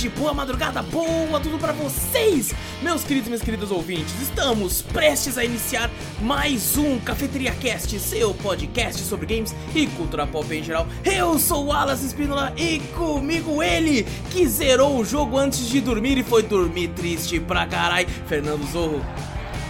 [0.00, 4.18] noite, boa madrugada, boa tudo para vocês, meus queridos e minhas queridas ouvintes.
[4.22, 5.90] Estamos prestes a iniciar
[6.22, 10.86] mais um Cafeteria Cast, seu podcast sobre games e cultura pop em geral.
[11.04, 16.16] Eu sou o Wallace Espínola e comigo ele, que zerou o jogo antes de dormir
[16.16, 19.04] e foi dormir triste pra carai, Fernando Zorro.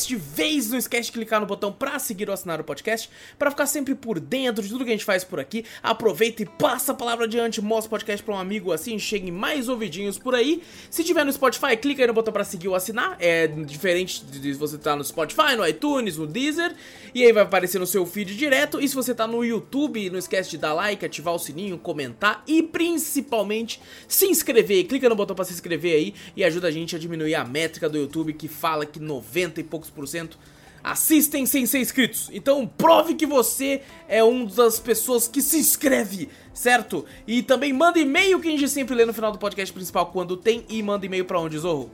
[0.00, 2.64] o cast de vez, não esquece de clicar no botão pra seguir ou assinar o
[2.64, 5.64] podcast, para ficar sempre por dentro de tudo que a gente faz por aqui.
[5.82, 9.68] Aproveita e passa a palavra adiante, mostra o podcast pra um amigo assim, cheguem mais
[9.68, 10.62] ouvidinhos por aí.
[10.90, 13.16] Se tiver no Spotify, clica aí no botão pra seguir ou assinar.
[13.18, 16.74] É diferente de você estar tá no Spotify, no iTunes, no Deezer,
[17.14, 18.80] e aí vai aparecer no seu feed direto.
[18.80, 22.42] E se você tá no YouTube, não esquece de dar like, ativar o sininho, comentar
[22.46, 24.86] e principalmente se inscrever.
[24.86, 27.88] Clica no botão pra se inscrever aí e ajuda a gente a diminuir a métrica
[27.88, 30.38] do YouTube que fala que 90 90 e poucos por cento
[30.82, 32.30] assistem sem ser inscritos.
[32.32, 37.04] Então prove que você é uma das pessoas que se inscreve, certo?
[37.26, 40.36] E também manda e-mail que a gente sempre lê no final do podcast principal quando
[40.36, 41.90] tem e manda e-mail para onde, Zorro?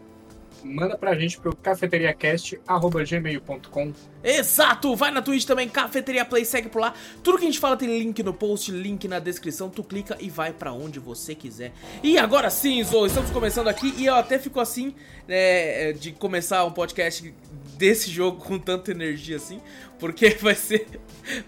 [0.67, 3.93] manda pra gente pro cafeteriacast.gmail.com.
[4.23, 4.95] Exato!
[4.97, 6.95] Vai na Twitch também, Cafeteria Play, segue por lá.
[7.23, 9.69] Tudo que a gente fala tem link no post, link na descrição.
[9.71, 11.73] Tu clica e vai para onde você quiser.
[12.03, 14.95] E agora sim, Zo, estamos começando aqui e eu até fico assim,
[15.29, 17.33] né, de começar um podcast
[17.77, 19.61] desse jogo com tanta energia assim,
[19.99, 20.87] porque vai ser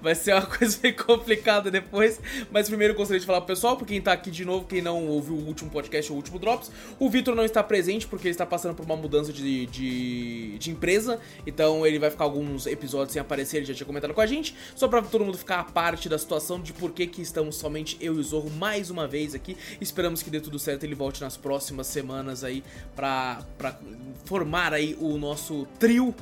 [0.00, 2.20] vai ser uma coisa bem complicada depois.
[2.50, 4.82] Mas primeiro eu gostaria de falar pro pessoal, pra quem tá aqui de novo, quem
[4.82, 8.26] não ouviu o último podcast ou o último Drops, o Vitor não está presente porque
[8.26, 12.66] ele está passando por uma mudança de, de, de, empresa, então ele vai ficar alguns
[12.66, 15.60] episódios sem aparecer, ele já tinha comentado com a gente, só pra todo mundo ficar
[15.60, 18.90] a parte da situação de por que, que estamos somente eu e o Zorro mais
[18.90, 19.56] uma vez aqui.
[19.80, 22.62] Esperamos que dê tudo certo ele volte nas próximas semanas aí
[22.94, 23.78] pra, pra
[24.24, 26.14] formar aí o nosso trio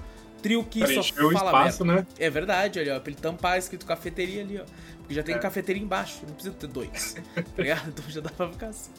[0.43, 2.03] trio que pra só fala espaço, merda.
[2.03, 2.07] Né?
[2.19, 3.01] É verdade, ali, ó.
[3.01, 4.65] Pra ele tampar escrito cafeteria ali, ó.
[4.99, 5.39] Porque já tem é.
[5.39, 7.17] cafeteria embaixo, não precisa ter dois.
[7.35, 7.89] tá ligado?
[7.89, 8.91] Então já dá pra ficar assim.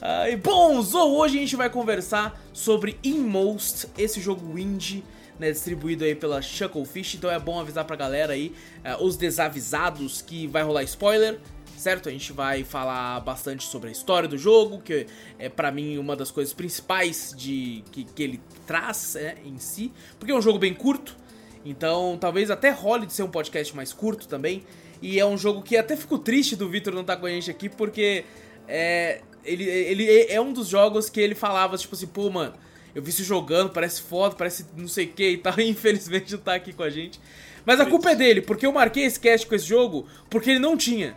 [0.00, 5.04] Ah, e bom, Zou, hoje a gente vai conversar sobre Inmost, esse jogo indie,
[5.38, 8.54] né, distribuído aí pela Shucklefish, então é bom avisar pra galera aí,
[8.84, 11.38] uh, os desavisados, que vai rolar spoiler,
[11.84, 12.08] certo?
[12.08, 15.06] A gente vai falar bastante sobre a história do jogo, que
[15.38, 19.92] é para mim uma das coisas principais de que, que ele traz né, em si,
[20.18, 21.14] porque é um jogo bem curto,
[21.62, 24.64] então talvez até role de ser um podcast mais curto também.
[25.02, 27.30] E é um jogo que até fico triste do Victor não estar tá com a
[27.30, 28.24] gente aqui, porque
[28.66, 32.54] é, ele, ele é um dos jogos que ele falava, tipo assim, pô, mano,
[32.94, 36.32] eu vi isso jogando, parece foda, parece não sei o que e tal, e infelizmente
[36.32, 37.20] não tá aqui com a gente.
[37.66, 40.58] Mas a culpa é dele, porque eu marquei esse cast com esse jogo porque ele
[40.58, 41.14] não tinha.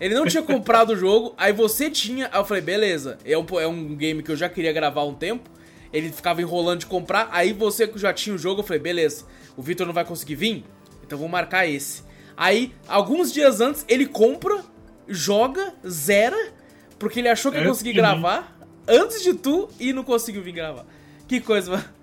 [0.00, 2.28] Ele não tinha comprado o jogo, aí você tinha.
[2.32, 5.04] Aí eu falei, beleza, é um, é um game que eu já queria gravar há
[5.04, 5.48] um tempo.
[5.92, 9.24] Ele ficava enrolando de comprar, aí você já tinha o jogo, eu falei, beleza,
[9.56, 10.64] o Victor não vai conseguir vir,
[11.04, 12.02] então vou marcar esse.
[12.36, 14.62] Aí, alguns dias antes, ele compra,
[15.08, 16.52] joga, zera,
[16.98, 20.84] porque ele achou que ia conseguir gravar antes de tu e não conseguiu vir gravar.
[21.26, 21.95] Que coisa, mano.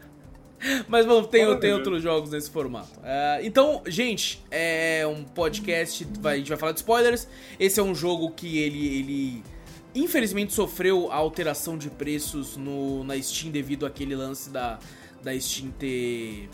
[0.88, 3.00] Mas vamos, tem, tem outros jogos nesse formato.
[3.00, 6.08] Uh, então, gente, é um podcast.
[6.20, 7.28] Vai, a gente vai falar de spoilers.
[7.60, 9.44] Esse é um jogo que ele, ele
[9.96, 14.80] infelizmente sofreu a alteração de preços no, na Steam devido àquele lance da,
[15.22, 16.50] da Steam ter.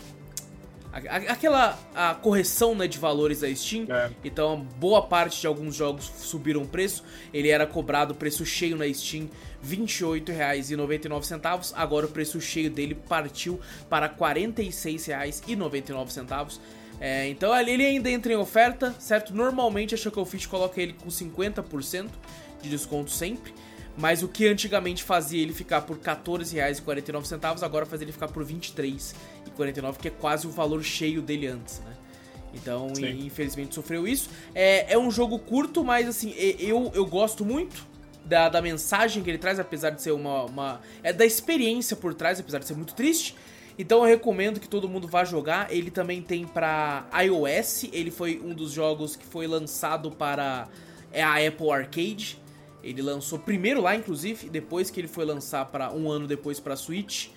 [0.92, 4.10] Aquela a correção né, de valores da Steam, é.
[4.24, 7.04] então boa parte de alguns jogos subiram o preço.
[7.32, 9.30] Ele era cobrado preço cheio na Steam
[9.62, 11.72] R$ 28,99.
[11.76, 16.58] Agora o preço cheio dele partiu para R$ 46,99.
[17.00, 19.32] É, então ele ainda entra em oferta, certo?
[19.34, 22.10] Normalmente a Shucklefish coloca ele com 50%
[22.60, 23.54] de desconto sempre.
[23.96, 28.44] Mas o que antigamente fazia ele ficar por R$14,49, agora faz ele ficar por
[29.64, 31.96] R$23,49, que é quase o valor cheio dele antes, né?
[32.52, 33.26] Então, Sim.
[33.26, 34.28] infelizmente sofreu isso.
[34.54, 37.86] É, é um jogo curto, mas assim, eu, eu gosto muito
[38.24, 40.80] da, da mensagem que ele traz, apesar de ser uma, uma.
[41.02, 43.36] É da experiência por trás, apesar de ser muito triste.
[43.78, 45.72] Então eu recomendo que todo mundo vá jogar.
[45.72, 47.84] Ele também tem para iOS.
[47.92, 50.68] Ele foi um dos jogos que foi lançado para
[51.12, 52.38] é a Apple Arcade.
[52.82, 56.76] Ele lançou primeiro lá, inclusive, depois que ele foi lançar para um ano depois para
[56.76, 57.28] Switch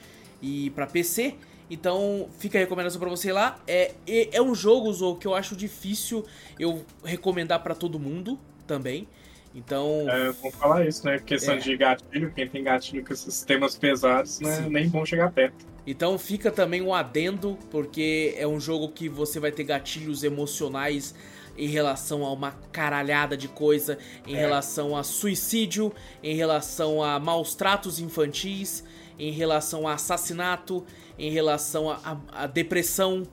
[0.42, 1.36] e para PC.
[1.70, 3.60] Então fica a recomendação para você lá.
[3.68, 6.26] É, é, um jogo Zo, que eu acho difícil
[6.60, 9.08] eu recomendar para todo mundo também.
[9.56, 10.06] Então.
[10.10, 11.20] É, vou falar isso, né?
[11.20, 11.58] Questão é.
[11.58, 14.68] de gatilho, quem tem gatilho com esses temas pesados, né?
[14.70, 15.66] Nem bom chegar perto.
[15.86, 21.14] Então fica também um adendo, porque é um jogo que você vai ter gatilhos emocionais
[21.58, 24.40] em relação a uma caralhada de coisa, em é.
[24.40, 25.94] relação a suicídio,
[26.24, 28.84] em relação a maus tratos infantis,
[29.18, 30.86] em relação a assassinato,
[31.18, 33.24] em relação a, a, a depressão,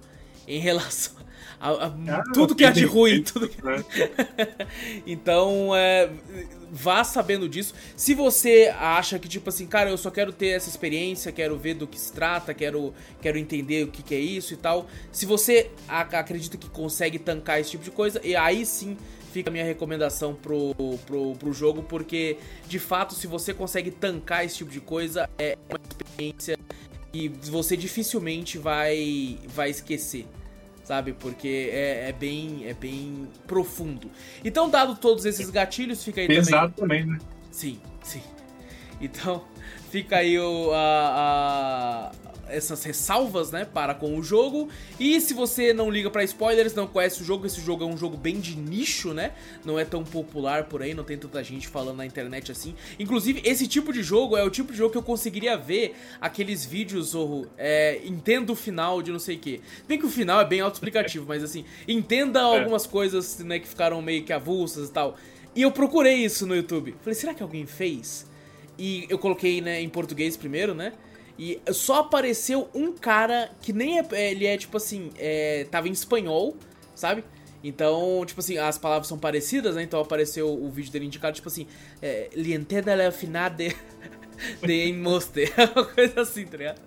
[0.47, 1.21] em relação
[1.61, 3.23] a, a, ah, tudo que é de ruim.
[3.23, 3.62] Tudo que...
[3.62, 3.85] Né?
[5.06, 6.11] então, é,
[6.73, 7.75] vá sabendo disso.
[7.94, 11.75] Se você acha que, tipo assim, cara, eu só quero ter essa experiência, quero ver
[11.75, 14.87] do que se trata, quero, quero entender o que, que é isso e tal.
[15.12, 18.97] Se você acredita que consegue tancar esse tipo de coisa, e aí sim
[19.31, 20.75] fica a minha recomendação pro,
[21.06, 22.37] pro, pro jogo, porque
[22.69, 26.59] de fato, se você consegue tancar esse tipo de coisa, é uma experiência
[27.12, 30.27] que você dificilmente vai, vai esquecer
[30.82, 31.12] sabe?
[31.12, 34.11] Porque é, é, bem, é bem profundo.
[34.44, 37.25] Então, dado todos esses gatilhos, fica aí Pesado também, também né?
[37.53, 38.23] Sim, sim.
[39.00, 39.44] Então,
[39.88, 42.11] fica aí o, a,
[42.50, 44.69] essas ressalvas, né, para com o jogo.
[44.99, 47.97] E se você não liga para spoilers, não conhece o jogo, esse jogo é um
[47.97, 49.32] jogo bem de nicho, né?
[49.64, 52.75] Não é tão popular por aí, não tem tanta gente falando na internet assim.
[52.99, 56.64] Inclusive, esse tipo de jogo é o tipo de jogo que eu conseguiria ver aqueles
[56.64, 59.61] vídeos, ou é, entenda o final de não sei o que.
[59.87, 62.43] Bem que o final é bem autoexplicativo, mas assim, entenda é.
[62.43, 65.17] algumas coisas, né, que ficaram meio que avulsas e tal.
[65.55, 66.94] E eu procurei isso no YouTube.
[67.00, 68.26] Falei, será que alguém fez?
[68.79, 70.93] E eu coloquei, né, em português primeiro, né?
[71.40, 74.31] E só apareceu um cara que nem é.
[74.31, 75.10] Ele é tipo assim.
[75.16, 76.54] É, tava em espanhol,
[76.94, 77.25] sabe?
[77.64, 79.82] Então, tipo assim, as palavras são parecidas, né?
[79.82, 81.66] Então apareceu o vídeo dele indicado, tipo assim.
[82.02, 83.75] É, Lientenda la final de.
[84.62, 85.50] de Monster.
[85.75, 86.82] Uma coisa assim, tá ligado?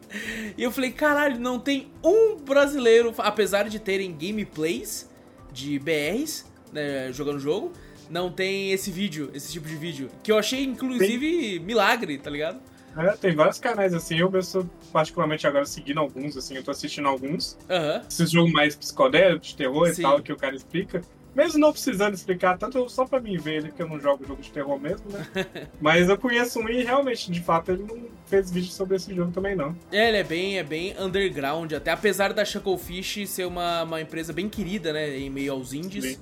[0.56, 5.10] E eu falei, caralho, não tem um brasileiro, apesar de terem gameplays
[5.52, 7.72] de BRs né, jogando o jogo,
[8.08, 10.12] não tem esse vídeo, esse tipo de vídeo.
[10.22, 12.62] Que eu achei, inclusive, milagre, tá ligado?
[12.96, 17.08] É, tem vários canais assim, eu estou particularmente agora seguindo alguns, assim, eu tô assistindo
[17.08, 17.58] alguns.
[17.70, 18.02] Uhum.
[18.08, 20.02] Esses jogos mais psicodélicos, de terror Sim.
[20.02, 21.02] e tal, que o cara explica.
[21.36, 24.40] Mesmo não precisando explicar tanto, só pra mim ver ele, que eu não jogo jogo
[24.40, 25.26] de terror mesmo, né?
[25.82, 29.32] Mas eu conheço um e realmente, de fato, ele não fez vídeo sobre esse jogo
[29.32, 29.76] também, não.
[29.92, 34.32] É, ele é bem, é bem underground, até apesar da Chucklefish ser uma, uma empresa
[34.32, 35.18] bem querida, né?
[35.18, 36.06] Em meio aos indies.
[36.06, 36.20] Sim.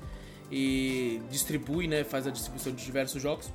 [0.53, 2.03] E distribui, né?
[2.03, 3.51] Faz a distribuição de diversos jogos.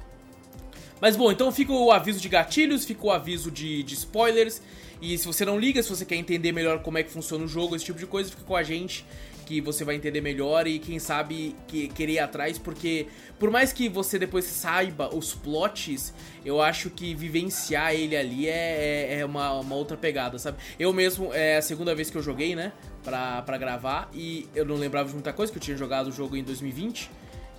[1.00, 4.62] Mas bom, então fica o aviso de gatilhos, fica o aviso de, de spoilers.
[5.00, 7.48] E se você não liga, se você quer entender melhor como é que funciona o
[7.48, 9.04] jogo, esse tipo de coisa, fica com a gente
[9.46, 13.06] que você vai entender melhor e quem sabe que, querer ir atrás, porque
[13.38, 16.12] por mais que você depois saiba os plots,
[16.44, 20.58] eu acho que vivenciar ele ali é, é, é uma, uma, outra pegada, sabe?
[20.78, 22.72] Eu mesmo, é a segunda vez que eu joguei, né,
[23.04, 26.12] pra, pra gravar, e eu não lembrava de muita coisa, que eu tinha jogado o
[26.12, 27.08] jogo em 2020.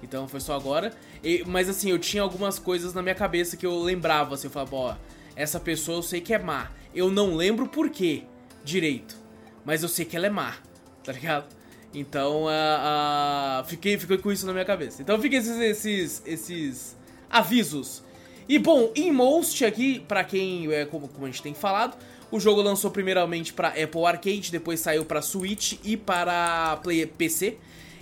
[0.02, 0.94] Então foi só agora.
[1.24, 4.52] E, mas assim, eu tinha algumas coisas na minha cabeça que eu lembrava, assim, eu
[4.52, 4.96] falava, ó,
[5.36, 6.72] essa pessoa eu sei que é má.
[6.94, 8.24] Eu não lembro por quê
[8.64, 9.18] direito.
[9.66, 10.56] Mas eu sei que ela é má,
[11.04, 11.56] tá ligado?
[11.94, 15.02] Então, uh, uh, fiquei, fiquei com isso na minha cabeça.
[15.02, 16.98] Então fiquem esses, esses, esses
[17.30, 18.04] avisos.
[18.48, 21.98] E bom, em Most aqui, pra quem, é, como, como a gente tem falado,
[22.32, 27.58] o jogo lançou primeiramente para Apple Arcade, depois saiu para Switch e para Play, PC.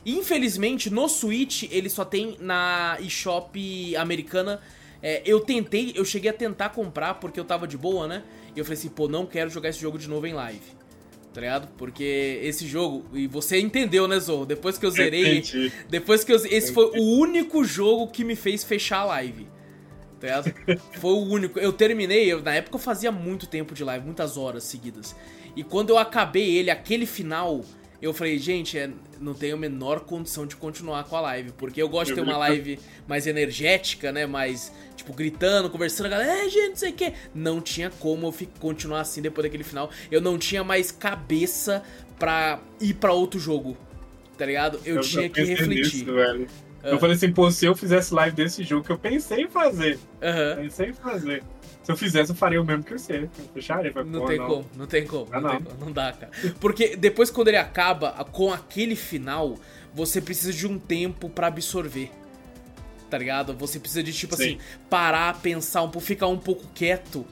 [0.05, 4.61] Infelizmente, no Switch, ele só tem na eShop americana.
[5.01, 8.23] É, eu tentei, eu cheguei a tentar comprar porque eu tava de boa, né?
[8.55, 10.75] E eu falei assim, pô, não quero jogar esse jogo de novo em live.
[11.33, 11.67] Tá ligado?
[11.75, 14.45] Porque esse jogo, e você entendeu, né, Zorro?
[14.45, 15.39] Depois que eu zerei.
[15.39, 15.71] Entendi.
[15.89, 16.37] Depois que eu.
[16.37, 19.45] Esse foi o único jogo que me fez fechar a live.
[20.17, 20.53] Tá ligado?
[20.93, 21.59] Foi o único.
[21.59, 25.13] Eu terminei, eu, na época eu fazia muito tempo de live, muitas horas seguidas.
[25.57, 27.65] E quando eu acabei ele, aquele final,
[28.05, 31.81] eu falei, gente, é, não tenho a menor condição de continuar com a live, porque
[31.81, 36.45] eu gosto de ter uma live mais energética, né, mais, tipo, gritando, conversando, a galera,
[36.45, 37.13] é, gente, não sei o que.
[37.33, 39.89] Não tinha como eu continuar assim depois daquele final.
[40.11, 41.81] Eu não tinha mais cabeça
[42.19, 43.75] pra ir para outro jogo,
[44.37, 44.79] tá ligado?
[44.85, 46.03] Eu, eu tinha que refletir.
[46.03, 46.47] Nisso, velho.
[46.83, 49.97] Eu falei assim, pô, se eu fizesse live desse jogo que eu pensei em fazer.
[50.21, 50.63] Uhum.
[50.63, 51.43] Pensei em fazer.
[51.85, 53.29] Se eu fizesse, eu faria o mesmo que você.
[53.37, 53.93] Eu fecharia.
[54.03, 54.47] Não, tem não.
[54.47, 55.55] como, não tem como, ah, não, não.
[55.57, 55.85] Tem como.
[55.85, 56.31] Não dá, cara.
[56.59, 59.55] Porque depois, quando ele acaba com aquele final,
[59.93, 62.09] você precisa de um tempo para absorver.
[63.09, 63.53] tá ligado?
[63.55, 64.43] Você precisa de, tipo Sim.
[64.43, 64.57] assim,
[64.89, 67.25] parar, pensar um pouco, ficar um pouco quieto,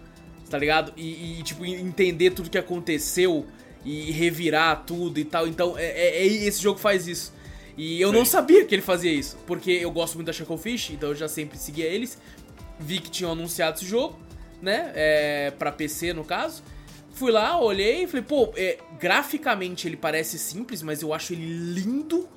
[0.50, 0.94] tá ligado?
[0.96, 3.46] E, e, tipo, entender tudo que aconteceu
[3.84, 5.48] e revirar tudo e tal.
[5.48, 7.34] Então, é, é, é esse jogo faz isso.
[7.76, 8.16] E eu Sim.
[8.16, 11.28] não sabia que ele fazia isso, porque eu gosto muito da Chucklefish, então eu já
[11.28, 12.20] sempre seguia eles.
[12.80, 14.18] Vi que tinham anunciado esse jogo,
[14.64, 14.92] né?
[14.96, 16.64] É, pra PC, no caso.
[17.12, 21.46] Fui lá, olhei e falei, pô, é, graficamente ele parece simples, mas eu acho ele
[21.46, 22.28] lindo.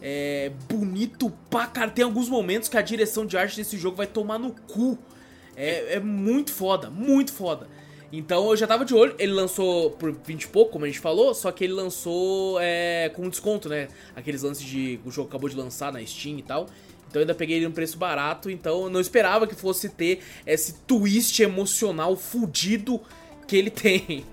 [0.00, 1.90] É bonito pra cara.
[1.90, 4.98] Tem alguns momentos que a direção de arte desse jogo vai tomar no cu.
[5.54, 7.68] É, é muito foda, muito foda.
[8.12, 9.14] Então eu já tava de olho.
[9.18, 13.10] Ele lançou por 20 e pouco, como a gente falou, só que ele lançou é,
[13.14, 13.88] com desconto, né?
[14.16, 14.98] Aqueles lances de.
[15.04, 16.66] O jogo acabou de lançar na Steam e tal.
[17.12, 18.50] Então eu ainda peguei ele num preço barato.
[18.50, 22.98] Então eu não esperava que fosse ter esse twist emocional fudido
[23.46, 24.24] que ele tem.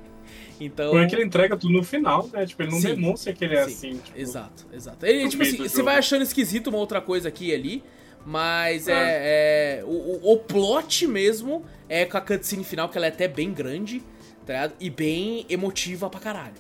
[0.61, 0.91] Então...
[0.91, 2.45] Porque ele entrega tudo no final, né?
[2.45, 3.97] Tipo, ele não sim, demonstra que ele é sim, assim.
[3.97, 5.05] Tipo, exato, exato.
[5.05, 7.83] Ele, tipo assim, você vai achando esquisito uma outra coisa aqui e ali,
[8.25, 8.93] mas ah.
[8.93, 9.83] é, é.
[9.85, 14.01] o, o plot mesmo é com a cutscene final, que ela é até bem grande,
[14.45, 14.73] tá ligado?
[14.79, 16.55] E bem emotiva pra caralho.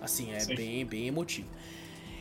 [0.00, 0.54] Assim, é sim.
[0.54, 1.48] bem, bem emotiva.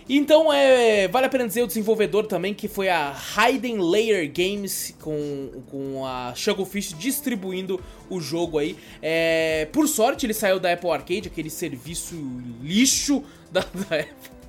[0.10, 4.96] Então, é, vale a pena dizer o desenvolvedor também, que foi a Hidden Layer Games,
[5.00, 7.79] com, com a Shugglefish distribuindo
[8.10, 8.75] o jogo aí.
[9.01, 12.15] É, por sorte, ele saiu da Apple Arcade, aquele serviço
[12.62, 14.41] lixo da, da Apple.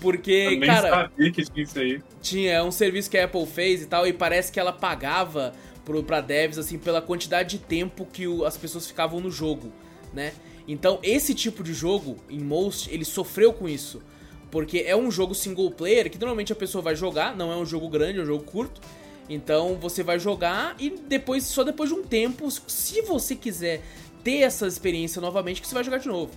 [0.00, 0.90] Porque, Também cara.
[0.90, 2.02] Sabia que tinha isso aí.
[2.22, 5.52] Tinha, é um serviço que a Apple fez e tal, e parece que ela pagava
[5.84, 9.72] pro, pra devs, assim, pela quantidade de tempo que o, as pessoas ficavam no jogo,
[10.12, 10.32] né?
[10.68, 14.02] Então, esse tipo de jogo, em Most, ele sofreu com isso.
[14.50, 17.66] Porque é um jogo single player que normalmente a pessoa vai jogar, não é um
[17.66, 18.80] jogo grande, é um jogo curto.
[19.28, 23.82] Então você vai jogar e depois, só depois de um tempo, se você quiser
[24.24, 26.32] ter essa experiência novamente, que você vai jogar de novo.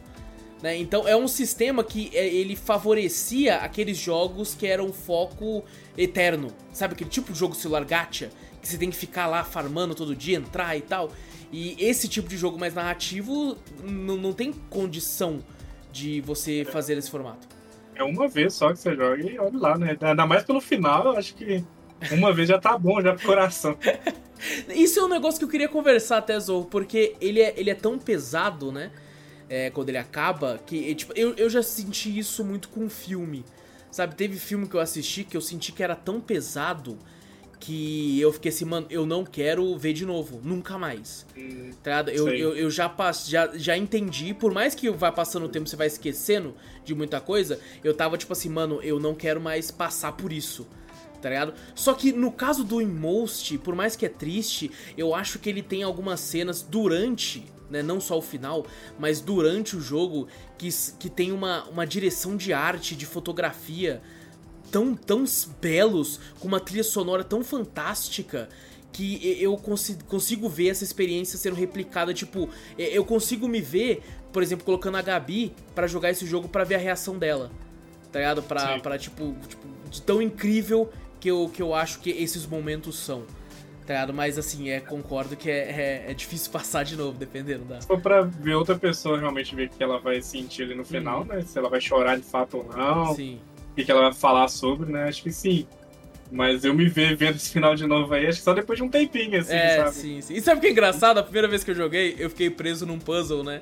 [0.62, 0.78] Né?
[0.78, 5.64] Então é um sistema que é, ele favorecia aqueles jogos que eram foco
[5.98, 6.54] eterno.
[6.72, 8.30] Sabe aquele tipo de jogo celular gacha?
[8.62, 11.12] Que você tem que ficar lá farmando todo dia, entrar e tal.
[11.52, 15.40] E esse tipo de jogo mais narrativo não tem condição
[15.92, 17.61] de você fazer esse formato.
[18.02, 19.96] É uma vez só que você joga e olha lá, né?
[20.02, 21.64] Ainda mais pelo final, eu acho que
[22.12, 23.78] uma vez já tá bom, já pro coração.
[24.74, 27.76] Isso é um negócio que eu queria conversar até, Zou, porque ele é, ele é
[27.76, 28.92] tão pesado, né?
[29.48, 33.46] É, quando ele acaba, que tipo, eu, eu já senti isso muito com filme.
[33.92, 36.98] Sabe, teve filme que eu assisti que eu senti que era tão pesado
[37.62, 41.28] que eu fiquei assim, mano, eu não quero ver de novo, nunca mais.
[41.38, 45.46] Hum, tá eu, eu, eu, já, pass, já, já entendi, por mais que vá passando
[45.46, 49.14] o tempo, você vai esquecendo de muita coisa, eu tava tipo assim, mano, eu não
[49.14, 50.68] quero mais passar por isso.
[51.22, 51.54] Tá ligado?
[51.76, 55.62] Só que no caso do Inmost, por mais que é triste, eu acho que ele
[55.62, 58.66] tem algumas cenas durante, né, não só o final,
[58.98, 60.28] mas durante o jogo,
[60.58, 64.02] que, que tem uma, uma direção de arte, de fotografia,
[64.72, 65.26] tão, tão
[65.60, 68.48] belos, com uma trilha sonora tão fantástica
[68.92, 69.58] que eu
[70.08, 72.14] consigo, ver essa experiência sendo replicada.
[72.14, 76.64] Tipo, eu consigo me ver, por exemplo, colocando a Gabi para jogar esse jogo para
[76.64, 77.52] ver a reação dela.
[78.12, 78.44] Tá ligado?
[78.44, 82.98] Pra, pra tipo, tipo, de tão incrível que eu, que eu acho que esses momentos
[83.00, 83.24] são.
[83.86, 84.14] Tá ligado?
[84.14, 87.82] Mas assim, é, concordo que é, é, é difícil passar de novo, dependendo da.
[87.82, 91.28] For pra ver outra pessoa realmente ver que ela vai sentir ali no final, uhum.
[91.28, 91.42] né?
[91.42, 93.16] Se ela vai chorar de fato ou não.
[93.16, 93.40] Sim
[93.72, 95.04] o que ela vai falar sobre, né?
[95.04, 95.68] Acho que sim.
[96.32, 98.84] Mas eu me ver vendo esse final de novo aí, acho que só depois de
[98.84, 99.96] um tempinho, assim, é, sabe?
[99.96, 100.34] Sim, sim.
[100.34, 101.18] E sabe o que é engraçado?
[101.18, 103.62] A primeira vez que eu joguei, eu fiquei preso num puzzle, né?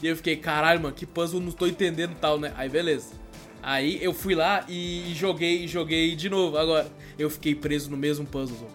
[0.00, 2.52] E eu fiquei, caralho, mano, que puzzle não tô entendendo tal, né?
[2.56, 3.14] Aí beleza.
[3.60, 6.58] Aí eu fui lá e joguei, joguei de novo.
[6.58, 6.86] Agora,
[7.18, 8.68] eu fiquei preso no mesmo puzzle.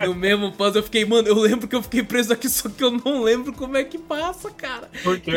[0.00, 2.82] No mesmo puzzle, eu fiquei, mano, eu lembro que eu fiquei preso aqui, só que
[2.82, 4.90] eu não lembro como é que passa, cara.
[5.02, 5.30] Por quê?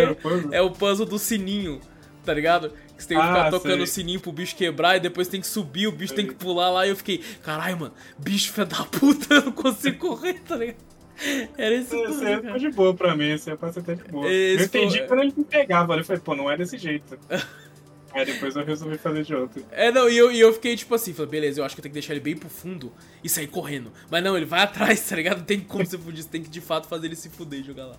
[0.51, 1.79] É, é o puzzle do sininho,
[2.25, 2.73] tá ligado?
[2.95, 5.41] Que você tem que ah, ficar tocando o sininho pro bicho quebrar e depois tem
[5.41, 6.23] que subir, o bicho sei.
[6.23, 6.87] tem que pular lá.
[6.87, 10.77] E eu fiquei, caralho, mano, bicho filho da puta, eu não consigo correr, tá ligado?
[11.57, 14.27] Era esse Esse é de boa pra mim, é pra ser até de boa.
[14.29, 15.07] Esse eu entendi foi...
[15.07, 17.17] quando ele me pegava, eu falei, pô, não é desse jeito.
[18.15, 19.61] Aí depois eu resolvi fazer de outro.
[19.69, 21.83] É, não, e eu, e eu fiquei tipo assim, falei, beleza, eu acho que eu
[21.83, 23.91] tenho que deixar ele bem pro fundo e sair correndo.
[24.09, 25.39] Mas não, ele vai atrás, tá ligado?
[25.39, 27.63] Não tem como você fugir, você tem que de fato fazer ele se fuder e
[27.63, 27.97] jogar lá.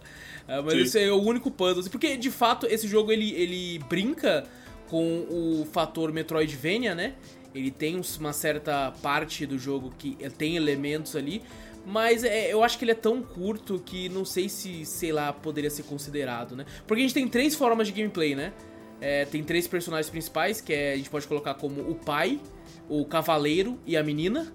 [0.49, 0.81] É, mas Sim.
[0.81, 4.45] esse é o único puzzle, assim, porque de fato esse jogo ele, ele brinca
[4.89, 7.15] com o fator Metroidvania, né?
[7.55, 11.43] Ele tem uma certa parte do jogo que tem elementos ali,
[11.87, 15.33] mas é, eu acho que ele é tão curto que não sei se, sei lá,
[15.33, 16.67] poderia ser considerado, né?
[16.87, 18.53] Porque a gente tem três formas de gameplay, né?
[19.01, 22.41] É, tem três personagens principais, que é, a gente pode colocar como o pai,
[22.89, 24.53] o cavaleiro e a menina.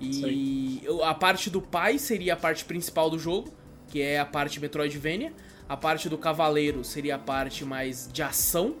[0.00, 3.54] E a parte do pai seria a parte principal do jogo,
[3.88, 5.32] que é a parte Metroidvania.
[5.66, 8.76] A parte do cavaleiro seria a parte mais de ação,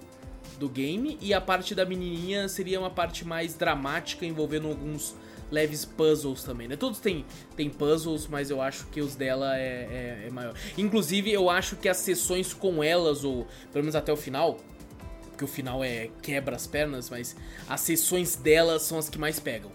[0.58, 5.14] do game e a parte da menininha seria uma parte mais dramática envolvendo alguns
[5.50, 6.76] leves puzzles também, né?
[6.76, 7.24] Todos têm,
[7.56, 10.54] têm puzzles, mas eu acho que os dela é, é, é maior.
[10.76, 14.58] Inclusive, eu acho que as sessões com elas, ou pelo menos até o final,
[15.36, 17.36] que o final é quebra as pernas, mas
[17.68, 19.70] as sessões delas são as que mais pegam.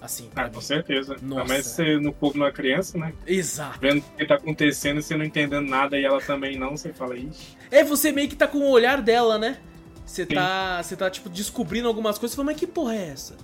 [0.00, 1.16] Assim, ah, com certeza.
[1.22, 1.44] Nossa.
[1.52, 3.12] Mas você no povo não é criança, né?
[3.26, 3.80] Exato.
[3.80, 6.92] Vendo o que tá acontecendo e você não entendendo nada e ela também não, você
[6.92, 7.56] fala, ixi.
[7.70, 9.58] É, você meio que tá com o olhar dela, né?
[10.06, 13.36] Você tá, você tá, tipo, descobrindo algumas coisas e fala, mas que porra é essa?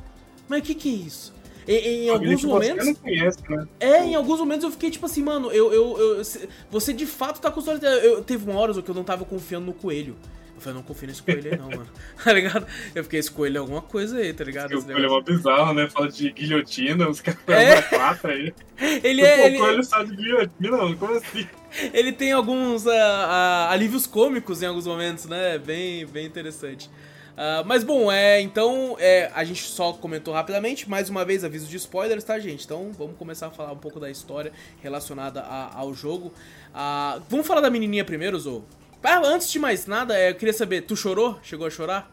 [0.49, 1.35] Mas o que que é isso?
[1.67, 2.85] Em, em alguns momentos.
[2.85, 3.69] Você não conhece, né?
[3.81, 6.23] É, em alguns momentos eu fiquei tipo assim, mano, eu, eu, eu
[6.71, 7.87] você de fato tá com história.
[7.87, 10.17] Eu, teve uma hora que eu não tava confiando no coelho.
[10.63, 11.89] Eu falei, não confio nesse coelho aí não, mano.
[12.23, 12.67] tá ligado?
[12.95, 14.73] Eu fiquei, esse coelho é alguma coisa aí, tá ligado?
[14.73, 15.91] Esse coelho é uma bizarro, né?
[15.91, 17.83] Fala de guilhotina, os caras é.
[17.83, 18.55] quatro aí.
[19.03, 19.57] Ele é.
[19.57, 21.49] O coelho sabe de guilhotina, mano, como assim?
[21.93, 25.59] Ele tem alguns uh, uh, alívios cômicos em alguns momentos, né?
[25.59, 26.89] Bem, bem interessante.
[27.33, 31.67] Uh, mas bom, é, então é, a gente só comentou rapidamente, mais uma vez aviso
[31.67, 32.65] de spoilers, tá, gente?
[32.65, 36.29] Então vamos começar a falar um pouco da história relacionada a, ao jogo.
[36.29, 38.65] Uh, vamos falar da menininha primeiro, Zou?
[39.03, 41.39] Ah, antes de mais nada, é, eu queria saber, tu chorou?
[41.43, 42.11] Chegou a chorar?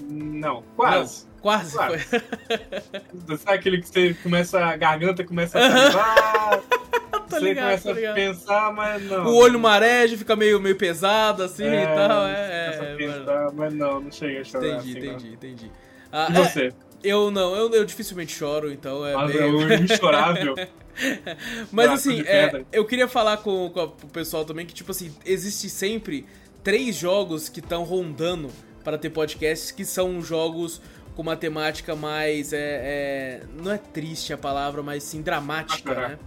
[0.00, 1.24] Não, quase.
[1.24, 2.04] Não, quase, quase.
[3.38, 6.62] Sabe aquele que você começa, a garganta começa a salivar,
[7.10, 9.26] tá você ligado, começa tá a pensar, mas não.
[9.26, 12.26] O olho mareja, fica meio, meio pesado assim é, e tal.
[12.26, 14.66] É, é, pensar, mas não, não cheguei a chorar.
[14.66, 15.34] Entendi, assim, entendi, não.
[15.34, 15.72] entendi.
[16.12, 16.66] Ah, e você?
[16.66, 19.72] É, eu não, eu, eu dificilmente choro, então é Mas meio...
[19.72, 20.54] é inchorável.
[21.70, 25.68] Mas assim, é, eu queria falar com, com o pessoal também que, tipo assim, existe
[25.68, 26.26] sempre
[26.62, 28.50] três jogos que estão rondando
[28.84, 30.80] para ter podcasts que são jogos
[31.14, 32.52] com uma temática mais.
[32.52, 36.18] É, é, não é triste a palavra, mas sim dramática, né?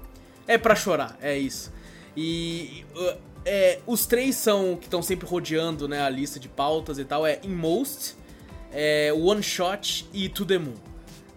[0.47, 1.73] É pra chorar, é isso.
[2.15, 2.85] E.
[2.95, 7.05] uh, é, os três são que estão sempre rodeando né, a lista de pautas e
[7.05, 7.25] tal.
[7.25, 8.15] É Inmost,
[8.71, 10.73] é, One Shot e To The Moon.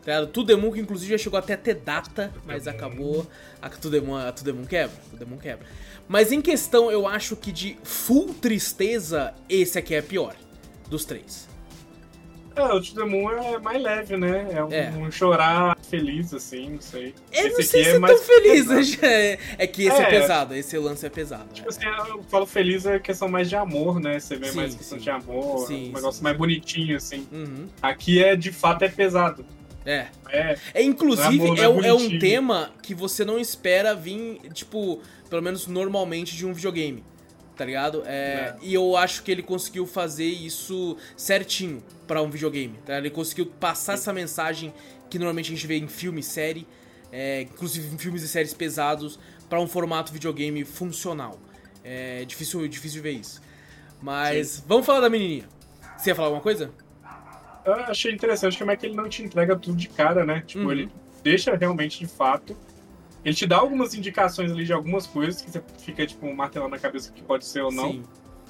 [0.08, 0.24] Tá?
[0.26, 3.26] To The Moon, que inclusive já chegou até a ter data, mas acabou.
[3.60, 3.68] A
[4.00, 4.96] Moon, a Moon quebra.
[5.18, 5.66] The Moon quebra.
[6.08, 10.34] Mas em questão, eu acho que de full tristeza, esse aqui é pior.
[10.88, 11.46] Dos três.
[12.56, 14.48] É, o Moon é mais leve, né?
[14.50, 14.90] É um, É.
[14.96, 17.14] um chorar feliz, assim, não sei.
[17.30, 20.06] Eu Esse não sei aqui se é tão feliz, é, é que esse é, É.
[20.06, 21.52] pesado, esse lance é pesado.
[21.52, 24.18] Tipo assim, eu falo feliz é questão mais de amor, né?
[24.18, 25.04] Você vê Sim, mais questão sim.
[25.04, 27.28] de amor, Sim, um negócio mais bonitinho, assim.
[27.30, 27.68] Uhum.
[27.82, 29.44] Aqui é, de fato, é pesado.
[29.88, 30.06] É.
[30.28, 33.94] É, É, inclusive, é amor, é, é um, é um tema que você não espera
[33.94, 37.02] vir, tipo, pelo menos normalmente de um videogame,
[37.56, 38.02] tá ligado?
[38.04, 38.56] É, É.
[38.60, 42.98] E eu acho que ele conseguiu fazer isso certinho pra um videogame, tá?
[42.98, 44.74] Ele conseguiu passar essa mensagem
[45.08, 46.66] que normalmente a gente vê em filme e série,
[47.10, 51.40] é, inclusive em filmes e séries pesados, pra um formato videogame funcional.
[51.82, 53.40] É difícil, difícil ver isso.
[54.02, 55.48] Mas vamos falar da menininha.
[55.96, 56.70] Você ia falar alguma coisa?
[57.72, 60.42] Eu achei interessante como é que ele não te entrega tudo de cara, né?
[60.46, 60.72] Tipo, Uhum.
[60.72, 60.88] ele
[61.22, 62.56] deixa realmente de fato.
[63.24, 66.78] Ele te dá algumas indicações ali de algumas coisas que você fica, tipo, martelando na
[66.78, 67.92] cabeça que pode ser ou não.
[67.92, 68.02] Sim,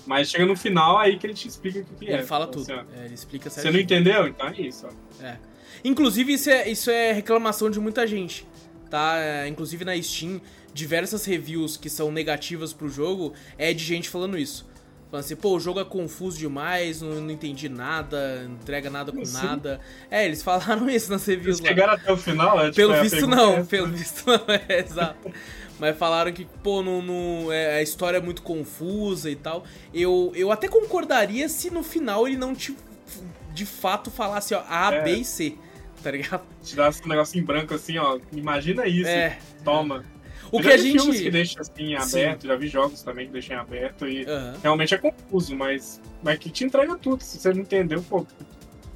[0.06, 2.14] Mas chega no final aí que ele te explica o que, que é.
[2.14, 2.72] ele fala Então, tudo.
[2.72, 3.72] assim, É, ele explica Você certinho.
[3.74, 4.26] não entendeu?
[4.28, 5.24] Então é isso, ó.
[5.24, 5.38] É.
[5.84, 8.46] Inclusive, isso é, isso é reclamação de muita gente,
[8.90, 9.16] tá?
[9.18, 10.40] É, inclusive na Steam,
[10.72, 14.67] diversas reviews que são negativas pro jogo é de gente falando isso.
[15.10, 19.10] Falando assim, pô, o jogo é confuso demais, não, não entendi nada, não entrega nada
[19.10, 19.32] com Sim.
[19.42, 19.80] nada.
[20.10, 21.68] É, eles falaram isso nas reviews lá.
[21.68, 23.96] chegaram até o final, é, tipo, Pelo é, visto não, é essa, pelo né?
[23.96, 24.34] visto não,
[24.68, 25.30] é, exato.
[25.78, 29.64] Mas falaram que, pô, não, não- é, a história é muito confusa e tal.
[29.94, 32.76] Eu, eu até concordaria se no final ele não te,
[33.54, 35.02] de fato falasse, ó, A, É.
[35.04, 35.54] B e C,
[36.02, 36.42] tá ligado?
[36.62, 38.18] Tirasse um negócio em branco assim, ó.
[38.32, 39.08] Imagina isso.
[39.08, 39.38] É.
[39.64, 40.04] Toma.
[40.50, 41.30] O Eu que já a vi filmes que gente.
[41.30, 44.54] deixam assim aberto, já vi jogos também que deixam aberto e Aham.
[44.62, 47.22] realmente é confuso, mas, mas que te entrega tudo.
[47.22, 48.26] Se você não entendeu, pô,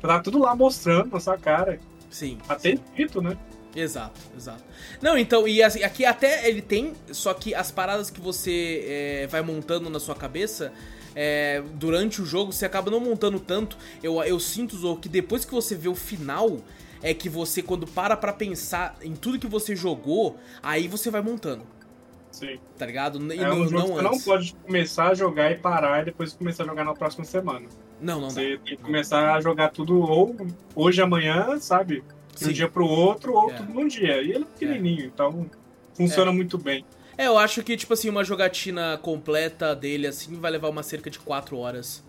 [0.00, 1.78] tá tudo lá mostrando na sua cara.
[2.10, 2.38] Sim.
[2.48, 2.82] Até sim.
[2.84, 3.36] escrito, né?
[3.74, 4.62] Exato, exato.
[5.00, 9.26] Não, então, e assim, aqui até ele tem, só que as paradas que você é,
[9.28, 10.72] vai montando na sua cabeça.
[11.14, 13.76] é, durante o jogo você acaba não montando tanto.
[14.02, 16.58] Eu, eu sinto, Zou, que depois que você vê o final,
[17.02, 21.20] é que você, quando para pra pensar em tudo que você jogou, aí você vai
[21.20, 21.64] montando,
[22.30, 22.58] Sim.
[22.78, 23.18] tá ligado?
[23.32, 26.32] E É não, um não você não pode começar a jogar e parar e depois
[26.32, 27.66] começar a jogar na próxima semana.
[28.00, 28.34] Não, não dá.
[28.34, 30.36] Você tem que começar a jogar tudo ou
[30.74, 32.02] hoje, amanhã, sabe?
[32.38, 33.54] De um dia pro outro, ou É.
[33.54, 34.22] tudo num dia.
[34.22, 35.48] E ele é pequenininho, então
[35.94, 36.84] funciona muito bem.
[37.16, 41.10] É, eu acho que, tipo assim, uma jogatina completa dele, assim, vai levar uma cerca
[41.10, 42.02] de 4 horas.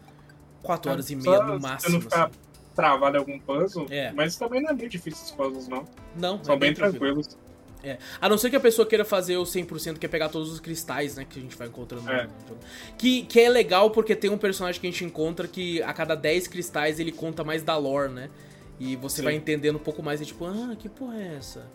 [0.64, 1.80] 4 horas e meia no máximo.
[1.82, 2.34] você não ficar assim.
[2.76, 4.12] Travado em algum puzzle, É.
[4.12, 5.86] mas também não é muito difícil os puzzles, não.
[6.18, 7.00] Não, São é bem tranquilo.
[7.22, 7.38] tranquilos.
[7.86, 7.98] É.
[8.22, 10.60] A não ser que a pessoa queira fazer o 100%, que é pegar todos os
[10.62, 12.24] cristais, né, que a gente vai encontrando É.
[12.24, 12.60] no jogo.
[12.98, 16.16] Que, que é legal porque tem um personagem que a gente encontra que a cada
[16.16, 18.30] 10 cristais ele conta mais da lore, né?
[18.80, 19.24] E você Sim.
[19.24, 21.66] vai entendendo um pouco mais e tipo, ah, que porra é essa?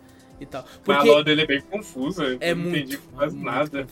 [0.41, 0.63] E tal.
[0.63, 2.37] Mas a Porque lore dele é bem confusa.
[2.39, 3.87] é não entendi muito, quase muito nada.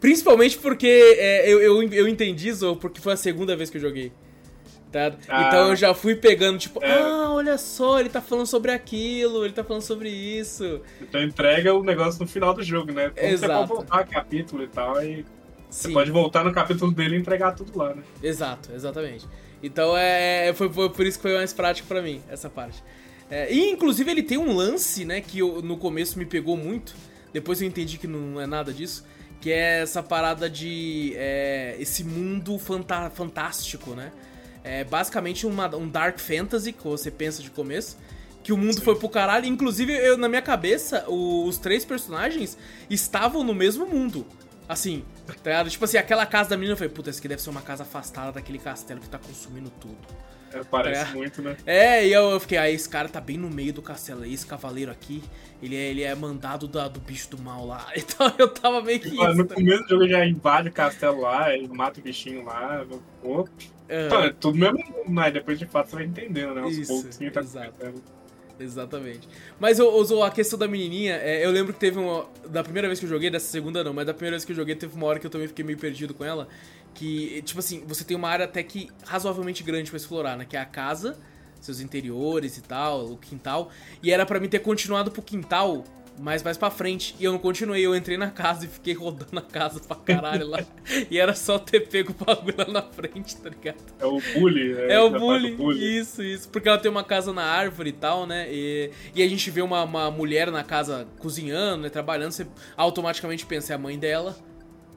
[0.00, 0.86] Principalmente porque
[1.18, 4.12] é, eu, eu, eu entendi, Zou, porque foi a segunda vez que eu joguei.
[5.28, 5.44] Ah.
[5.48, 6.92] então eu já fui pegando, tipo, É.
[7.00, 10.80] ah, olha só, ele tá falando sobre aquilo, ele tá falando sobre isso.
[11.00, 13.10] Então entrega o negócio no final do jogo, né?
[13.12, 13.52] Então Exato.
[13.52, 15.24] você pode voltar capítulo e tal, e Sim.
[15.68, 18.02] você pode voltar no capítulo dele e entregar tudo lá, né?
[18.22, 19.26] Exato, exatamente.
[19.62, 22.82] Então é, foi, foi por isso que foi mais prático pra mim, essa parte.
[23.30, 26.94] É, e inclusive ele tem um lance, né, que eu- no começo me pegou muito,
[27.32, 29.04] depois eu entendi que não é nada disso,
[29.40, 31.12] que é essa parada de.
[31.16, 32.56] é, esse mundo
[33.12, 34.12] fantástico, né?
[34.68, 37.96] É basicamente uma- um Dark Fantasy, que você pensa de começo.
[38.42, 38.80] Que o mundo Sim.
[38.80, 39.46] foi pro caralho.
[39.46, 42.56] Inclusive, eu, na minha cabeça, o- os três personagens
[42.90, 44.26] estavam no mesmo mundo.
[44.68, 45.70] Assim, tá ligado?
[45.70, 47.84] Tipo assim, aquela casa da menina, eu falei, puta, essa aqui deve ser uma casa
[47.84, 49.96] afastada daquele castelo que tá consumindo tudo.
[50.52, 51.14] É, parece É.
[51.14, 51.56] muito, né?
[51.66, 54.22] É, e eu, fiquei, ah, esse cara tá bem no meio do castelo.
[54.22, 55.22] aí, Esse cavaleiro aqui,
[55.62, 57.86] ele é, ele é mandado da- do bicho do mal lá.
[57.96, 59.34] Então eu tava meio que isso.
[59.34, 62.84] no tá começo do jogo já invade o castelo lá, ele mata o bichinho lá.
[63.22, 63.48] Pô,
[63.88, 64.06] ligado?
[64.06, 66.62] então, é tudo mesmo, mas depois de fato você vai entendendo, né?
[66.62, 67.68] Aos Isso, poucos que tá exato.
[67.68, 68.16] acontecendo.
[68.58, 69.28] Exatamente.
[69.60, 72.26] Mas ô, a questão da menininha, é, eu lembro que teve uma.
[72.48, 74.56] Da primeira vez que eu joguei, dessa segunda não, mas da primeira vez que eu
[74.56, 76.48] joguei, teve uma hora que eu também fiquei meio perdido com ela.
[76.94, 80.46] Que, tipo assim, você tem uma área até que razoavelmente grande pra explorar, né?
[80.48, 81.18] Que é a casa,
[81.60, 83.70] seus interiores e tal, o quintal.
[84.02, 85.84] E era pra mim ter continuado pro quintal,
[86.18, 87.14] mas mais pra frente.
[87.18, 90.46] E eu não continuei, eu entrei na casa e fiquei rodando a casa pra caralho
[90.46, 90.60] lá.
[91.10, 93.78] e era só ter pego o bagulho lá na frente, tá ligado?
[93.98, 94.72] É o bully.
[94.88, 95.98] É o do bully.
[95.98, 96.48] isso, isso.
[96.48, 98.48] Porque ela tem uma casa na árvore e tal, né?
[98.50, 101.88] E, e a gente vê uma, uma mulher na casa cozinhando, né?
[101.88, 104.36] Trabalhando, você automaticamente pensa, é a mãe dela,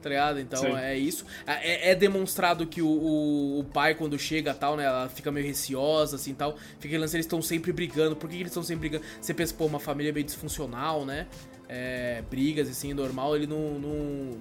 [0.00, 0.40] tá ligado?
[0.40, 0.76] Então Sim.
[0.76, 1.24] é isso.
[1.46, 4.84] É, é demonstrado que o, o, o pai, quando chega tal, né?
[4.84, 6.56] Ela fica meio receosa, assim tal.
[6.78, 8.16] Fica lance, eles estão sempre brigando.
[8.16, 9.04] Por que, que eles estão sempre brigando?
[9.20, 11.26] Você pensa, pô, uma família meio disfuncional, né?
[11.68, 13.94] É, brigas, assim, normal, ele não, não,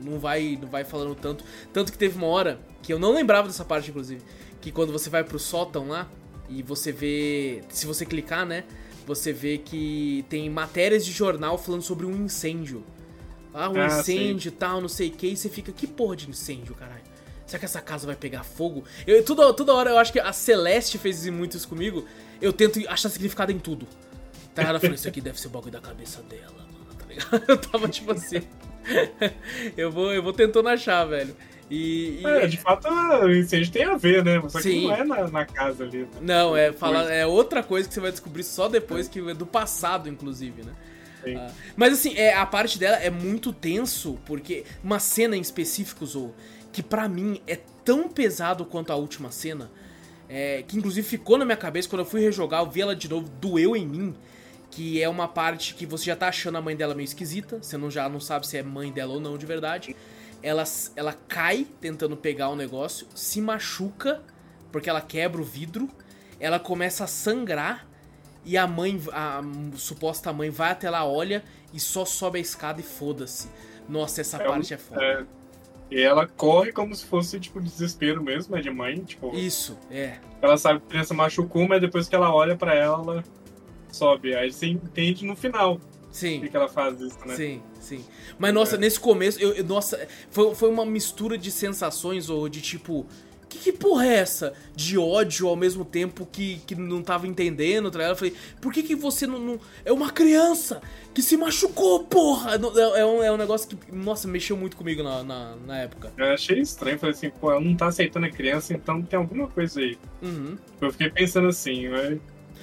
[0.03, 1.43] não, vai, não vai falando tanto.
[1.71, 4.21] Tanto que teve uma hora, que eu não lembrava dessa parte, inclusive,
[4.59, 6.09] que quando você vai pro sótão lá,
[6.49, 7.61] e você vê.
[7.69, 8.63] Se você clicar, né?
[9.05, 12.83] Você vê que tem matérias de jornal falando sobre um incêndio.
[13.53, 16.15] Ah, um Ah, incêndio e tal, não sei o que, e você fica, que porra
[16.15, 17.01] de incêndio, caralho?
[17.45, 18.83] Será que essa casa vai pegar fogo?
[19.07, 22.05] Eu, toda, toda hora eu acho que a Celeste fez muito isso comigo.
[22.39, 23.87] Eu tento achar significado em tudo.
[24.53, 24.75] Tá ligado?
[24.75, 27.43] Eu falei, isso aqui deve ser o bagulho da cabeça dela, mano, tá ligado?
[27.49, 28.41] Eu tava tipo assim.
[29.77, 31.35] eu, vou, eu vou tentando achar, velho.
[31.69, 32.21] E.
[32.21, 34.41] e- É, de fato, o incêndio tem a ver, né?
[34.49, 34.87] Só que Sim.
[34.87, 35.99] não é na, na casa ali.
[35.99, 36.07] né?
[36.21, 39.45] Não, é, fala, é outra coisa que você vai descobrir só depois, que é do
[39.45, 40.71] passado, inclusive, né?
[41.25, 46.05] Ah, mas assim, é, a parte dela é muito tenso, porque uma cena em específico,
[46.05, 46.33] Zou,
[46.71, 49.69] que pra mim é tão pesado quanto a última cena,
[50.27, 53.09] é, que inclusive ficou na minha cabeça quando eu fui rejogar, eu vi ela de
[53.09, 54.15] novo, doeu em mim.
[54.71, 57.75] Que é uma parte que você já tá achando a mãe dela meio esquisita, você
[57.75, 59.95] não, já não sabe se é mãe dela ou não de verdade.
[60.43, 60.63] Ela,
[60.95, 64.21] ela cai tentando pegar o negócio, se machuca,
[64.71, 65.89] porque ela quebra o vidro,
[66.39, 67.88] ela começa a sangrar
[68.45, 69.41] e a mãe, a
[69.75, 73.47] suposta mãe, vai até lá, olha e só sobe a escada e foda-se.
[73.87, 75.03] Nossa, essa É parte um- é foda.
[75.03, 75.25] É,
[75.91, 78.99] e ela corre como se fosse, tipo, desespero mesmo, é de mãe.
[79.03, 80.17] Tipo, Isso, é.
[80.41, 83.23] ela sabe que a criança machucou, mas depois que ela olha pra ela, ela
[83.91, 84.35] sobe.
[84.35, 85.79] Aí você entende no final
[86.11, 86.41] Sim.
[86.47, 87.35] que ela faz isso, né?
[87.35, 88.05] Sim, sim.
[88.37, 88.79] Mas nossa, É.
[88.79, 93.05] nesse começo, eu, eu- nossa, foi, foi uma mistura de sensações, ou de tipo,
[93.49, 94.53] que, que porra é essa?
[94.75, 98.11] De ódio ao mesmo tempo que, que não tava entendendo, tá ligado?
[98.11, 100.81] Eu falei, por que que você não, não- É uma criança
[101.13, 102.51] que se machucou, porra!
[102.53, 106.13] É, é um, é um negócio que, nossa, mexeu muito comigo na, na, na época.
[106.17, 109.47] Eu achei estranho, falei assim, pô, ela não tá aceitando a criança, então tem alguma
[109.47, 109.97] coisa aí.
[110.21, 110.55] Uhum.
[110.79, 112.17] Eu fiquei pensando assim, né?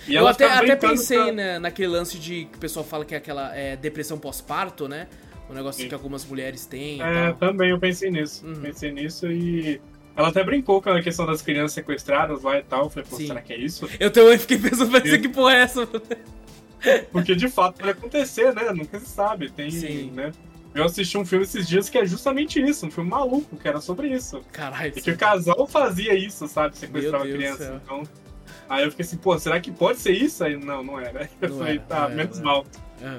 [0.07, 3.15] E Eu até, até pensei pra- né, naquele lance de que o pessoal fala que
[3.15, 5.09] é aquela é, depressão pós-parto, né?
[5.51, 5.89] Um negócio Sim.
[5.89, 8.45] que algumas mulheres têm É, também eu pensei nisso.
[8.47, 8.61] Uhum.
[8.61, 9.81] Pensei nisso e.
[10.17, 12.85] Ela até brincou com a questão das crianças sequestradas lá e tal.
[12.85, 13.27] Eu falei, pô, Sim.
[13.27, 13.89] será que é isso?
[14.01, 15.87] Eu também fiquei pensando, pensei, que porra é essa?
[17.13, 18.71] Porque de fato pode acontecer, né?
[18.73, 19.51] Nunca se sabe.
[19.51, 20.11] Tem, Sim.
[20.15, 20.33] né?
[20.75, 23.81] Eu assisti um filme esses dias que é justamente isso, um filme maluco, que era
[23.81, 24.43] sobre isso.
[24.53, 24.93] Caralho.
[24.95, 26.77] E que o casal fazia isso, sabe?
[26.77, 27.81] Sequestrava a criança.
[27.85, 28.03] Então.
[28.69, 30.45] Aí eu fiquei assim, pô, será que pode ser isso?
[30.45, 31.29] Aí não, não era.
[31.41, 32.45] Eu Não falei, era, tá, menos era.
[32.45, 32.67] mal.
[33.03, 33.17] É.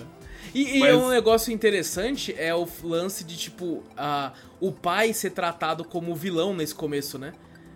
[0.57, 5.29] E, e Mas- um negócio interessante é o lance de, tipo, a, o pai ser
[5.31, 7.33] tratado como vilão nesse começo, né?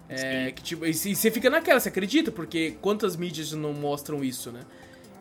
[0.09, 2.31] É, que, tipo, e você fica naquela, você acredita?
[2.31, 4.61] Porque quantas mídias não mostram isso, né?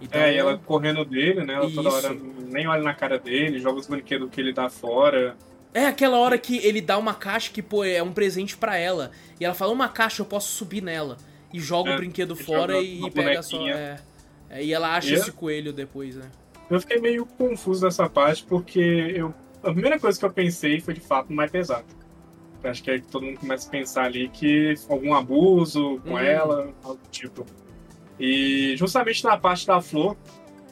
[0.01, 1.53] Então, É, e ela correndo dele, né?
[1.55, 1.96] Ela toda Isso.
[1.99, 2.16] hora
[2.49, 5.37] nem olha na cara dele, joga os brinquedos que ele dá fora.
[5.75, 9.11] É aquela hora que ele dá uma caixa que, pô, é um presente pra ela.
[9.38, 11.18] E ela fala, uma caixa, eu posso subir nela.
[11.53, 13.68] E joga É, o brinquedo e fora e, e pega só.
[13.68, 14.01] É,
[14.49, 16.31] É, e ela acha e esse coelho depois, né?
[16.71, 18.81] Eu fiquei meio confuso nessa parte, porque
[19.15, 21.85] eu, a primeira coisa que eu pensei foi de fato mais pesado.
[22.63, 26.19] Acho que aí todo mundo começa a pensar ali que algum abuso com uhum.
[26.19, 27.45] ela, algo do tipo.
[28.19, 30.17] E justamente na parte da flor,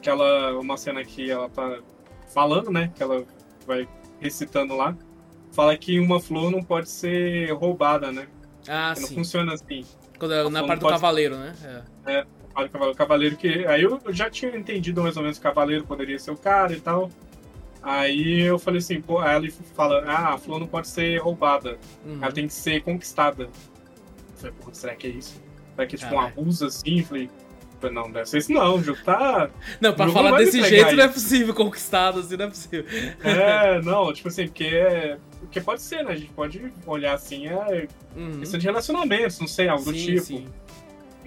[0.01, 1.81] que ela, uma cena que ela tá
[2.33, 2.93] falando, né?
[2.95, 3.25] Que ela
[3.67, 3.89] vai
[4.21, 4.97] recitando lá,
[5.51, 8.29] fala que uma flor não pode ser roubada, né?
[8.69, 9.09] Ah, que sim.
[9.09, 9.85] Não funciona assim.
[10.19, 11.55] Quando, na parte do cavaleiro, né?
[12.07, 12.13] É.
[12.19, 12.27] é
[12.67, 13.67] o cavaleiro, cavaleiro que.
[13.67, 16.73] Aí eu já tinha entendido mais ou menos que o cavaleiro poderia ser o cara
[16.73, 17.11] e tal.
[17.83, 21.79] Aí eu falei assim, pô, aí ela fala, ah, a flor não pode ser roubada.
[22.05, 22.19] Uhum.
[22.21, 23.45] Ela tem que ser conquistada.
[23.45, 23.51] Eu
[24.37, 25.41] falei, pô, será que é isso?
[25.75, 26.99] Será que é tipo ah, um abuso assim?
[26.99, 27.31] Eu falei,
[27.93, 29.49] não, deve ser isso não, o jogo tá.
[29.81, 32.85] Não, pra falar desse jeito não é possível, conquistado assim, não é possível.
[33.23, 35.19] É, não, tipo assim, porque é.
[35.39, 36.13] Porque pode ser, né?
[36.13, 38.41] A gente pode olhar assim, é uhum.
[38.41, 40.21] questão de relacionamentos, não sei, algo do tipo.
[40.21, 40.47] Sim.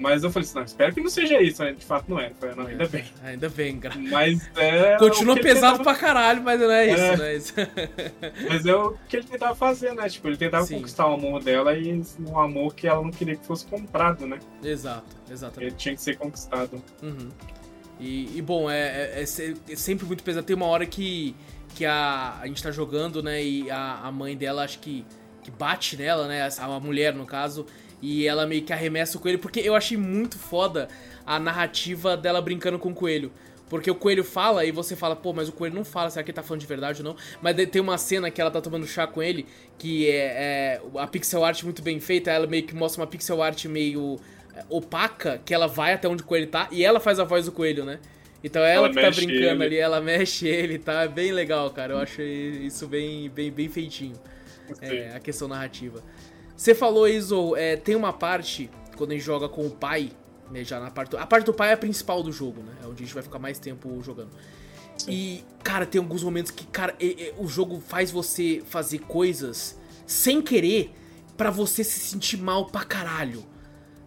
[0.02, 1.74] Mas eu falei assim, não, espero que não seja isso, né?
[1.74, 2.32] De fato não é.
[2.32, 3.06] Falei, não, ainda bem.
[3.24, 3.96] Ainda bem, cara.
[3.98, 4.98] Mas é.
[4.98, 5.84] Continua pesado tentava...
[5.84, 7.18] pra caralho, mas não é isso, é.
[7.18, 7.54] não é isso.
[8.50, 10.10] mas é o que ele tentava fazer, né?
[10.10, 10.78] Tipo, ele tentava Sim.
[10.78, 14.40] conquistar o amor dela e um amor que ela não queria que fosse comprado, né?
[14.64, 15.70] Exato, exatamente.
[15.70, 16.84] Ele tinha que ser conquistado.
[17.04, 17.30] Uhum.
[18.00, 20.46] E, e, bom, é, é, é, sempre muito pesado.
[20.46, 21.36] Tem uma hora que,
[21.76, 23.44] que a, a gente tá jogando, né?
[23.44, 25.06] E a, a mãe dela acho que,
[25.44, 26.50] que bate nela, né?
[26.58, 27.68] A, a mulher, no caso.
[28.02, 30.88] E ela meio que arremessa o coelho, porque eu achei muito foda
[31.26, 33.32] a narrativa dela brincando com o coelho.
[33.70, 36.32] Porque o coelho fala e você fala, pô, mas o coelho não fala, será que
[36.32, 37.16] ele tá falando de verdade ou não?
[37.42, 39.46] Mas tem uma cena que ela tá tomando chá com ele,
[39.78, 43.42] que é, é a pixel art muito bem feita, ela meio que mostra uma pixel
[43.42, 44.20] art meio
[44.54, 47.46] é, opaca, que ela vai até onde o coelho tá, e ela faz a voz
[47.46, 48.00] do coelho, né?
[48.44, 49.64] Então é ela, ela que tá brincando ele.
[49.64, 51.04] ali, ela mexe ele, tá?
[51.04, 51.94] É bem legal, cara.
[51.94, 54.16] Eu achei isso bem, bem, bem feitinho.
[54.82, 56.04] É, a questão narrativa.
[56.62, 60.12] Você falou, Iso, é, tem uma parte, quando a gente joga com o pai,
[60.52, 61.18] né, já na parte...
[61.18, 62.74] A parte do pai é a principal do jogo, né?
[62.84, 64.30] É onde a gente vai ficar mais tempo jogando.
[64.96, 65.12] Sim.
[65.12, 69.76] E, cara, tem alguns momentos que, cara, é, é, o jogo faz você fazer coisas
[70.06, 70.94] sem querer
[71.36, 73.44] para você se sentir mal pra caralho.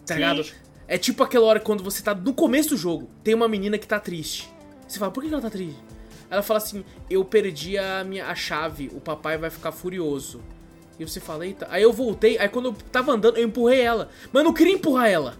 [0.06, 0.20] Tá Sim.
[0.20, 0.44] ligado?
[0.86, 3.88] É tipo aquela hora quando você tá no começo do jogo, tem uma menina que
[3.88, 4.48] tá triste.
[4.86, 5.82] Você fala, por que ela tá triste?
[6.30, 10.40] Ela fala assim: Eu perdi a minha a chave, o papai vai ficar furioso.
[10.98, 11.66] E você fala, eita.
[11.70, 14.08] Aí eu voltei, aí quando eu tava andando, eu empurrei ela.
[14.32, 15.36] Mas eu não queria empurrar ela.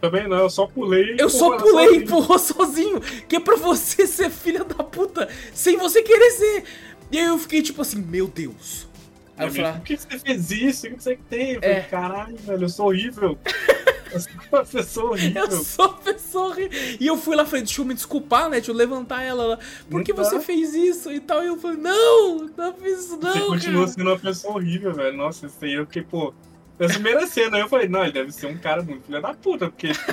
[0.00, 1.14] Também não, eu só pulei.
[1.16, 3.00] Eu só pulei e empurrou sozinho.
[3.28, 6.64] Que é pra você ser filha da puta sem você querer ser.
[7.10, 8.88] E aí eu fiquei tipo assim, meu Deus.
[9.36, 10.86] Aí eu falei, por que você fez isso?
[10.86, 11.52] O que você tem?
[11.52, 11.80] Eu falei, é.
[11.82, 13.38] caralho, velho, eu sou horrível.
[14.12, 15.44] Eu sou uma pessoa horrível.
[15.44, 16.96] Eu sou uma pessoa horrível.
[17.00, 18.56] E eu fui lá, falei, deixa eu me desculpar, né?
[18.56, 19.58] Deixa eu levantar ela lá.
[19.88, 21.42] Por que você fez isso e tal?
[21.42, 25.16] E eu falei, não, não fiz isso não, Você continua sendo uma pessoa horrível, velho.
[25.16, 26.34] Nossa, isso aí eu fiquei, pô...
[26.78, 29.68] Na primeira cena eu falei, não, ele deve ser um cara muito filho da puta,
[29.68, 30.12] porque, tipo...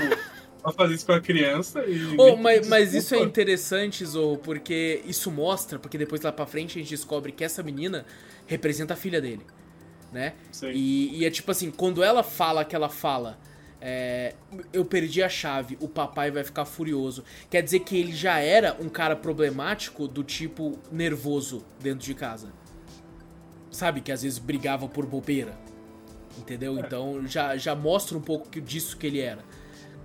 [0.62, 2.16] Pra fazer isso com a criança e.
[2.18, 6.78] Oh, mas, mas isso é interessante, Zou, porque isso mostra, porque depois lá pra frente
[6.78, 8.06] a gente descobre que essa menina
[8.46, 9.46] representa a filha dele.
[10.12, 10.34] Né?
[10.52, 10.72] Sim.
[10.72, 13.40] E, e é tipo assim, quando ela fala que ela fala,
[13.82, 14.36] é,
[14.74, 17.24] eu perdi a chave, o papai vai ficar furioso.
[17.50, 22.52] Quer dizer que ele já era um cara problemático do tipo nervoso dentro de casa.
[23.72, 25.58] Sabe, que às vezes brigava por bobeira.
[26.38, 26.78] Entendeu?
[26.78, 26.82] É.
[26.82, 29.44] Então já, já mostra um pouco disso que ele era.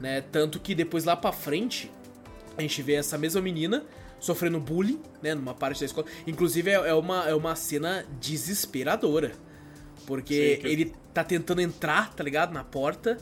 [0.00, 0.20] Né?
[0.20, 1.90] Tanto que depois lá pra frente,
[2.56, 3.84] a gente vê essa mesma menina
[4.20, 5.34] sofrendo bullying, né?
[5.34, 6.06] Numa parte da escola.
[6.26, 9.32] Inclusive é, é uma, é uma cena desesperadora.
[10.06, 10.66] Porque Sim, que...
[10.66, 12.52] ele tá tentando entrar, tá ligado?
[12.52, 13.18] Na porta.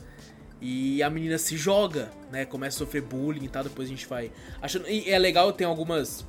[0.65, 2.45] E a menina se joga, né?
[2.45, 4.87] Começa a sofrer bullying e tal, depois a gente vai achando.
[4.87, 6.25] E é legal, tem algumas.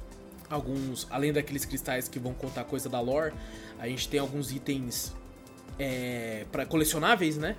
[0.50, 1.06] Alguns.
[1.08, 3.32] Além daqueles cristais que vão contar coisa da lore,
[3.78, 5.14] a gente tem alguns itens
[5.78, 7.54] é, para colecionáveis, né?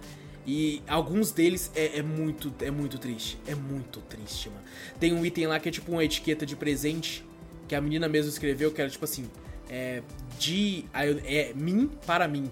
[0.46, 3.40] E alguns deles é, é, muito é muito triste.
[3.48, 4.62] É muito triste, mano.
[5.00, 7.24] Tem um item lá que é tipo uma etiqueta de presente
[7.70, 9.30] que a menina mesmo escreveu, que era tipo assim:
[9.70, 10.04] é,
[10.38, 10.84] de.
[10.94, 12.52] É, mim para mim.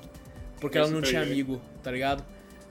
[0.62, 2.24] Porque ela não tinha amigo, tá ligado?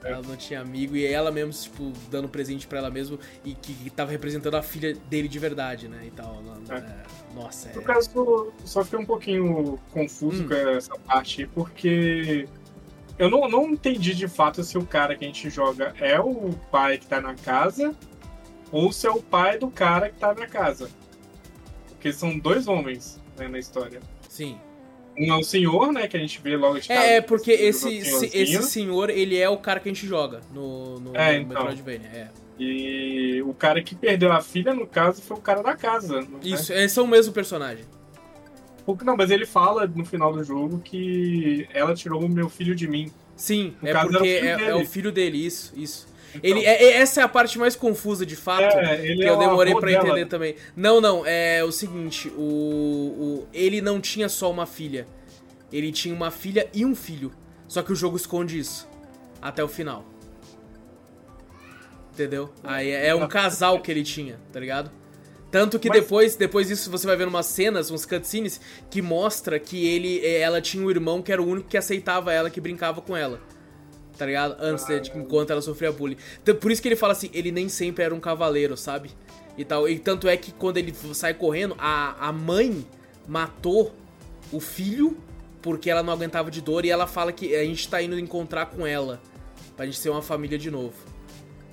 [0.03, 3.73] Ela não tinha amigo e ela mesmo, tipo, dando presente para ela mesmo e que,
[3.73, 6.01] que tava representando a filha dele de verdade, né?
[6.05, 6.43] E tal.
[6.69, 6.75] É.
[6.75, 7.75] É, nossa, é.
[7.75, 10.47] No caso, só fiquei um pouquinho confuso hum.
[10.47, 12.47] com essa parte, porque
[13.17, 16.51] eu não, não entendi de fato se o cara que a gente joga é o
[16.71, 17.95] pai que tá na casa
[18.71, 20.89] ou se é o pai do cara que tá na casa.
[21.89, 24.01] Porque são dois homens né, na história.
[24.27, 24.59] Sim.
[25.17, 26.07] Um é o senhor, né?
[26.07, 29.79] Que a gente vê logo de É, porque esse, esse senhor, ele é o cara
[29.79, 31.63] que a gente joga no, no, é, no então.
[31.65, 32.09] Metroidvania.
[32.13, 32.27] É.
[32.59, 36.21] E o cara que perdeu a filha, no caso, foi o cara da casa.
[36.21, 36.27] Né?
[36.43, 37.85] Isso, eles são o mesmo personagem.
[39.03, 42.87] Não, mas ele fala no final do jogo que ela tirou o meu filho de
[42.87, 43.11] mim.
[43.35, 46.07] Sim, No é caso, o porque filho é, é o filho dele, isso, isso.
[46.35, 49.29] Então, Ele, é, é- essa é a parte mais confusa de fato, É, que é
[49.29, 49.91] eu demorei dela.
[50.07, 50.55] entender também.
[50.75, 55.07] Não, não, é o seguinte, o, o- ele não tinha só uma filha.
[55.71, 57.31] Ele tinha uma filha e um filho.
[57.67, 58.87] Só que o jogo esconde isso.
[59.41, 60.05] Até o final.
[62.13, 62.51] Entendeu?
[62.63, 64.91] Aí é é um casal que ele tinha, tá ligado?
[65.49, 69.59] Tanto que Mas- depois, depois disso você vai ver umas cenas, uns cutscenes, que mostra
[69.59, 73.01] que ele, ela tinha um irmão que era o único que aceitava ela, que brincava
[73.01, 73.39] com ela.
[74.17, 74.55] Tá ligado?
[74.59, 75.19] Antes, de, Caramba.
[75.19, 76.17] enquanto ela sofria bullying.
[76.41, 79.09] Então, por isso que ele fala assim, ele nem sempre era um cavaleiro, sabe?
[79.57, 79.87] E tal.
[79.87, 82.85] E tanto é que quando ele sai correndo, a, a mãe
[83.27, 83.93] matou
[84.51, 85.17] o filho
[85.61, 88.67] porque ela não aguentava de dor e ela fala que a gente tá indo encontrar
[88.67, 89.19] com ela.
[89.75, 90.93] Pra gente ser uma família de novo.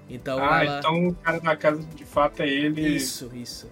[0.09, 0.79] Então ah, ela.
[0.79, 2.96] então o cara da casa de fato é ele.
[2.96, 3.68] Isso, isso.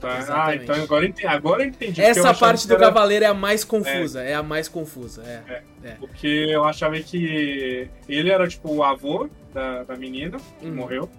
[0.00, 0.14] Tá.
[0.14, 0.62] Ah, exatamente.
[0.64, 1.26] então agora eu entendi.
[1.26, 4.22] Agora entendi Essa parte do era- cavaleiro é a mais confusa.
[4.22, 5.22] É, a mais confusa.
[5.24, 5.62] É.
[5.84, 5.90] É.
[5.92, 10.74] Porque eu achava que ele era tipo o avô da, da menina que Uhum.
[10.74, 11.10] morreu.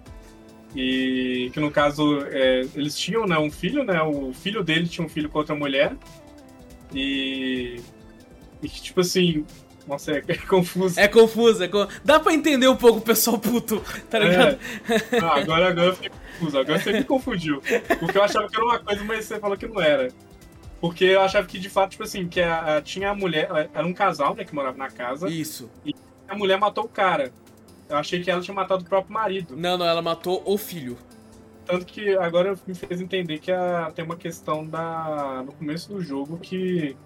[0.74, 4.00] E que no caso é, eles tinham né, um filho, né?
[4.02, 5.92] O filho dele tinha um filho com outra mulher.
[6.94, 7.80] E.
[8.62, 9.44] E que tipo assim.
[9.86, 10.98] Nossa, é, confuso.
[11.00, 11.64] É confusa.
[11.64, 14.58] É con- Dá pra entender um pouco o pessoal puto, tá ligado?
[14.88, 15.18] É.
[15.20, 16.58] Ah, agora, agora eu fiquei confuso.
[16.58, 17.62] Agora você me confundiu.
[17.98, 20.08] Porque eu achava que era uma coisa, mas você falou que não era.
[20.80, 23.86] Porque eu achava que, de fato, tipo assim, que a, a- tinha a mulher, era
[23.86, 25.70] um casal, né, que morava na casa, Isso.
[25.84, 25.94] e
[26.28, 27.32] a mulher matou o cara.
[27.88, 29.56] Eu achei que ela tinha matado o próprio marido.
[29.56, 30.96] Não, não, ela matou o filho.
[31.66, 36.00] Tanto que agora me fez entender que a- tem uma questão da, no começo do
[36.02, 36.96] jogo que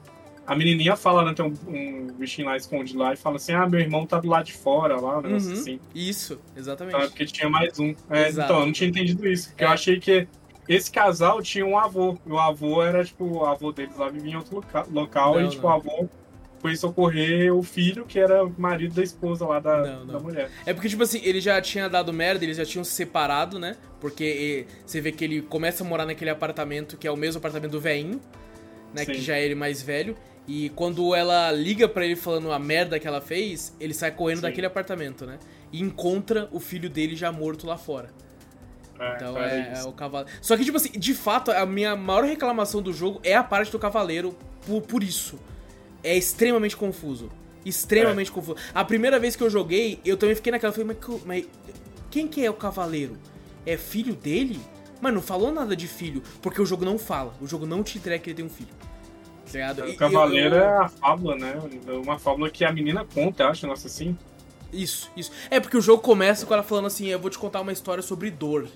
[0.47, 3.67] a menininha fala, né, tem um, um bichinho lá escondido lá e fala assim, ah,
[3.69, 5.59] meu irmão tá do lado de fora lá, um negócio Uhum.
[5.61, 5.81] assim.
[5.95, 6.97] Isso, exatamente.
[6.97, 7.95] É porque tinha mais um.
[8.09, 9.49] É, então, eu não tinha entendido isso.
[9.51, 9.67] Porque É.
[9.67, 10.27] eu achei que
[10.69, 12.17] esse casal tinha um avô.
[12.27, 15.35] E o avô era, tipo, o avô deles lá vivia em outro loca- local.
[15.35, 15.71] Não, e, tipo, não.
[15.71, 16.09] o avô
[16.61, 20.07] foi socorrer o filho, que era marido da esposa lá da, Não, não.
[20.15, 20.51] da mulher.
[20.65, 23.77] É porque, tipo assim, ele já tinha dado merda, eles já tinham se separado, né?
[24.01, 27.73] Porque você vê que ele começa a morar naquele apartamento que é o mesmo apartamento
[27.73, 28.21] do veinho,
[28.95, 29.05] né?
[29.05, 29.13] Sim.
[29.13, 30.17] Que já é ele mais velho.
[30.49, 34.39] E quando ela liga pra ele falando a merda que ela fez, ele sai correndo
[34.39, 34.43] Sim.
[34.43, 35.39] daquele apartamento, né?
[35.73, 38.11] E encontra o filho dele já morto lá fora.
[38.99, 40.39] É, Então é, é o cavaleiro.
[40.41, 43.73] Só que, tipo assim, de fato, a minha maior reclamação do jogo é a parte
[43.73, 45.39] do cavaleiro por, por isso.
[46.03, 47.31] É extremamente confuso.
[47.65, 48.57] Extremamente confuso.
[48.73, 50.73] A primeira vez que eu joguei, eu também fiquei naquela.
[50.73, 51.47] Falei, mas, mas
[52.11, 53.19] quem que é o cavaleiro?
[53.67, 54.61] É filho dele?
[55.01, 57.35] Mas não falou nada de filho, porque o jogo não fala.
[57.41, 58.71] O jogo não te entrega que ele tem um filho.
[59.53, 61.55] Tá O cavaleiro eu- eu- é a fábula, né?
[62.05, 64.17] Uma fábula que a menina conta, eu acho, nossa, assim.
[64.73, 65.31] Isso, isso.
[65.51, 68.03] É porque o jogo começa com ela falando assim: eu vou te contar uma história
[68.03, 68.69] sobre dor.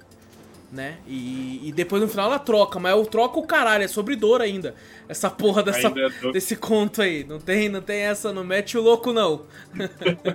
[0.73, 0.99] Né?
[1.05, 4.41] E, e depois no final ela troca, mas eu troco o caralho, é sobre dor
[4.41, 4.77] ainda.
[5.09, 7.25] Essa porra dessa, é desse conto aí.
[7.25, 9.47] Não tem, não tem essa, não mete o louco, não.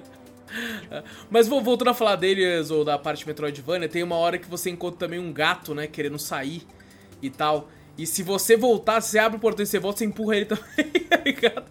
[1.29, 4.69] Mas vo- voltando a falar deles, ou da parte Metroidvania, tem uma hora que você
[4.69, 6.63] encontra também um gato, né, querendo sair
[7.21, 7.69] e tal.
[7.97, 10.91] E se você voltar, você abre o portão e você volta, você empurra ele também,
[11.09, 11.65] tá ligado?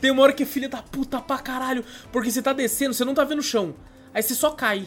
[0.00, 3.04] Tem uma hora que é filha da puta pra caralho, porque você tá descendo, você
[3.04, 3.74] não tá vendo o chão.
[4.12, 4.86] Aí você só cai.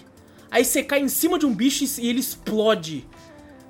[0.52, 3.08] Aí você cai em cima de um bicho e ele explode.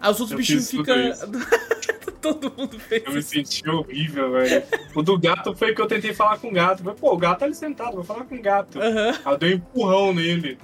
[0.02, 0.96] Aí os outros Eu bichinhos ficam.
[2.20, 4.64] Todo mundo fez Eu me senti horrível, velho.
[4.96, 6.82] O do gato foi que eu tentei falar com o gato.
[6.82, 8.82] Falei, pô, o gato tá ali sentado, vou falar com o gato.
[8.82, 9.20] Aham.
[9.26, 10.58] Aí eu dei um empurrão nele.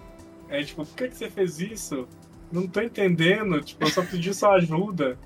[0.50, 2.08] Aí, tipo, por que, que você fez isso?
[2.52, 3.62] Não tô entendendo.
[3.62, 5.17] Tipo, eu só pedi sua ajuda.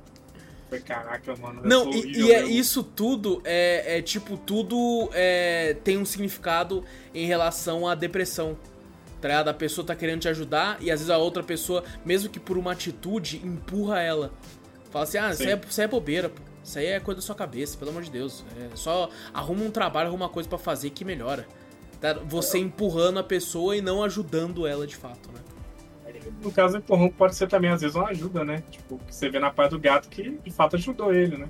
[0.73, 1.61] Falei, caraca, mano.
[1.63, 6.83] Não, e, e é, isso tudo é, é tipo, tudo é, tem um significado
[7.13, 8.57] em relação à depressão.
[9.21, 9.47] Tá ligado?
[9.49, 12.57] A pessoa tá querendo te ajudar e às vezes a outra pessoa, mesmo que por
[12.57, 14.33] uma atitude, empurra ela.
[14.91, 16.41] Fala assim, ah, isso é, isso é bobeira, pô.
[16.63, 18.43] Isso aí é coisa da sua cabeça, pelo amor de Deus.
[18.57, 21.47] É só arruma um trabalho, arruma uma coisa pra fazer que melhora.
[21.99, 22.13] Tá?
[22.13, 25.39] Você empurrando a pessoa e não ajudando ela de fato, né?
[26.41, 28.63] No caso, o empurrão pode ser também, às vezes, uma ajuda, né?
[28.71, 31.49] Tipo, que você vê na parte do gato que de fato ajudou ele, né?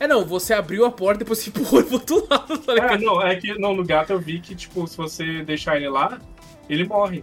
[0.00, 2.74] É não, você abriu a porta e depois você empurrou pro outro lado, tá É,
[2.74, 3.02] ligado?
[3.02, 6.20] não, é que não, no gato eu vi que, tipo, se você deixar ele lá,
[6.68, 7.22] ele morre.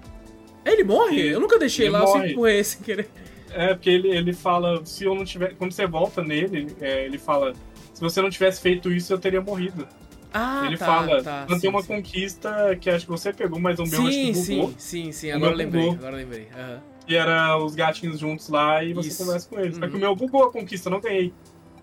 [0.66, 1.20] Ele morre?
[1.20, 2.32] Ele- Eu nunca deixei ele lá, eu só morre.
[2.32, 3.10] empurrei sem querer.
[3.52, 5.56] É, porque ele, ele fala, se eu não tiver.
[5.56, 7.54] Quando você volta nele, é, ele fala,
[7.94, 9.88] se você não tivesse feito isso, eu teria morrido.
[10.32, 11.48] Ah, ele tá, fala, tá.
[11.50, 11.88] não sim, tem uma sim.
[11.88, 14.70] conquista que acho que você pegou, mas o meu acho Sim, que bugou.
[14.70, 15.32] sim, sim, sim.
[15.32, 16.48] Agora eu lembrei, agora eu lembrei.
[16.56, 16.82] aham.
[17.10, 19.26] E era os gatinhos juntos lá e você Isso.
[19.26, 19.76] conversa com eles.
[19.78, 19.98] Só que Uhum.
[19.98, 21.34] o meu bugou a conquista, não ganhei.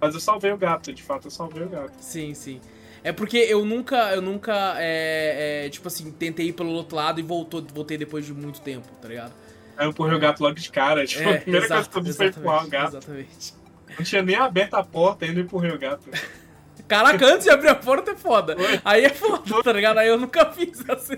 [0.00, 1.92] Mas eu salvei o gato, de fato, eu salvei o gato.
[2.00, 2.60] Sim, sim.
[3.02, 7.18] É porque eu nunca, eu nunca, é, é, tipo assim, tentei ir pelo outro lado
[7.18, 9.32] e voltou, voltei depois de muito tempo, tá ligado?
[9.76, 11.04] Aí eu empurrei o gato logo de cara.
[11.04, 12.88] Tipo, a primeira coisa que eu fiz foi empurrar o gato.
[12.96, 13.54] exatamente.
[13.98, 16.08] Não tinha nem aberto a porta, ainda empurrei o gato.
[16.86, 18.56] Caraca, antes de abrir a porta é foda.
[18.84, 19.98] Aí é foda, tá ligado?
[19.98, 21.16] Aí eu nunca fiz assim.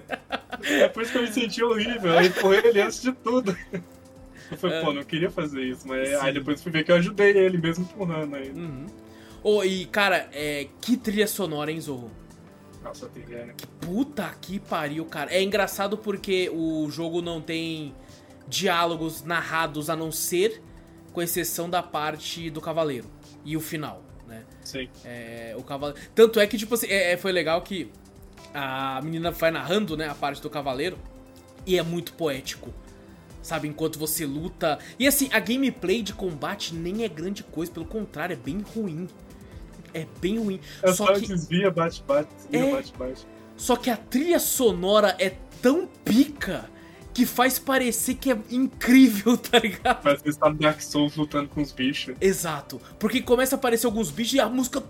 [0.62, 2.14] É por isso que eu me senti horrível.
[2.14, 3.54] Eu empurrei ele antes de tudo.
[4.50, 4.82] Eu falei, é.
[4.82, 6.14] pô, não queria fazer isso, mas Sim.
[6.16, 8.50] aí depois fui ver que eu ajudei ele mesmo empurrando aí.
[8.50, 8.86] Uhum.
[9.42, 12.10] Oh, e cara, é, que trilha sonora, hein, Zorro?
[12.82, 13.46] Nossa, trilha.
[13.46, 13.54] Né?
[13.80, 15.32] Puta que pariu, cara.
[15.32, 17.94] É engraçado porque o jogo não tem
[18.48, 20.62] diálogos narrados a não ser
[21.12, 23.06] com exceção da parte do cavaleiro
[23.44, 24.44] e o final, né?
[24.62, 24.88] Sim.
[25.04, 26.00] É, o cavaleiro.
[26.14, 27.90] Tanto é que, tipo assim, é, é, foi legal que
[28.54, 30.98] a menina vai narrando, né, a parte do cavaleiro
[31.66, 32.72] e é muito poético.
[33.48, 34.78] Sabe, enquanto você luta.
[34.98, 39.08] E assim, a gameplay de combate nem é grande coisa, pelo contrário, é bem ruim.
[39.94, 40.60] É bem ruim.
[40.82, 42.72] É só, só que desvia, bate, bate, desvia, é...
[42.72, 43.26] bate, bate.
[43.56, 45.30] Só que a trilha sonora é
[45.62, 46.68] tão pica
[47.18, 50.02] que faz parecer que é incrível, tá ligado?
[50.02, 52.14] Parece que você tá no Dark Souls lutando com os bichos.
[52.20, 52.80] Exato.
[52.96, 54.80] Porque começa a aparecer alguns bichos e a música.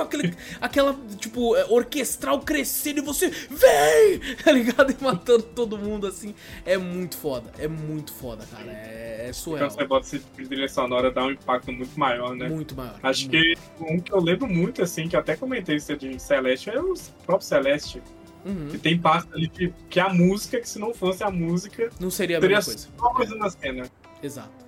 [0.00, 3.28] Aquele, aquela, tipo, é, orquestral crescendo e você.
[3.28, 4.32] Vem!
[4.42, 4.90] Tá ligado?
[4.90, 6.34] E matando todo mundo assim.
[6.66, 7.52] É muito foda.
[7.58, 8.72] É muito foda, cara.
[8.72, 9.68] É, é surreal.
[9.68, 12.48] Quando você bota esse tipo de trilha sonora, dá um impacto muito maior, né?
[12.48, 12.98] Muito maior.
[13.02, 13.60] Acho muito.
[13.78, 16.94] que um que eu lembro muito, assim, que até comentei isso de Celeste, é o
[17.24, 18.02] próprio Celeste.
[18.44, 18.68] Uhum.
[18.70, 21.90] Que tem parte ali que, que a música, que se não fosse a música.
[22.00, 22.88] Não seria a mesma coisa.
[22.98, 23.90] Só coisa na cena.
[24.22, 24.62] Exato.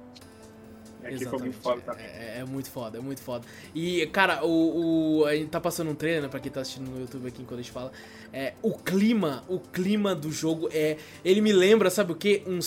[1.04, 2.06] É foi muito foda também.
[2.06, 3.46] É, é, muito foda, é muito foda.
[3.74, 6.90] E, cara, o, o, a gente tá passando um trailer, né, pra quem tá assistindo
[6.90, 7.92] no YouTube aqui enquanto a gente fala.
[8.32, 10.96] É, o clima, o clima do jogo é.
[11.24, 12.42] Ele me lembra, sabe o quê?
[12.46, 12.58] Um,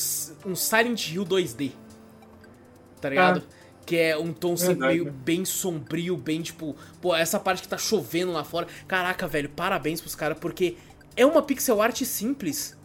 [0.49, 1.71] um Silent Hill 2D.
[3.01, 3.43] Tá ligado?
[3.45, 3.57] Ah.
[3.85, 5.13] Que é um tom assim, meio né?
[5.23, 6.75] bem sombrio, bem tipo.
[7.01, 8.67] Pô, essa parte que tá chovendo lá fora.
[8.87, 10.75] Caraca, velho, parabéns pros caras, porque
[11.17, 12.77] é uma pixel art simples.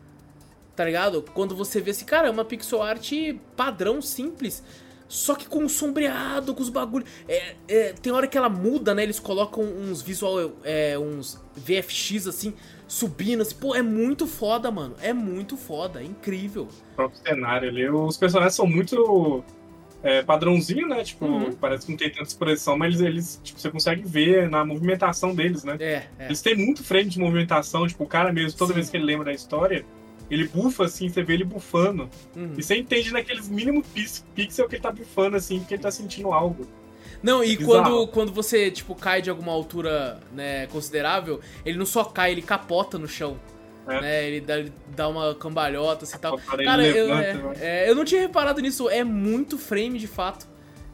[0.74, 1.22] Tá ligado?
[1.34, 3.12] Quando você vê assim, cara, é uma pixel art
[3.54, 4.64] padrão simples.
[5.06, 7.06] Só que com sombreado, com os bagulhos.
[7.28, 9.02] É, é, tem hora que ela muda, né?
[9.02, 10.52] Eles colocam uns visual.
[10.64, 12.54] É, uns VFX assim,
[12.88, 13.42] subindo.
[13.42, 13.54] Assim.
[13.56, 14.96] Pô, é muito foda, mano.
[15.02, 16.00] É muito foda.
[16.00, 16.66] É incrível.
[16.92, 17.86] O próprio cenário ali.
[17.90, 19.44] Os personagens são muito
[20.02, 21.02] é, padrãozinho, né?
[21.04, 21.52] Tipo, uhum.
[21.52, 25.34] parece que não tem tanta expressão, mas eles, eles tipo, você consegue ver na movimentação
[25.34, 25.76] deles, né?
[25.78, 26.26] É, é.
[26.26, 28.74] Eles têm muito frame de movimentação, tipo, o cara mesmo, toda Sim.
[28.74, 29.84] vez que ele lembra da história,
[30.30, 32.08] ele bufa assim, você vê ele bufando.
[32.34, 32.54] Uhum.
[32.56, 33.86] E você entende naqueles mínimos
[34.34, 36.66] pixels que ele tá bufando, assim, porque ele tá sentindo algo.
[37.22, 42.04] Não, e quando, quando você, tipo, cai de alguma altura, né, considerável, ele não só
[42.04, 43.38] cai, ele capota no chão.
[43.86, 44.00] É.
[44.00, 46.38] Né, ele dá, ele dá uma cambalhota assim, e tal.
[46.38, 47.52] Cara, eu, levanta, é, né?
[47.60, 48.88] é, eu não tinha reparado nisso.
[48.88, 50.50] É muito frame de fato.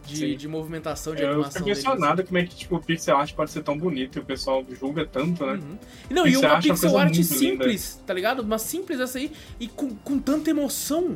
[0.07, 1.61] De, de movimentação, de eu animação.
[1.61, 4.20] Eu fico impressionado como é que tipo, o pixel art pode ser tão bonito e
[4.22, 5.53] o pessoal julga tanto, né?
[5.53, 5.78] Uhum.
[6.09, 8.07] Não, e uma pixel art simples, linda.
[8.07, 8.41] tá ligado?
[8.41, 9.30] Uma simples essa aí
[9.61, 11.14] e com, com tanta emoção.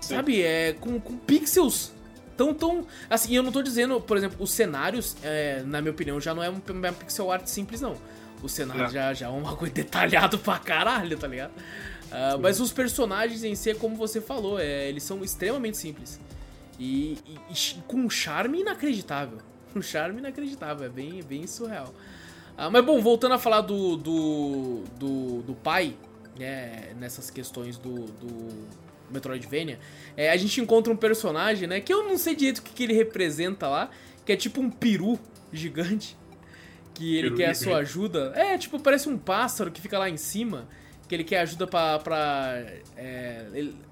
[0.00, 0.14] Sim.
[0.14, 0.40] Sabe?
[0.40, 1.92] É, com, com pixels
[2.36, 2.86] tão, tão.
[3.08, 6.42] Assim, eu não tô dizendo, por exemplo, os cenários, é, na minha opinião, já não
[6.42, 7.96] é uma pixel art simples, não.
[8.46, 8.90] O cenário é.
[8.90, 11.50] já, já é uma coisa detalhado pra caralho, tá ligado?
[11.50, 16.20] Uh, mas os personagens em si, como você falou, é, eles são extremamente simples.
[16.78, 19.38] E, e, e, com um charme inacreditável.
[19.74, 21.92] Um charme inacreditável, é bem, bem surreal.
[22.56, 25.94] Uh, mas bom, voltando a falar do, do, do, do pai,
[26.38, 28.68] né, nessas questões do, do
[29.10, 29.78] Metroidvania,
[30.16, 32.84] é, a gente encontra um personagem, né, que eu não sei direito o que, que
[32.84, 33.90] ele representa lá,
[34.24, 35.18] que é tipo um peru
[35.52, 36.16] gigante
[36.96, 38.32] que ele quer a sua ajuda.
[38.34, 40.66] É, tipo, parece um pássaro que fica lá em cima,
[41.06, 42.64] que ele quer ajuda pra, pra
[42.96, 43.44] é,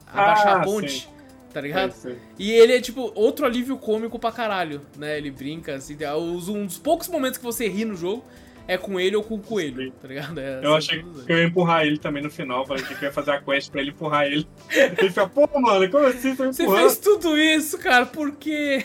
[0.07, 1.03] abaixar ah, a ponte.
[1.03, 1.09] Sim.
[1.53, 1.93] Tá ligado?
[1.93, 2.17] Sim, sim.
[2.39, 5.19] E ele é, tipo, outro alívio cômico pra caralho, né?
[5.19, 5.97] Ele brinca, assim.
[6.17, 8.25] Um dos poucos momentos que você ri no jogo
[8.67, 10.41] é com ele ou com o coelho, tá ligado?
[10.41, 13.13] É, eu achei que eu ia empurrar ele também no final, falei que eu ia
[13.13, 14.49] fazer a quest pra ele empurrar ele.
[14.75, 18.85] Ele fica, pô, mano, como assim você Você fez tudo isso, cara, por quê?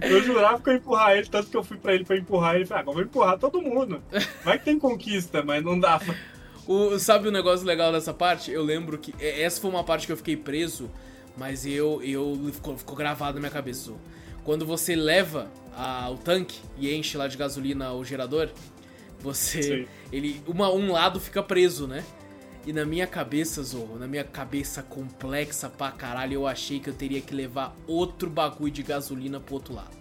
[0.00, 2.56] Eu jurava que eu ia empurrar ele, tanto que eu fui pra ele pra empurrar
[2.56, 2.66] ele.
[2.66, 4.02] Falei, ah, vou empurrar todo mundo.
[4.44, 6.14] Vai que tem conquista, mas não dava.
[6.66, 8.50] O, sabe o negócio legal dessa parte?
[8.50, 9.14] Eu lembro que.
[9.20, 10.90] Essa foi uma parte que eu fiquei preso,
[11.36, 12.00] mas eu.
[12.02, 13.92] eu ficou, ficou gravado na minha cabeça.
[14.44, 18.48] Quando você leva a, o tanque e enche lá de gasolina o gerador,
[19.20, 19.62] você.
[19.62, 19.86] Sim.
[20.12, 22.04] ele uma, Um lado fica preso, né?
[22.64, 26.94] E na minha cabeça, Zorro, na minha cabeça complexa pra caralho, eu achei que eu
[26.94, 29.96] teria que levar outro bagulho de gasolina pro outro lado.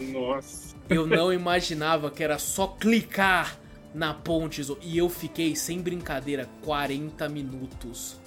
[0.00, 0.76] Nossa.
[0.88, 3.58] Eu não imaginava que era só clicar
[3.92, 4.78] na ponte, Zorro.
[4.82, 8.20] E eu fiquei, sem brincadeira, 40 minutos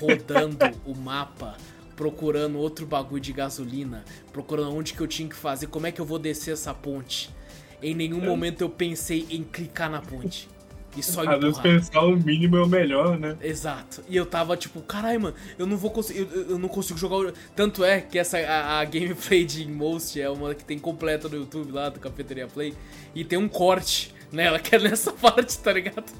[0.00, 1.58] rodando o mapa,
[1.94, 6.00] procurando outro bagulho de gasolina, procurando onde que eu tinha que fazer, como é que
[6.00, 7.34] eu vou descer essa ponte.
[7.82, 8.26] Em nenhum é.
[8.26, 10.48] momento eu pensei em clicar na ponte.
[10.96, 13.36] E só Às vezes pensar o mínimo é o melhor, né?
[13.42, 14.02] Exato.
[14.08, 16.20] E eu tava tipo, caralho, mano, eu não vou conseguir.
[16.20, 17.32] Eu, eu, não consigo jogar.
[17.54, 21.36] Tanto é que essa a, a gameplay de Most é uma que tem completa no
[21.36, 22.74] YouTube lá do Cafeteria Play.
[23.14, 24.44] E tem um corte Né?
[24.44, 26.12] Ela quer nessa parte, tá ligado?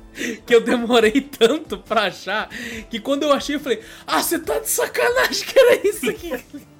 [0.44, 2.48] Que eu demorei tanto pra achar
[2.90, 6.32] que quando eu achei, eu falei, ah, você tá de sacanagem que era isso aqui.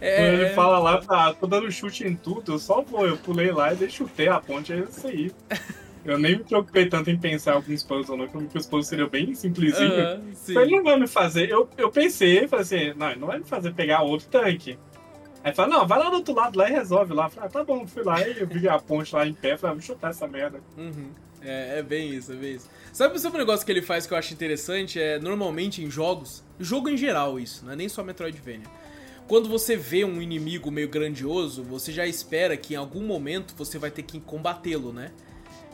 [0.00, 0.32] É...
[0.32, 3.74] Ele fala lá, tá, tô dando chute em tudo, eu só vou, eu pulei lá
[3.74, 5.30] e chutei a ponte, é isso aí.
[6.06, 9.34] Eu nem me preocupei tanto em pensar alguns puzzles, não, porque os puzzles seriam bem
[9.34, 9.92] simplesinhos.
[9.92, 11.50] Uh -huh, ele não vai me fazer.
[11.50, 14.78] Eu, eu pensei, falei assim, não, ele não vai me fazer pegar outro tanque.
[15.42, 17.28] Aí fala, não, vai lá do outro lado lá e resolve lá.
[17.28, 19.72] Falei, ah, tá bom, fui lá e eu vi a ponte lá em pé, falei,
[19.72, 20.60] ah, vou chutar essa merda.
[20.76, 21.10] Uhum.
[21.40, 22.68] É, é bem isso, é bem isso.
[22.92, 25.00] Sabe, sabe um negócio que ele faz que eu acho interessante?
[25.00, 28.66] É, normalmente em jogos, jogo em geral isso, não é nem só Metroidvania.
[29.28, 33.78] Quando você vê um inimigo meio grandioso, você já espera que em algum momento você
[33.78, 35.10] vai ter que combatê-lo, né?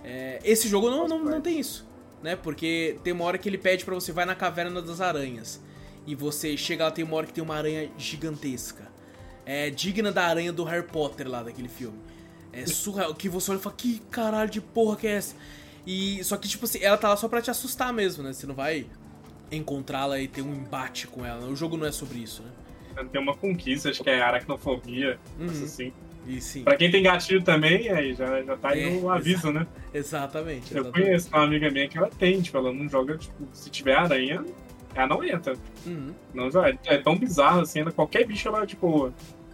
[0.04, 1.86] É, esse jogo não, não, não tem isso,
[2.22, 2.36] né?
[2.36, 5.60] Porque tem uma hora que ele pede para você vai na caverna das aranhas.
[6.06, 8.90] E você chega lá, tem uma hora que tem uma aranha gigantesca.
[9.46, 11.98] É digna da aranha do Harry Potter lá, daquele filme.
[12.52, 13.14] É surreal.
[13.14, 15.36] Que você olha e fala, que caralho de porra que é essa?
[15.86, 18.32] E, só que, tipo assim, ela tá lá só pra te assustar mesmo, né?
[18.32, 18.86] Você não vai
[19.50, 21.46] encontrá-la e ter um embate com ela.
[21.46, 23.04] O jogo não é sobre isso, né?
[23.10, 25.46] Tem uma conquista, acho que é aracnofobia, uhum.
[25.46, 25.92] assim.
[26.26, 26.62] E sim.
[26.62, 29.66] Pra quem tem gatilho também, aí já, já tá aí é, no aviso, exa né?
[29.92, 30.74] Exatamente, exatamente.
[30.74, 33.96] Eu conheço uma amiga minha que ela tem, tipo, ela não joga, tipo, se tiver
[33.96, 34.44] aranha,
[34.94, 35.54] ela não entra.
[35.84, 36.14] Uhum.
[36.32, 39.12] Não, é, é tão bizarro assim, qualquer bicho ela, tipo,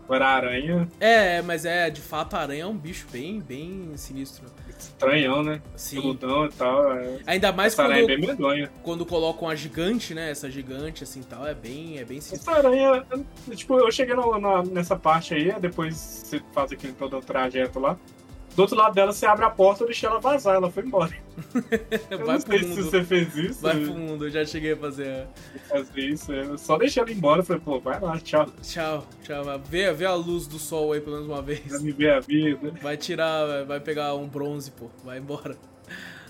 [0.08, 0.88] Agora a aranha.
[0.98, 4.46] É, mas é, de fato, a aranha é um bicho bem, bem sinistro.
[4.78, 5.60] Estranhão, né?
[5.76, 6.00] Sim.
[6.00, 6.92] Peludão e tal.
[6.92, 7.18] É...
[7.26, 8.70] Ainda mais Essa quando, aranha é bem medonha.
[8.82, 10.30] quando colocam a gigante, né?
[10.30, 12.52] Essa gigante, assim tal, é bem, é bem sinistro.
[12.52, 13.04] Essa aranha,
[13.54, 17.78] tipo, eu cheguei na, na, nessa parte aí, depois você faz aquele todo o trajeto
[17.78, 17.98] lá.
[18.54, 21.12] Do outro lado dela, você abre a porta e deixa ela vazar, ela foi embora.
[22.10, 23.60] Eu Vai não sei se você fez isso.
[23.60, 25.26] Vai pro mundo, eu já cheguei a fazer.
[25.68, 28.46] Fazer isso, eu só deixei ela embora, falei, pô, vai lá, tchau.
[28.60, 29.44] Tchau, tchau.
[29.68, 31.60] Vê, vê a luz do sol aí pelo menos uma vez.
[31.68, 32.72] Vai me ver a vida.
[32.82, 35.56] Vai tirar, vai pegar um bronze, pô, vai embora.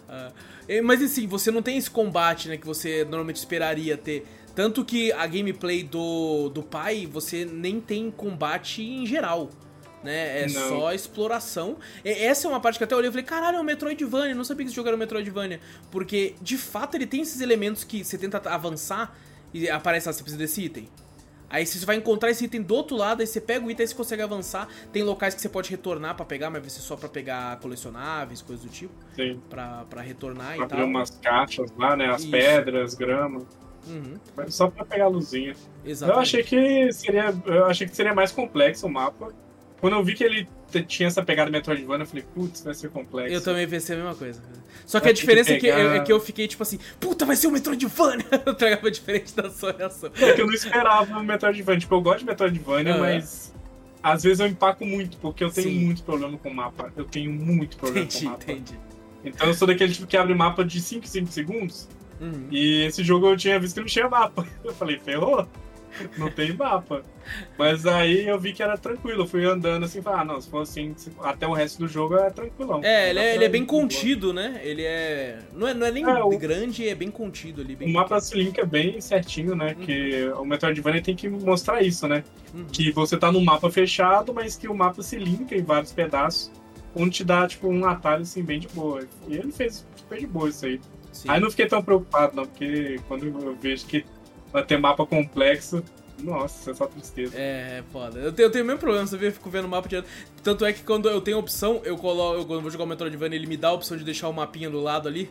[0.07, 4.27] Uh, mas assim, você não tem esse combate, né, que você normalmente esperaria ter.
[4.55, 9.49] Tanto que a gameplay do, do pai, você nem tem combate em geral
[10.03, 10.43] né?
[10.43, 10.69] É não.
[10.69, 11.77] só exploração.
[12.05, 14.45] E essa é uma parte que até olhei e falei, caralho, é um Metroidvania, não
[14.45, 15.61] sabia que esse jogo era um Metroidvania.
[15.91, 19.17] Porque, de fato, ele tem esses elementos que você tenta avançar
[19.53, 20.89] e aparece lá, você precisa desse item.
[21.51, 23.89] Aí você vai encontrar esse item do outro lado, aí você pega o item e
[23.89, 24.69] você consegue avançar.
[24.93, 28.43] Tem locais que você pode retornar para pegar, mas vai ser só para pegar colecionáveis,
[28.43, 28.93] coisas do tipo.
[29.17, 29.41] Sim.
[29.49, 30.85] Pra, pra retornar pra e tal.
[30.85, 32.11] umas caixas lá, né?
[32.11, 32.31] As Isso.
[32.31, 33.47] pedras, grama.
[33.87, 34.19] Uhum.
[34.49, 35.55] Só pra pegar a luzinha.
[35.85, 36.17] Exatamente.
[36.17, 37.35] Eu achei que seria.
[37.47, 39.33] Eu achei que seria mais complexo o mapa.
[39.81, 40.49] Quando eu vi que ele
[40.87, 43.33] tinha essa pegada Metroidvania, eu falei, putz, vai ser complexo.
[43.33, 44.43] Eu também pensei a mesma coisa.
[44.85, 45.79] Só que a diferença que pegar...
[45.79, 48.25] é, que, é, que eu fiquei tipo assim, puta, vai ser o um Metroidvania!
[48.45, 50.11] eu tragava diferente da sua reação.
[50.17, 51.81] É que eu não esperava o Metroidvania.
[51.81, 53.01] Tipo, eu gosto de Metroidvania, uhum.
[53.01, 53.55] mas
[54.03, 55.85] às vezes eu empaco muito, porque eu tenho Sim.
[55.85, 56.93] muito problema com o mapa.
[56.97, 58.53] Eu tenho muito problema entendi, com o mapa.
[58.53, 58.79] Entendi.
[59.25, 61.89] Então eu sou daquele tipo que abre mapa de 5 em 5 segundos.
[62.21, 62.49] Uhum.
[62.51, 64.47] E esse jogo eu tinha visto que não tinha mapa.
[64.65, 65.47] Eu falei, ferrou?
[66.17, 67.03] Não tem mapa.
[67.59, 70.49] Mas aí eu vi que era tranquilo, eu fui andando assim, falei, ah, não, se
[70.49, 72.81] for assim, até o resto do jogo é tranquilão.
[72.83, 74.61] É, ele é, ele é bem contido, né?
[74.63, 75.39] Ele é.
[75.53, 76.39] Não é, não é nem é, o...
[76.39, 77.77] grande, é bem contido ali.
[77.77, 79.75] Bem o mapa se linka bem certinho, né?
[79.79, 79.85] Uhum.
[79.85, 82.25] Que o Metroidvania tem que mostrar isso, né?
[82.55, 82.65] Uhum.
[82.67, 86.51] Que você tá num mapa fechado, mas que o mapa se linka em vários pedaços,
[86.95, 89.03] onde te dá, tipo, um atalho assim, bem de boa.
[89.29, 90.81] E ele fez super de boa isso aí.
[91.13, 91.29] Sim.
[91.31, 94.05] Aí não fiquei tão preocupado, não, porque quando eu vejo que
[94.53, 95.83] Vai ter mapa complexo.
[96.23, 97.35] Nossa, é só tristeza.
[97.37, 98.19] É, foda.
[98.19, 100.09] Eu tenho, eu tenho o mesmo problema, você vê, eu fico vendo o mapa direto.
[100.43, 102.39] Tanto é que quando eu tenho opção, eu coloco.
[102.41, 104.33] Eu, quando eu vou jogar o Metroidvania, ele me dá a opção de deixar o
[104.33, 105.31] mapinha do lado ali.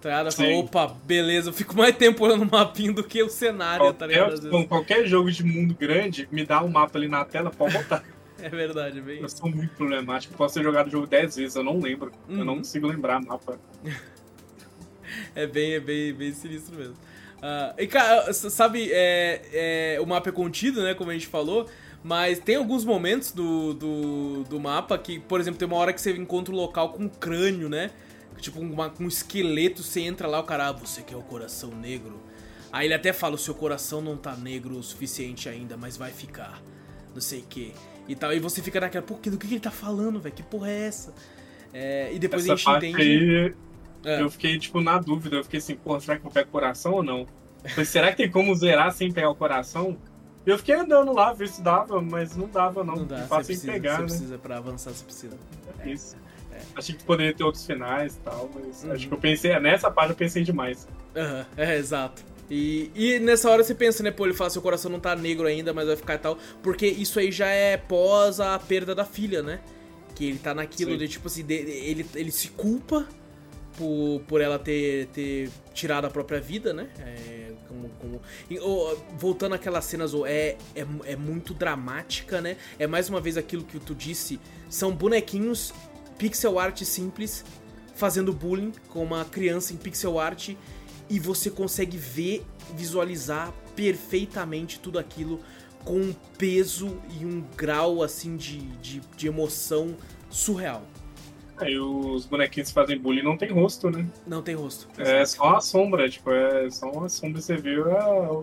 [0.00, 0.26] Tá ligado?
[0.26, 3.80] Eu falo, opa, beleza, eu fico mais tempo olhando o mapinha do que o cenário,
[3.80, 4.68] qualquer, tá ligado?
[4.68, 8.04] qualquer jogo de mundo grande, me dá um mapa ali na tela, pode botar.
[8.40, 9.20] é verdade, é bem.
[9.20, 10.34] Eu sou muito problemático.
[10.34, 12.12] Posso ter jogado o jogo 10 vezes, eu não lembro.
[12.28, 12.58] Eu não uhum.
[12.58, 13.58] consigo lembrar mapa.
[15.34, 16.94] é bem, é bem, bem sinistro mesmo.
[17.38, 19.42] Uh, e, cara, sabe, é,
[19.94, 20.94] é, o mapa é contido, né?
[20.94, 21.68] Como a gente falou.
[22.02, 26.00] Mas tem alguns momentos do, do, do, mapa que, por exemplo, tem uma hora que
[26.00, 27.90] você encontra um local com um crânio, né?
[28.40, 32.20] Tipo, uma, um esqueleto, você entra lá, o cara, ah, você quer o coração negro?
[32.72, 36.12] Aí ele até fala, o seu coração não tá negro o suficiente ainda, mas vai
[36.12, 36.62] ficar.
[37.12, 37.74] Não sei o que.
[38.06, 38.32] E tal.
[38.32, 40.34] E você fica naquela, pô, do que ele tá falando, velho?
[40.34, 41.12] Que porra é essa?
[41.72, 43.02] É, e depois essa a gente entende.
[43.02, 43.54] Aí
[44.04, 44.22] é.
[44.22, 45.36] Eu fiquei, tipo, na dúvida.
[45.36, 47.26] Eu fiquei assim, pô, será que eu pego coração ou não?
[47.70, 49.96] Falei, será que tem como zerar sem pegar o coração?
[50.46, 52.96] Eu fiquei andando lá, ver se dava, mas não dava, não.
[52.96, 54.06] Não dá, fácil sem pegar, você né?
[54.06, 55.36] precisa, pra avançar, você precisa.
[55.80, 56.16] É isso.
[56.50, 56.60] É.
[56.74, 58.92] Achei que poderia ter outros finais e tal, mas uhum.
[58.92, 60.88] acho que eu pensei, nessa parte eu pensei demais.
[61.14, 61.44] Uhum.
[61.56, 62.24] É, exato.
[62.50, 65.46] E, e nessa hora você pensa, né, pô, ele fala, seu coração não tá negro
[65.46, 69.04] ainda, mas vai ficar e tal, porque isso aí já é pós a perda da
[69.04, 69.60] filha, né?
[70.14, 70.98] Que ele tá naquilo Sim.
[70.98, 73.06] de, tipo assim, de, ele, ele se culpa
[73.78, 76.88] por, por ela ter, ter tirado a própria vida, né?
[76.98, 78.20] É, como, como...
[78.50, 82.56] E, oh, voltando àquelas cenas, oh, é, é, é muito dramática, né?
[82.76, 85.72] É mais uma vez aquilo que tu disse, são bonequinhos
[86.18, 87.44] pixel art simples
[87.94, 90.50] fazendo bullying com uma criança em pixel art
[91.08, 95.40] e você consegue ver, visualizar perfeitamente tudo aquilo
[95.84, 99.96] com um peso e um grau assim de, de, de emoção
[100.28, 100.82] surreal.
[101.60, 104.06] Aí é, os bonequinhos que fazem bullying não tem rosto, né?
[104.26, 104.88] Não tem rosto.
[104.98, 108.42] É só a sombra, tipo, é só uma sombra você viu a,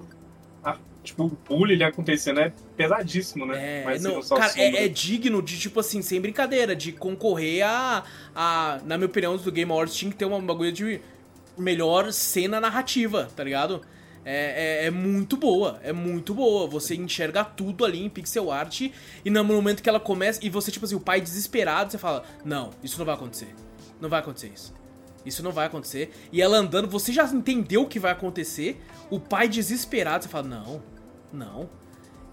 [0.72, 3.82] a, tipo, o bullying acontecendo é pesadíssimo, né?
[3.82, 8.04] É, Mas, não, cara, é, é, digno de, tipo assim, sem brincadeira, de concorrer a,
[8.36, 8.80] a.
[8.86, 11.00] Na minha opinião, do Game Awards tinha que ter uma bagulho de
[11.58, 13.82] melhor cena narrativa, tá ligado?
[14.28, 16.68] É, é, é, muito boa, é muito boa.
[16.68, 18.82] Você enxerga tudo ali em pixel art
[19.24, 22.24] e no momento que ela começa e você, tipo assim, o pai desesperado, você fala:
[22.44, 23.54] Não, isso não vai acontecer.
[24.02, 24.74] Não vai acontecer isso.
[25.24, 26.12] Isso não vai acontecer.
[26.32, 28.84] E ela andando, você já entendeu o que vai acontecer.
[29.12, 30.84] O pai desesperado, você fala: Não,
[31.32, 31.70] não.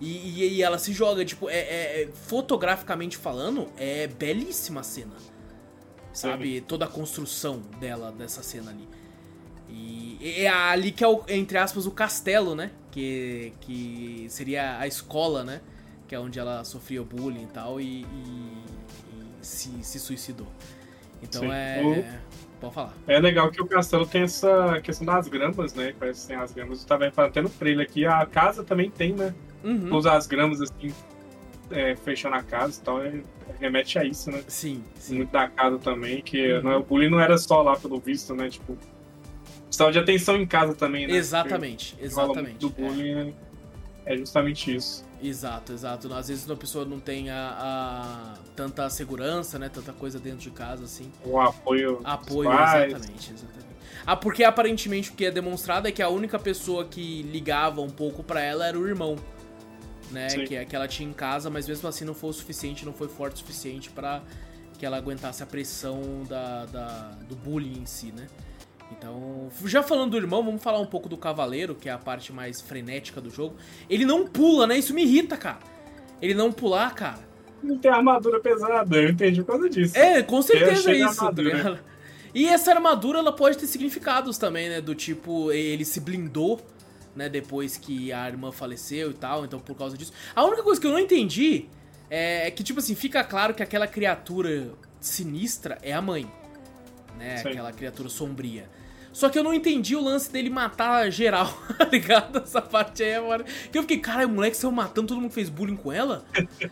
[0.00, 4.82] E, e, e ela se joga, tipo, é, é, é fotograficamente falando, é belíssima a
[4.82, 5.14] cena.
[6.12, 6.56] Sabe?
[6.56, 6.64] Sim.
[6.66, 8.88] Toda a construção dela, dessa cena ali.
[9.72, 12.70] E é ali que é, o, entre aspas, o castelo, né?
[12.90, 15.60] Que, que seria a escola, né?
[16.06, 20.46] Que é onde ela sofria bullying e tal e, e, e se, se suicidou.
[21.22, 21.52] Então Sim.
[21.52, 21.82] é.
[21.82, 22.32] O...
[22.60, 22.94] Pode falar.
[23.08, 25.92] É legal que o castelo tem essa questão das gramas, né?
[25.98, 26.82] Parece que tem as gramas.
[26.82, 28.06] Eu tava até no trailer aqui.
[28.06, 29.34] A casa também tem, né?
[29.64, 29.92] Uhum.
[29.96, 30.94] Usar as gramas assim,
[31.72, 33.02] é, fechando a casa e tal.
[33.02, 33.20] É,
[33.58, 34.44] remete a isso, né?
[34.46, 35.16] Sim, sim.
[35.16, 36.62] Muito da casa também, que uhum.
[36.62, 38.48] não, o bullying não era só lá pelo visto, né?
[38.48, 38.78] Tipo,
[39.72, 41.14] Precisava de atenção em casa também, né?
[41.14, 42.58] Exatamente, Porque exatamente.
[42.58, 43.34] Do bullying
[44.04, 44.12] é.
[44.12, 44.16] é.
[44.18, 45.02] justamente isso.
[45.22, 46.12] Exato, exato.
[46.12, 49.70] Às vezes a pessoa não tem a, a, tanta segurança, né?
[49.70, 51.10] Tanta coisa dentro de casa, assim.
[51.24, 52.00] O apoio.
[52.04, 53.66] Apoio, exatamente, exatamente.
[54.04, 57.88] Ah, porque aparentemente o que é demonstrado é que a única pessoa que ligava um
[57.88, 59.16] pouco para ela era o irmão.
[60.10, 60.26] Né?
[60.26, 62.92] Que, é, que ela tinha em casa, mas mesmo assim não foi o suficiente, não
[62.92, 64.20] foi forte o suficiente para
[64.78, 68.26] que ela aguentasse a pressão da, da, do bullying em si, né?
[68.98, 72.32] Então, já falando do irmão, vamos falar um pouco do cavaleiro, que é a parte
[72.32, 73.56] mais frenética do jogo.
[73.88, 74.78] Ele não pula, né?
[74.78, 75.60] Isso me irrita, cara.
[76.20, 77.18] Ele não pular, cara.
[77.62, 79.96] Não tem armadura pesada, eu entendi por causa disso.
[79.96, 81.78] É, com certeza é isso, tá
[82.34, 84.80] E essa armadura, ela pode ter significados também, né?
[84.80, 86.60] Do tipo, ele se blindou,
[87.14, 87.28] né?
[87.28, 90.12] Depois que a irmã faleceu e tal, então por causa disso.
[90.34, 91.66] A única coisa que eu não entendi
[92.10, 96.30] é que, tipo assim, fica claro que aquela criatura sinistra é a mãe.
[97.16, 97.36] Né?
[97.36, 97.48] Sim.
[97.48, 98.68] Aquela criatura sombria.
[99.12, 102.38] Só que eu não entendi o lance dele matar geral, tá ligado?
[102.38, 103.44] Essa parte aí agora.
[103.70, 106.24] Que eu fiquei, cara, o moleque saiu matando, todo mundo fez bullying com ela?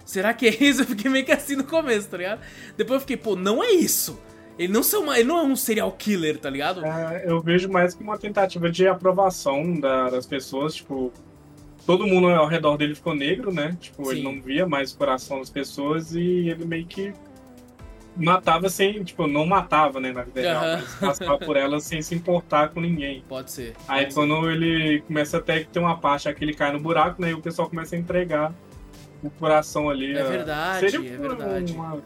[0.05, 0.83] Será que é isso?
[0.83, 2.41] Eu fiquei meio que assim no começo, tá ligado?
[2.77, 4.19] Depois eu fiquei, pô, não é isso.
[4.59, 6.85] Ele não, são, ele não é um serial killer, tá ligado?
[6.85, 11.13] É, eu vejo mais como uma tentativa de aprovação da, das pessoas, tipo.
[11.87, 13.77] Todo mundo ao redor dele ficou negro, né?
[13.81, 14.11] Tipo, Sim.
[14.11, 17.13] ele não via mais o coração das pessoas e ele meio que
[18.21, 22.15] matava sem, tipo, não matava, né, na vida real, mas passava por ela sem se
[22.15, 23.25] importar com ninguém.
[23.29, 23.75] Pode ser.
[23.89, 24.53] Aí pode quando ser.
[24.53, 27.41] ele começa até que ter uma parte que ele cai no buraco, né, e o
[27.41, 28.55] pessoal começa a entregar
[29.23, 30.17] o coração ali.
[30.17, 31.73] É verdade, seria é verdade.
[31.73, 32.03] Uma,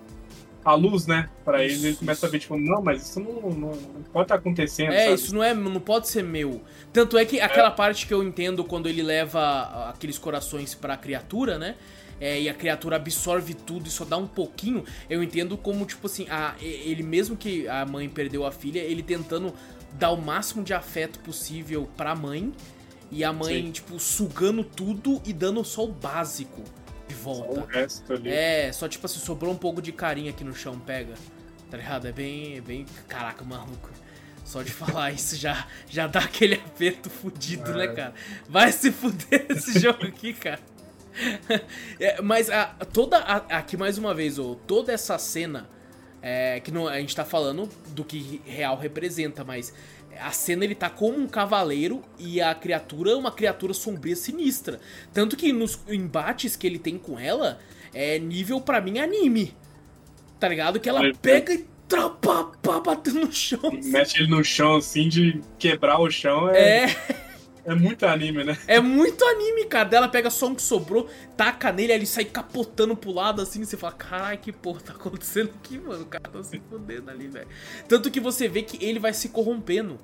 [0.65, 3.71] a luz, né, para ele, ele começa a ver, tipo, não, mas isso não, não,
[3.71, 5.15] não pode estar tá acontecendo, É, sabe?
[5.15, 6.63] isso não é, não pode ser meu.
[6.93, 7.73] Tanto é que aquela é.
[7.73, 11.75] parte que eu entendo quando ele leva aqueles corações pra criatura, né,
[12.21, 16.07] é, e a criatura absorve tudo e só dá um pouquinho, eu entendo como, tipo
[16.07, 19.55] assim, a, ele mesmo que a mãe perdeu a filha, ele tentando
[19.93, 22.53] dar o máximo de afeto possível pra mãe,
[23.11, 23.71] e a mãe, Sim.
[23.71, 26.63] tipo, sugando tudo e dando só o básico
[27.07, 27.55] de volta.
[27.55, 28.29] Só o resto ali.
[28.29, 31.15] É, só tipo assim, sobrou um pouco de carinho aqui no chão, pega.
[31.71, 32.09] Tá ligado?
[32.09, 32.57] É bem.
[32.57, 32.87] É bem.
[33.07, 33.91] Caraca, maluco.
[34.45, 37.89] Só de falar isso já, já dá aquele aperto fudido, né, é.
[37.89, 38.15] né, cara?
[38.49, 40.61] Vai se fuder esse jogo aqui, cara.
[42.01, 43.19] É, mas a, toda.
[43.19, 45.69] A, aqui mais uma vez, oh, toda essa cena.
[46.27, 49.75] É, que não, a gente tá falando do que real representa, mas
[50.19, 54.81] a cena ele tá como um cavaleiro e a criatura é uma criatura sombria sinistra.
[55.13, 57.59] Tanto que nos embates que ele tem com ela,
[57.93, 59.55] é nível para mim anime.
[60.41, 60.81] Tá ligado?
[60.81, 63.61] Que ela pega e trapa, batendo no chão.
[63.79, 63.91] Assim.
[63.91, 66.51] Mete ele no chão assim de quebrar o chão.
[66.51, 66.85] É.
[66.85, 67.24] é...
[67.65, 68.59] É muito anime, né?
[68.67, 69.89] É muito anime, cara.
[69.89, 73.65] Dela pega só um que sobrou, taca nele, aí ele sai capotando pro lado assim.
[73.65, 76.03] Você fala, caralho, que porra tá acontecendo aqui, mano?
[76.03, 77.49] O cara tá se fodendo ali, velho.
[77.89, 79.99] Tanto que você vê que ele vai se corrompendo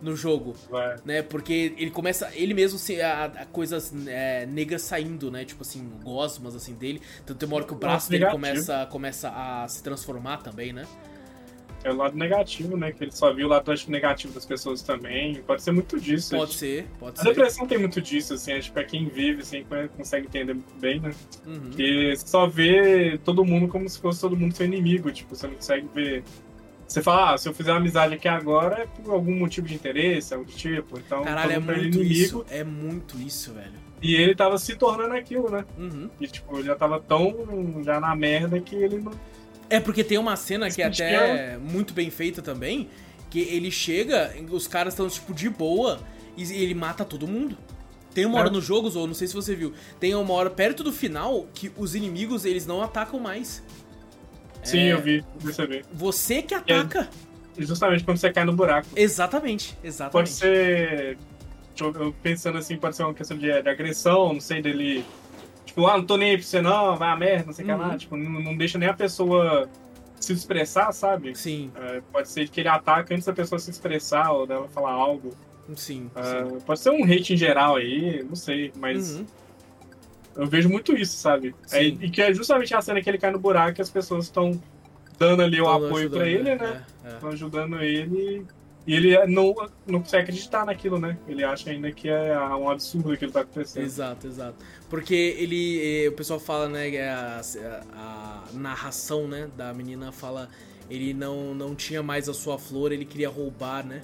[0.00, 0.96] no jogo, Vai.
[1.04, 1.22] né?
[1.22, 5.44] Porque ele começa, ele mesmo se a, a coisas é, negras saindo, né?
[5.44, 7.00] Tipo assim, gosmas assim dele.
[7.24, 8.42] Tanto tem uma hora que o braço Nossa, dele negativo.
[8.42, 10.86] começa, começa a se transformar também, né?
[11.84, 12.92] É o lado negativo, né?
[12.92, 15.36] Que ele só viu o lado negativo das pessoas também.
[15.42, 16.36] Pode ser muito disso.
[16.36, 17.28] Pode ser, pode A ser.
[17.30, 19.64] depressão tem muito disso, assim, acho que pra quem vive, assim,
[19.96, 21.12] consegue entender bem, né?
[21.46, 21.60] Uhum.
[21.60, 25.46] Porque você só vê todo mundo como se fosse todo mundo seu inimigo, tipo, você
[25.46, 26.22] não consegue ver.
[26.86, 29.74] Você fala, ah, se eu fizer uma amizade aqui agora é por algum motivo de
[29.74, 30.98] interesse, algo do tipo.
[30.98, 32.12] Então, Caralho, é ele muito inimigo.
[32.12, 32.46] isso.
[32.50, 33.82] É muito isso, velho.
[34.02, 35.64] E ele tava se tornando aquilo, né?
[35.78, 36.10] Uhum.
[36.20, 39.12] E, tipo, já tava tão já na merda que ele não.
[39.72, 42.88] É porque tem uma cena que é até muito bem feita também,
[43.30, 45.98] que ele chega, os caras estão tipo de boa
[46.36, 47.56] e ele mata todo mundo.
[48.14, 48.40] Tem uma É.
[48.42, 51.46] hora nos jogos, ou não sei se você viu, tem uma hora perto do final
[51.54, 53.62] que os inimigos eles não atacam mais.
[54.62, 54.92] Sim, É.
[54.92, 55.82] eu vi, percebi.
[55.92, 57.08] Você que ataca.
[57.56, 58.88] E justamente quando você cai no buraco.
[58.94, 60.12] Exatamente, exatamente.
[60.12, 61.16] Pode ser.
[61.80, 65.04] eu Pensando assim, pode ser uma questão de, de agressão, não sei, dele.
[65.72, 67.68] Tipo, ah, não tô nem aí pra você não, vai a merda, não sei o
[67.68, 67.78] que Uhum.
[67.80, 67.96] lá.
[67.96, 69.66] Tipo, não, não deixa nem a pessoa
[70.20, 71.34] se expressar, sabe?
[71.34, 74.92] Sim, É, pode ser que ele ataca antes da pessoa se expressar ou dela falar
[74.92, 75.30] algo.
[75.74, 76.58] sim, É, sim.
[76.66, 79.26] pode ser um hate em geral aí, não sei, mas Uhum.
[80.36, 81.54] eu vejo muito isso, sabe?
[81.72, 84.26] É, e que é justamente a cena que ele cai no buraco e as pessoas
[84.26, 84.60] estão
[85.18, 86.84] dando ali o apoio pra ele, né?
[87.04, 87.14] É, é.
[87.14, 88.44] Estão ajudando ele.
[88.86, 89.54] E ele não,
[89.86, 91.16] não consegue acreditar naquilo, né?
[91.28, 93.84] Ele acha ainda que é um absurdo aquilo que tá acontecendo.
[93.84, 94.56] Exato, exato.
[94.90, 96.04] Porque ele.
[96.04, 96.90] eh, O pessoal fala, né?
[96.90, 97.40] que A,
[97.94, 99.48] a- a narração, né?
[99.56, 100.48] Da menina fala.
[100.90, 104.02] Ele não, não tinha mais a sua flor, ele queria roubar, né?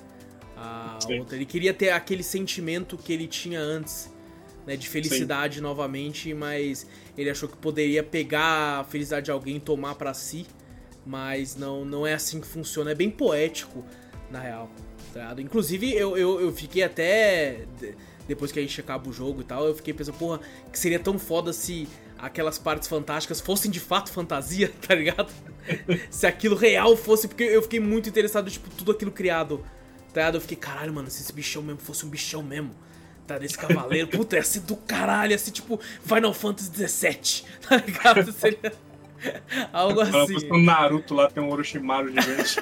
[0.56, 1.18] A Sim.
[1.20, 1.36] outra.
[1.36, 4.10] Ele queria ter aquele sentimento que ele tinha antes,
[4.66, 4.76] né?
[4.76, 9.96] De felicidade novamente, mas ele achou que poderia pegar a felicidade de alguém e tomar
[9.96, 10.46] pra si.
[11.04, 12.90] Mas não, não é assim que funciona.
[12.92, 13.84] É bem poético,
[14.30, 14.70] na real.
[15.12, 15.40] tá ligado?
[15.40, 17.64] Inclusive, eu, eu, eu fiquei até.
[17.78, 17.94] de-
[18.26, 20.40] Depois que a gente acaba o jogo e tal, eu fiquei pensando, porra,
[20.72, 25.32] que seria tão foda se aquelas partes fantásticas fossem de fato fantasia, tá ligado?
[26.10, 29.58] se aquilo real fosse, porque eu fiquei muito interessado, tipo, tudo aquilo criado,
[30.12, 30.34] tá ligado?
[30.36, 32.74] Eu fiquei, caralho, mano, se esse bichão mesmo fosse um bichão mesmo,
[33.26, 33.38] tá?
[33.38, 38.32] Desse cavaleiro, puta, ia ser do caralho, ia ser tipo Final Fantasy XVII, tá ligado?
[38.32, 38.72] Seria
[39.72, 40.50] algo assim.
[40.52, 42.60] um Naruto lá, tem um Orochimaru gigante.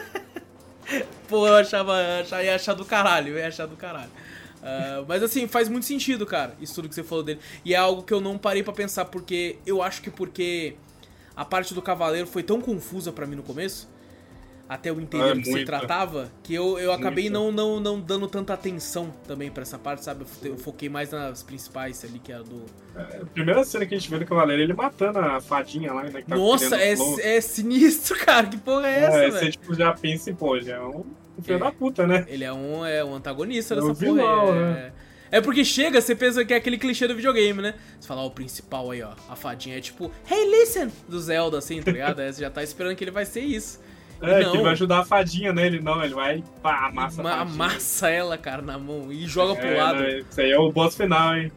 [1.28, 4.10] Pô, eu achava, eu achava- ia achar do caralho, eu ia achar do caralho.
[4.62, 7.40] Ah, mas assim, faz muito sentido, cara, isso tudo que você falou dele.
[7.64, 10.76] E é algo que eu não parei pra pensar, porque eu acho que porque
[11.36, 13.88] a parte do cavaleiro foi tão confusa pra mim no começo,
[14.68, 15.66] até eu entender É, do que se muito.
[15.66, 20.04] tratava, que eu, eu acabei não, não, não dando tanta atenção também pra essa parte,
[20.04, 20.24] sabe?
[20.42, 22.64] Eu Eu foquei mais nas principais ali, que era do.
[22.96, 26.02] É, a primeira cena que a gente vê do Cavaleiro, ele matando a fadinha lá,
[26.02, 26.10] né?
[26.10, 29.92] Que tá Nossa, é, é sinistro, cara, que porra é essa, É, você tipo, já
[29.92, 31.04] pensa em, pô, já é um,
[31.38, 31.58] um filho É.
[31.58, 32.24] da puta, né?
[32.28, 34.56] Ele é um, é um antagonista É dessa um vilão, porra.
[34.56, 34.92] É, né?
[35.30, 37.74] é porque chega, você pensa que é aquele clichê do videogame, né?
[38.00, 41.58] Você fala, ó, o principal aí, ó, a fadinha é tipo, hey, listen, do Zelda,
[41.58, 42.20] assim, tá ligado?
[42.20, 43.80] Aí você já tá esperando que ele vai ser isso.
[44.20, 44.50] É, Não.
[44.50, 45.66] que ele vai ajudar a fadinha, né?
[45.66, 47.54] Ele não, ele vai, pá, amassa Ma- a fadinha.
[47.64, 50.00] amassa ela, cara, na mão e joga pro É, lado.
[50.00, 51.52] né, Isso aí é o boss final, hein?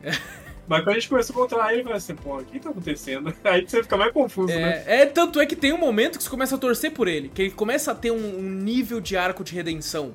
[0.68, 3.34] Mas quando a gente começou a controlar ele, vai assim, pô, o que tá acontecendo?
[3.44, 4.84] Aí você fica mais confuso, né?
[4.86, 7.30] É, é, tanto é que tem um momento que você começa a torcer por ele,
[7.30, 10.14] que ele começa a ter um, um nível de arco de redenção,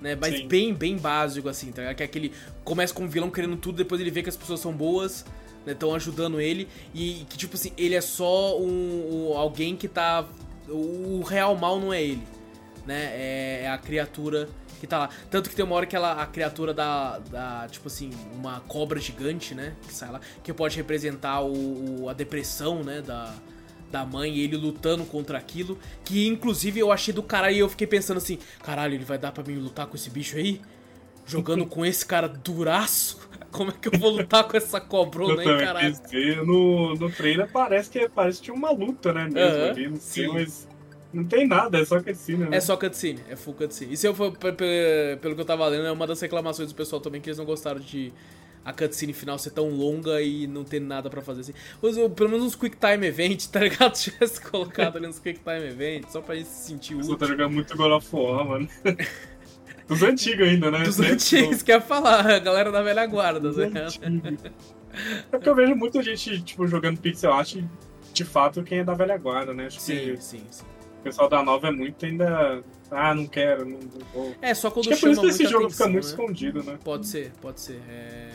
[0.00, 0.14] né?
[0.20, 0.46] Mas Sim.
[0.46, 1.92] bem, bem básico, assim, tá?
[1.92, 2.30] Que é aquele.
[2.62, 5.24] Começa com o vilão querendo tudo, depois ele vê que as pessoas são boas,
[5.66, 5.72] né?
[5.72, 10.24] Estão ajudando ele, e que, tipo assim, ele é só um, um- alguém que tá.
[10.68, 12.26] O real mal não é ele,
[12.86, 13.04] né?
[13.14, 14.48] É, é a criatura
[14.80, 15.10] que tá lá.
[15.30, 18.98] Tanto que tem uma hora que ela, a criatura da, da, tipo assim, uma cobra
[19.00, 19.74] gigante, né?
[19.86, 23.00] Que sai lá, que pode representar o, o- a depressão, né?
[23.00, 23.32] Da,
[23.90, 25.78] da mãe e ele lutando contra aquilo.
[26.04, 29.32] Que inclusive eu achei do caralho e eu fiquei pensando assim: caralho, ele vai dar
[29.32, 30.60] pra mim lutar com esse bicho aí?
[31.26, 33.18] Jogando com esse cara duraço?
[33.56, 35.96] Como é que eu vou lutar com essa cobrona aí, caralho?
[36.44, 39.24] No, no trailer parece que parece que tinha uma luta, né?
[39.24, 40.68] Mesmo Aham, ali, não sei, mas
[41.12, 42.56] não tem nada, é só cutscene, né?
[42.56, 43.92] É só cutscene, é full cutscene.
[43.94, 46.68] E se eu for, pe- pe- pelo que eu tava lendo, é uma das reclamações
[46.70, 48.12] do pessoal também, que eles não gostaram de
[48.64, 51.52] a cutscene final ser tão longa e não ter nada pra fazer assim.
[51.80, 53.94] Os- Pelo menos uns Quick Time Event, tá ligado?
[53.96, 57.16] Se tivesse colocado ali uns Quick Time Event, só pra gente se sentir útil.
[57.16, 58.68] tô jogando muito God of War, mano.
[59.88, 60.82] Dos antigos ainda, né?
[60.84, 61.10] Dos Né?
[61.10, 63.66] antigos, quer falar, a galera da velha guarda, Dos né?
[63.66, 64.00] antigos.
[65.32, 67.56] É porque eu vejo muita gente, tipo, jogando pixel art,
[68.12, 69.66] de fato, quem é da velha guarda, né?
[69.66, 70.64] Acho Sim, que sim, sim.
[71.00, 72.62] o pessoal da nova é muito ainda.
[72.90, 74.34] Ah, não quero, não, não vou.
[74.40, 76.10] É, só quando Acho que é por isso que esse jogo atenção, fica muito né?
[76.10, 76.78] escondido, né?
[76.82, 77.80] Pode ser, pode ser.
[77.88, 78.30] É...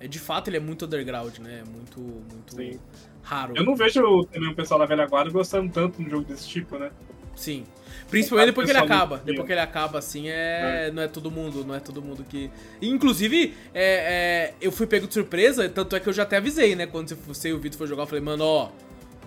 [0.00, 1.62] é, de fato, ele é muito underground, né?
[1.66, 2.78] É Muito, muito Sim.
[3.22, 3.52] raro.
[3.56, 6.48] Eu não vejo também o pessoal da velha guarda gostando tanto de um jogo desse
[6.48, 6.90] tipo, né?
[7.34, 7.64] Sim.
[8.08, 9.22] Principalmente depois que ele acaba.
[9.24, 10.86] Depois que ele acaba, assim, é...
[10.88, 10.90] é.
[10.92, 12.50] Não é todo mundo, não é todo mundo que...
[12.80, 14.54] Inclusive, é, é...
[14.60, 16.86] eu fui pego de surpresa, tanto é que eu já até avisei, né?
[16.86, 18.70] Quando você e o Vitor foi jogar, eu falei, mano, ó...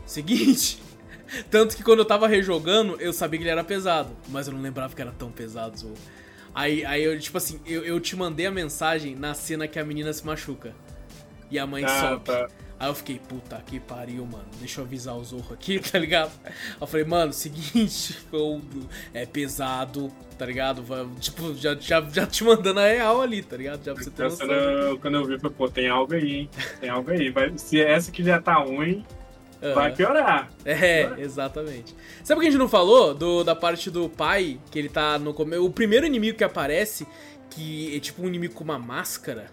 [0.05, 0.81] Seguinte...
[1.51, 4.09] Tanto que quando eu tava rejogando, eu sabia que ele era pesado.
[4.29, 5.93] Mas eu não lembrava que era tão pesado, Zou.
[6.53, 9.85] Aí, aí eu, tipo assim, eu, eu te mandei a mensagem na cena que a
[9.85, 10.73] menina se machuca.
[11.51, 12.25] E a mãe ah, sobe.
[12.25, 12.47] Tá.
[12.79, 14.45] Aí eu fiquei, puta que pariu, mano.
[14.57, 16.31] Deixa eu avisar o Zorro aqui, tá ligado?
[16.45, 18.17] Aí eu falei, mano, seguinte,
[19.13, 20.81] é pesado, tá ligado?
[21.19, 23.83] Tipo, já, já, já te mandando a real ali, tá ligado?
[23.83, 24.97] Já pra você ter noção.
[25.01, 26.49] Quando eu vi, falei, pô, tem algo aí, hein?
[26.79, 27.29] Tem algo aí.
[27.29, 29.03] Vai, se essa que já tá ruim,
[29.61, 29.73] Uhum.
[29.73, 30.49] Vai piorar.
[30.63, 31.21] É, Vai.
[31.21, 31.93] exatamente.
[32.23, 33.13] Sabe o que a gente não falou?
[33.13, 35.65] Do, da parte do pai, que ele tá no começo.
[35.65, 37.05] O primeiro inimigo que aparece,
[37.49, 39.47] que é tipo um inimigo com uma máscara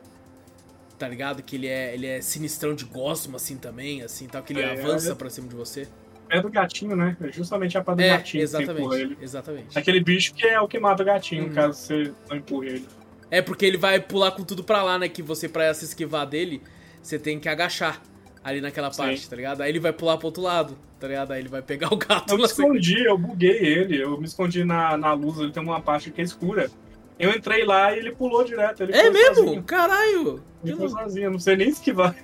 [0.98, 1.42] tá ligado?
[1.42, 4.72] Que ele é, ele é sinistrão de gosma, assim, também, assim, tal, que ele é,
[4.72, 5.86] avança é, pra cima de você.
[6.28, 7.16] É do gatinho, né?
[7.20, 9.18] É justamente a pá do é, gatinho exatamente, que ele.
[9.20, 9.78] Exatamente.
[9.78, 11.52] Aquele bicho que é o que mata o gatinho, uhum.
[11.52, 12.86] caso você não empurre ele.
[13.30, 15.08] É, porque ele vai pular com tudo pra lá, né?
[15.08, 16.62] Que você, pra se esquivar dele,
[17.02, 18.02] você tem que agachar
[18.42, 19.30] ali naquela parte, Sim.
[19.30, 19.60] tá ligado?
[19.60, 21.32] Aí ele vai pular pro outro lado, tá ligado?
[21.32, 22.32] Aí ele vai pegar o gato.
[22.32, 25.80] Eu me escondi, eu buguei ele, eu me escondi na, na luz, ele tem uma
[25.80, 26.70] parte que é escura.
[27.18, 28.82] Eu entrei lá e ele pulou direto.
[28.82, 29.36] Ele é mesmo?
[29.36, 29.62] Sozinho.
[29.62, 30.42] Caralho!
[30.62, 32.14] Ele foi sozinho, não sei nem esquivar.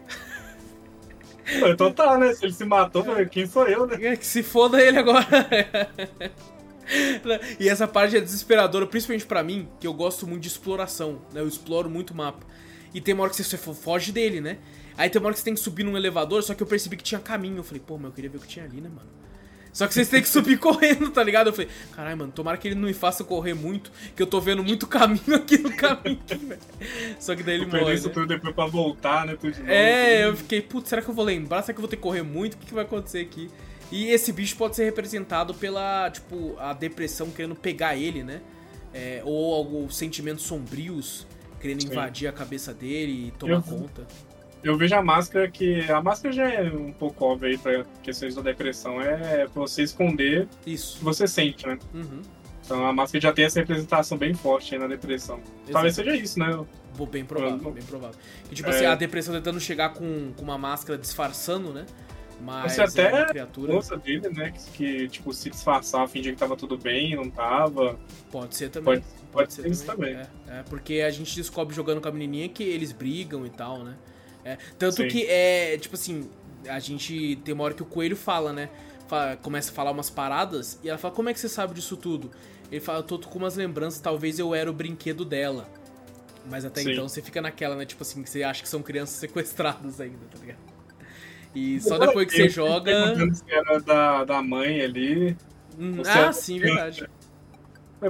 [1.71, 2.35] então tá, né?
[2.35, 3.97] Se ele se matou, quem sou eu, né?
[4.01, 5.27] É que se foda ele agora.
[7.59, 11.41] e essa parte é desesperadora, principalmente para mim, que eu gosto muito de exploração, né?
[11.41, 12.47] Eu exploro muito o mapa.
[12.93, 14.59] E tem uma hora que você foge dele, né?
[14.97, 16.99] Aí tem uma hora que você tem que subir num elevador, só que eu percebi
[16.99, 17.59] que tinha caminho.
[17.59, 19.09] Eu falei, pô, mas eu queria ver o que tinha ali, né, mano?
[19.73, 21.47] Só que vocês têm que subir correndo, tá ligado?
[21.47, 24.39] Eu falei, caralho, mano, tomara que ele não me faça correr muito, que eu tô
[24.39, 26.61] vendo muito caminho aqui no caminho, velho.
[27.19, 27.95] Só que daí ele morre.
[27.95, 28.15] isso né?
[28.15, 29.35] tudo depois pra voltar, né?
[29.35, 31.63] Tudo é, eu fiquei, putz, será que eu vou lembrar?
[31.63, 32.55] Será que eu vou ter que correr muito?
[32.55, 33.49] O que, que vai acontecer aqui?
[33.91, 38.41] E esse bicho pode ser representado pela, tipo, a depressão querendo pegar ele, né?
[38.93, 41.27] É, ou alguns sentimentos sombrios
[41.61, 41.89] querendo Sim.
[41.89, 44.07] invadir a cabeça dele e tomar eu, conta.
[44.63, 45.91] Eu vejo a máscara que.
[45.91, 49.01] A máscara já é um pouco óbvia aí pra questões da depressão.
[49.01, 50.97] É pra você esconder Isso.
[50.97, 51.79] o que você sente, né?
[51.93, 52.23] Uhum.
[52.65, 55.37] Então a máscara já tem essa representação bem forte aí na depressão.
[55.37, 55.73] Exato.
[55.73, 56.65] Talvez seja isso, né?
[57.11, 58.19] Bem provável, bem provável.
[58.49, 58.75] Que, tipo é...
[58.75, 61.87] assim, a depressão tentando chegar com, com uma máscara disfarçando, né?
[62.41, 63.81] Mas Você até é criatura...
[63.99, 64.53] dele, né?
[64.75, 67.99] Que, tipo, se disfarçar, fingir que tava tudo bem, não tava.
[68.31, 69.01] Pode ser também.
[69.01, 70.15] Pode, pode, pode ser, ser isso também.
[70.15, 70.29] também.
[70.49, 73.85] É, é, porque a gente descobre jogando com a menininha que eles brigam e tal,
[73.85, 73.97] né?
[74.45, 75.09] É, tanto Sim.
[75.09, 76.29] que é, tipo assim,
[76.69, 78.69] a gente tem uma hora que o coelho fala, né?
[79.09, 81.97] Fala, começa a falar umas paradas e ela fala: Como é que você sabe disso
[81.97, 82.31] tudo?
[82.71, 85.69] Ele fala: Eu tô com umas lembranças, talvez eu era o brinquedo dela.
[86.51, 86.93] Mas até Sim.
[86.93, 87.85] então você fica naquela, né?
[87.85, 90.59] Tipo assim, que você acha que são crianças sequestradas ainda, tá ligado?
[91.55, 93.15] E só depois que você joga.
[93.35, 95.37] Se era da, da mãe ali.
[95.79, 97.09] Hum, ah, sim, verdade.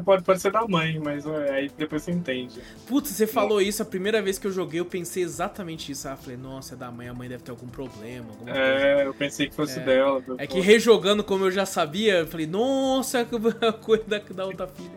[0.01, 2.61] Pode, pode ser da mãe, mas é, aí depois você entende.
[2.87, 6.09] Putz, você falou isso, a primeira vez que eu joguei, eu pensei exatamente isso.
[6.09, 8.27] Ah, falei, nossa, é da mãe, a mãe deve ter algum problema.
[8.47, 9.03] é, coisa.
[9.05, 10.23] eu pensei que fosse é, dela.
[10.39, 13.21] É que rejogando como eu já sabia, eu falei, nossa,
[13.61, 14.91] a coisa da, da outra filha.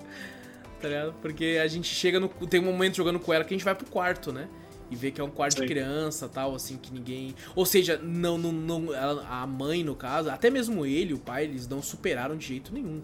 [0.81, 1.13] Tá ligado?
[1.21, 2.29] Porque a gente chega no.
[2.29, 4.47] Tem um momento jogando com ela que a gente vai pro quarto, né?
[4.91, 5.61] E vê que é um quarto Sim.
[5.61, 7.33] de criança tal, assim, que ninguém.
[7.55, 8.85] Ou seja, não, não, não.
[9.27, 13.01] A mãe, no caso, até mesmo ele, o pai, eles não superaram de jeito nenhum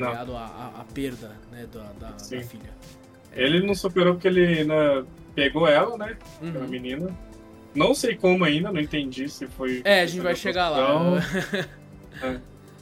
[0.00, 0.36] tá ligado?
[0.36, 2.70] A, a, a, perda, né, da, da, da filha.
[3.32, 6.16] Ele não superou porque ele né, pegou ela, né?
[6.40, 6.64] Uhum.
[6.64, 7.16] A menina.
[7.74, 9.82] Não sei como ainda, não entendi se foi.
[9.84, 11.20] É, a gente vai chegar lá.
[12.22, 12.38] é.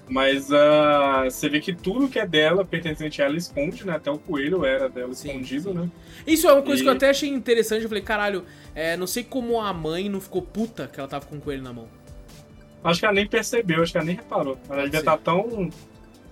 [0.08, 3.94] Mas uh, você vê que tudo que é dela, pertencente a ela, esconde, né?
[3.94, 5.78] Até o coelho era dela sim, escondido, sim.
[5.78, 5.90] né?
[6.26, 6.84] Isso é uma coisa e...
[6.84, 7.82] que eu até achei interessante.
[7.82, 8.44] Eu falei, caralho,
[8.74, 11.62] é, não sei como a mãe não ficou puta que ela tava com o coelho
[11.62, 11.88] na mão.
[12.84, 14.58] Acho que ela nem percebeu, acho que ela nem reparou.
[14.68, 15.70] Ela devia estar tá tão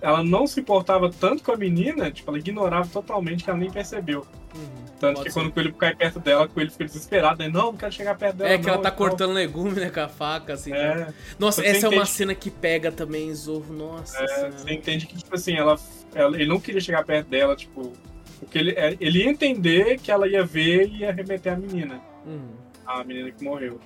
[0.01, 3.69] ela não se importava tanto com a menina, tipo, ela ignorava totalmente que ela nem
[3.69, 4.25] percebeu.
[4.55, 5.39] Uhum, tanto que ser.
[5.39, 7.47] quando o coelho cai perto dela, o coelho fica desesperado, né?
[7.47, 8.49] Não, não quero chegar perto dela.
[8.49, 10.73] É que não, ela tá cortando legume, né, com a faca, assim.
[10.73, 10.95] É.
[10.95, 11.13] Né?
[11.37, 13.73] Nossa, essa é uma cena que pega também, Zorro.
[13.73, 14.17] Nossa.
[14.17, 15.79] É, você entende que, tipo assim, ela,
[16.15, 17.93] ela, ele não queria chegar perto dela, tipo.
[18.39, 22.01] Porque ele, é, ele ia entender que ela ia ver e ia remeter a menina.
[22.25, 22.49] Uhum.
[22.87, 23.79] A menina que morreu.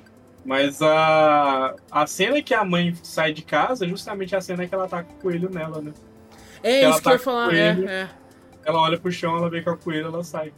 [0.45, 4.75] Mas a, a cena que a mãe sai de casa é justamente a cena que
[4.75, 5.91] ela tá com o coelho nela, né?
[6.61, 8.09] É que isso que tá eu ia falar, coelho, é, é.
[8.63, 10.53] Ela olha pro chão, ela vê que é o coelho, ela sai.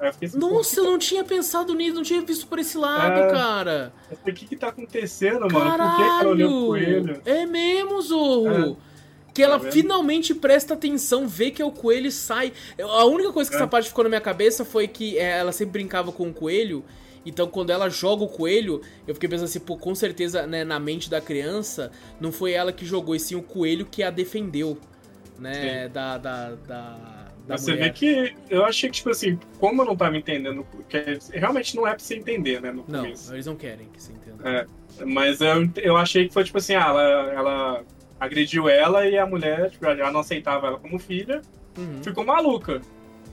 [0.00, 3.30] Eu assim, Nossa, eu não tinha pensado nisso, não tinha visto por esse lado, é,
[3.30, 3.92] cara.
[4.10, 5.78] O que que tá acontecendo, Caralho, mano?
[5.78, 7.22] Por que, que ela olhou pro coelho?
[7.24, 8.78] É mesmo, Zorro.
[8.88, 8.92] É.
[9.32, 12.52] Que ela tá finalmente presta atenção, vê que é o coelho e sai.
[12.78, 13.58] A única coisa que é.
[13.60, 16.84] essa parte ficou na minha cabeça foi que é, ela sempre brincava com o coelho
[17.24, 20.78] então, quando ela joga o coelho, eu fiquei pensando assim, pô, com certeza, né, na
[20.80, 24.76] mente da criança, não foi ela que jogou, e sim o coelho que a defendeu.
[25.38, 25.88] né?
[25.88, 27.84] Da, da, da, da Você mulher.
[27.86, 30.64] vê que eu achei que, tipo assim, como eu não tava entendendo,
[31.32, 33.32] realmente não é pra você entender, né, no Não, começo.
[33.34, 34.48] eles não querem que você entenda.
[34.48, 34.66] É,
[35.04, 37.02] mas eu, eu achei que foi tipo assim, ah, ela,
[37.32, 37.84] ela
[38.20, 41.42] agrediu ela e a mulher tipo, já não aceitava ela como filha,
[41.76, 42.02] Uhum.
[42.02, 42.80] ficou maluca.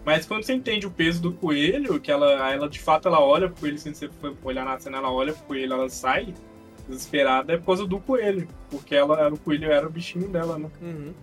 [0.06, 3.48] Mas quando você entende o peso do coelho, que ela, ela de fato ela olha
[3.50, 6.34] pro coelho, sem você for olhar na cena, ela olha pro coelho, ela sai
[6.88, 8.48] desesperada, é por causa do coelho.
[8.70, 10.70] Porque ela o coelho, era o bichinho dela, né?
[10.82, 11.14] Uhum.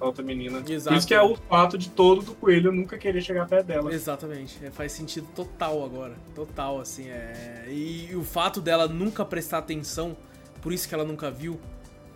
[0.00, 0.62] A outra menina.
[0.68, 0.88] Exato.
[0.92, 3.94] Por isso que é o fato de todo do coelho nunca querer chegar perto dela.
[3.94, 7.64] Exatamente, é, faz sentido total agora, total, assim, é...
[7.68, 10.16] E, e o fato dela nunca prestar atenção,
[10.60, 11.58] por isso que ela nunca viu,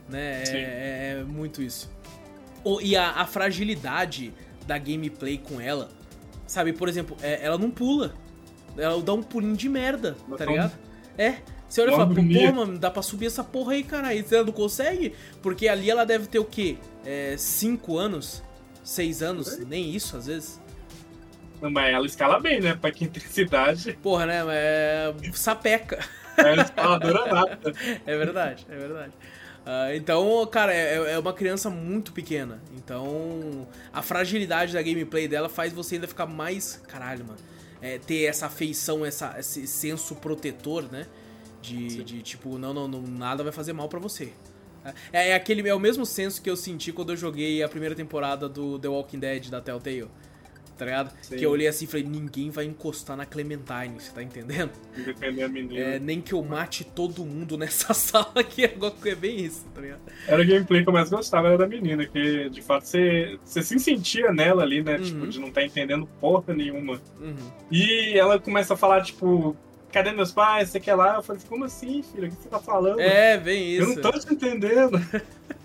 [0.09, 1.89] né, é, é- é muito isso.
[2.83, 4.35] E a, a fragilidade
[4.67, 5.89] da gameplay com ela,
[6.49, 8.13] sabe, por exemplo, é, ela não pula,
[8.77, 10.73] ela dá um pulinho de merda, Ela tá tão- ligado?
[11.17, 11.37] É,
[11.69, 14.45] você olha e fala, pô, mano, dá pra subir essa porra aí, cara, e ela
[14.45, 16.77] não consegue, porque ali ela deve ter o quê?
[17.05, 18.43] É, cinco anos?
[18.83, 19.59] Seis anos?
[19.67, 20.61] Nem isso, às vezes.
[21.61, 22.75] Mas ela escala bem, né?
[22.81, 24.43] Pra quem tem essa idade, Porra, né?
[24.49, 25.13] É.
[25.35, 25.99] Sapeca.
[26.39, 27.59] é escaladora nada.
[28.07, 29.13] É verdade, é verdade.
[29.71, 32.59] Ah, então, cara, é, é uma criança muito pequena.
[32.75, 36.83] Então, a fragilidade da gameplay dela faz você ainda ficar mais.
[36.89, 37.39] Caralho, mano.
[37.83, 41.07] É, ter essa afeição, essa, esse senso protetor, né?
[41.61, 44.33] De, de tipo, não, não, não, nada vai fazer mal pra você.
[45.13, 47.95] É, é aquele, é o mesmo senso que eu senti quando eu joguei a primeira
[47.95, 50.09] temporada do The Walking Dead da Telltale.
[50.79, 51.13] Tá ligado?
[51.23, 51.37] Sim.
[51.37, 54.71] Que eu olhei assim e falei, ninguém vai encostar na Clementine, você tá entendendo?
[55.81, 59.81] É, nem que eu mate todo mundo nessa sala aqui, agora é bem isso, tá
[59.81, 60.01] ligado?
[60.27, 63.61] Era o gameplay que eu mais gostava, era da menina, que de fato você, você
[63.61, 64.99] se sentia nela ali, né?
[64.99, 65.03] Uhum.
[65.03, 67.01] Tipo, de não estar entendendo porra nenhuma.
[67.21, 67.35] Uhum.
[67.73, 69.57] E ela começa a falar, tipo,
[69.91, 70.69] cadê meus pais?
[70.71, 71.17] Você quer lá?
[71.17, 72.29] Eu falei, como assim, filha?
[72.29, 73.01] O que você tá falando?
[73.01, 73.95] É, Eu isso.
[73.95, 74.99] não tô te entendendo.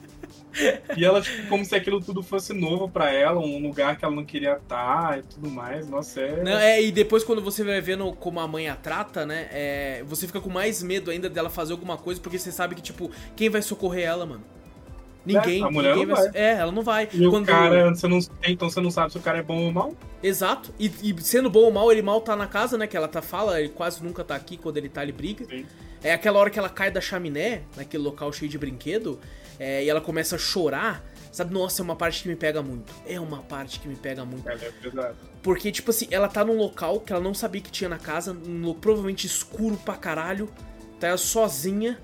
[0.98, 4.14] e ela, tipo, como se aquilo tudo fosse novo pra ela, um lugar que ela
[4.16, 5.88] não queria estar e tudo mais.
[5.90, 6.44] Nossa, é.
[6.44, 9.48] Não, é, e depois quando você vai vendo como a mãe a trata, né?
[9.52, 12.82] é, você fica com mais medo ainda dela fazer alguma coisa, porque você sabe que,
[12.82, 14.44] tipo, quem vai socorrer ela, mano?
[15.26, 15.62] Ninguém.
[15.62, 16.32] É, a mulher ninguém não vai.
[16.34, 17.10] É, ela não vai.
[17.14, 19.66] E Quando- o cara, você não, então você não sabe se o cara é bom
[19.68, 19.94] ou mal?
[20.22, 20.74] Exato.
[20.78, 22.88] E, e sendo bom ou mal, ele mal tá na casa, né?
[22.88, 25.46] Que ela tá fala, ele quase nunca tá aqui quando ele tá, ele briga.
[25.46, 25.66] Sim.
[26.04, 29.18] É aquela hora que ela cai da chaminé, naquele local cheio de brinquedo,
[29.60, 31.04] é, e ela começa a chorar.
[31.32, 32.94] Sabe, nossa, é uma parte que me pega muito.
[33.08, 34.48] É uma parte que me pega muito.
[34.48, 35.16] Ela é pesada.
[35.42, 38.38] Porque, tipo assim, ela tá num local que ela não sabia que tinha na casa,
[38.80, 40.48] provavelmente escuro pra caralho,
[41.00, 42.00] tá ela sozinha,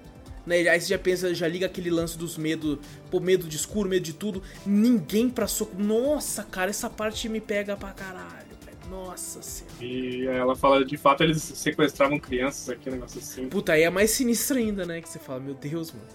[0.48, 0.68] né?
[0.68, 2.80] Aí você já pensa, já liga aquele lance dos medos,
[3.12, 5.86] pô, medo de escuro, medo de tudo, ninguém pra socorrer.
[5.86, 8.50] Nossa, cara, essa parte me pega pra caralho.
[8.90, 9.76] Nossa senhora.
[9.86, 13.48] E ela fala, de fato, eles sequestravam crianças aqui, um negócio assim.
[13.48, 15.00] Puta, aí é mais sinistro ainda, né?
[15.00, 16.08] Que você fala, meu Deus, mano.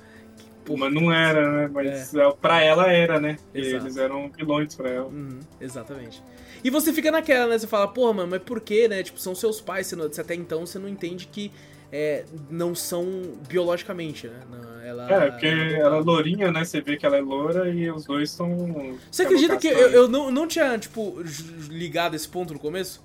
[0.65, 0.77] Que.
[0.77, 1.71] Mas não era, né?
[1.73, 2.31] Mas é.
[2.41, 3.37] pra ela era, né?
[3.55, 5.07] Eles eram vilões pra ela.
[5.07, 6.23] Uhum, exatamente.
[6.63, 7.59] E você fica naquela, né?
[7.59, 9.03] Você fala, porra, mano, mas por quê, né?
[9.03, 11.53] Tipo, são seus pais, você, não- você até então você não entende que
[11.93, 13.07] é, não são
[13.49, 14.41] biologicamente, né?
[14.51, 16.65] Não, ela, É, porque ela é lourinha, né?
[16.65, 18.97] Você vê que ela é loura e os dois estão.
[19.11, 21.23] Você acredita que eu, eu não, não tinha, tipo,
[21.69, 23.03] ligado esse ponto no começo?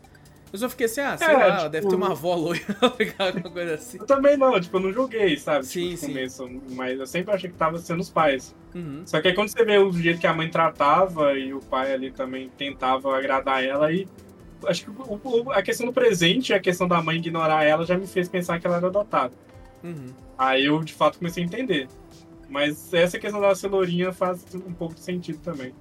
[0.52, 2.62] Eu só fiquei assim, ah, sei É, lá, tipo- deve ter uma avó loira?
[3.20, 3.98] Alguma coisa assim.
[4.00, 5.66] Eu também não, tipo, eu não joguei, sabe?
[5.66, 6.08] Sim, tipo, sim.
[6.08, 8.56] no começo, mas eu sempre achei que tava sendo os pais.
[8.74, 9.04] Uhum.
[9.06, 11.94] Só que aí quando você vê o jeito que a mãe tratava e o pai
[11.94, 14.08] ali também tentava agradar ela, aí
[14.66, 17.86] acho que o- o- a questão do presente e a questão da mãe ignorar ela
[17.86, 19.34] já me fez pensar que ela era adotada.
[19.84, 20.08] Uhum.
[20.38, 21.88] Aí eu de fato comecei a entender.
[22.50, 25.74] Mas essa questão da cenourinha faz um pouco de sentido também.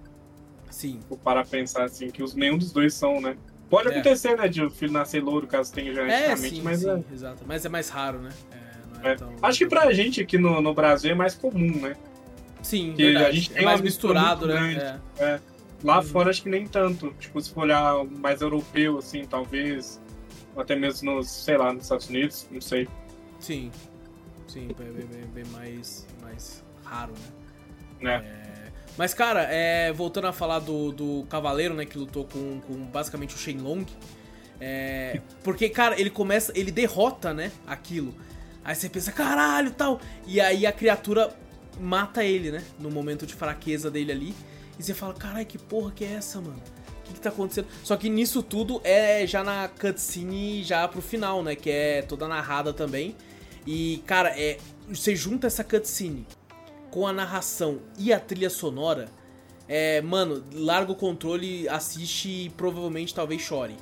[0.70, 1.00] Sim.
[1.08, 3.36] Vou parar a pensar assim, que os, nenhum dos dois são, né?
[3.70, 3.92] Pode É.
[3.92, 7.02] acontecer, né, de o filho nascer louro, caso tenha É, geneticamente, sim, mas sim, é.
[7.14, 7.44] exato.
[7.46, 8.30] Mas é mais raro, né?
[9.02, 9.14] É, é É.
[9.14, 11.94] tão- Acho que pra gente aqui no, no Brasil é mais comum, né?
[12.62, 13.36] Sim, que a verdade.
[13.40, 15.00] gente é tem mais uma mistura misturado, né?
[15.18, 15.40] É.
[15.84, 16.02] Lá Uhum.
[16.02, 17.14] fora acho que nem tanto.
[17.20, 20.00] Tipo, se for olhar mais europeu, assim, talvez.
[20.56, 22.88] Ou até mesmo nos, sei lá, nos Estados Unidos, não sei.
[23.38, 23.70] Sim.
[24.48, 27.12] Sim, bem, bem- bem mais, mais raro,
[28.00, 28.18] né?
[28.18, 28.67] Né?
[28.98, 33.32] Mas, cara, é, voltando a falar do, do Cavaleiro, né, que lutou com, com basicamente
[33.32, 33.86] o Shenlong.
[34.60, 38.12] É, porque, cara, ele começa, ele derrota, né, aquilo.
[38.64, 40.00] Aí você pensa, caralho, tal.
[40.26, 41.32] E aí a criatura
[41.78, 44.34] mata ele, né, no momento de fraqueza dele ali.
[44.76, 46.60] E você fala, caralho, que porra que é essa, mano?
[46.98, 47.68] O que, que tá acontecendo?
[47.84, 52.26] Só que nisso tudo é já na cutscene, já pro final, né, que é toda
[52.26, 53.14] narrada também.
[53.64, 56.26] E, cara, é, você junta essa cutscene
[56.90, 59.08] com a narração e a trilha sonora,
[59.68, 63.76] é, mano, larga o controle, assiste e provavelmente talvez chore.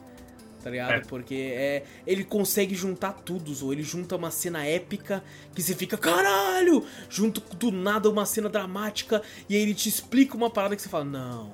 [0.62, 0.92] Tá ligado?
[0.94, 1.00] É.
[1.00, 5.22] Porque é, ele consegue juntar tudo, ou ele junta uma cena épica
[5.54, 6.84] que você fica, caralho!
[7.08, 10.88] Junto do nada uma cena dramática e aí ele te explica uma parada que você
[10.88, 11.52] fala, não,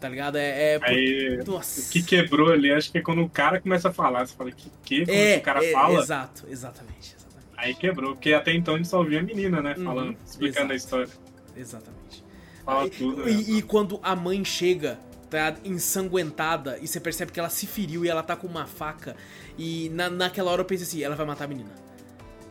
[0.00, 0.36] Tá ligado?
[0.36, 0.74] É.
[0.74, 1.40] é Aí.
[1.40, 4.52] O que quebrou ali, acho que é quando o cara começa a falar, você fala,
[4.52, 5.04] que que?
[5.04, 6.00] Quando é, o cara é, fala.
[6.00, 7.17] Exato, exatamente.
[7.58, 9.74] Aí quebrou, porque até então a gente só ouvia a menina, né?
[9.76, 11.08] Uhum, falando, explicando exato, a história.
[11.56, 12.24] Exatamente.
[12.64, 13.32] Fala tudo, né?
[13.32, 14.98] E, e quando a mãe chega
[15.28, 19.16] tá ensanguentada e você percebe que ela se feriu e ela tá com uma faca.
[19.58, 21.70] E na, naquela hora eu pensei assim, ela vai matar a menina.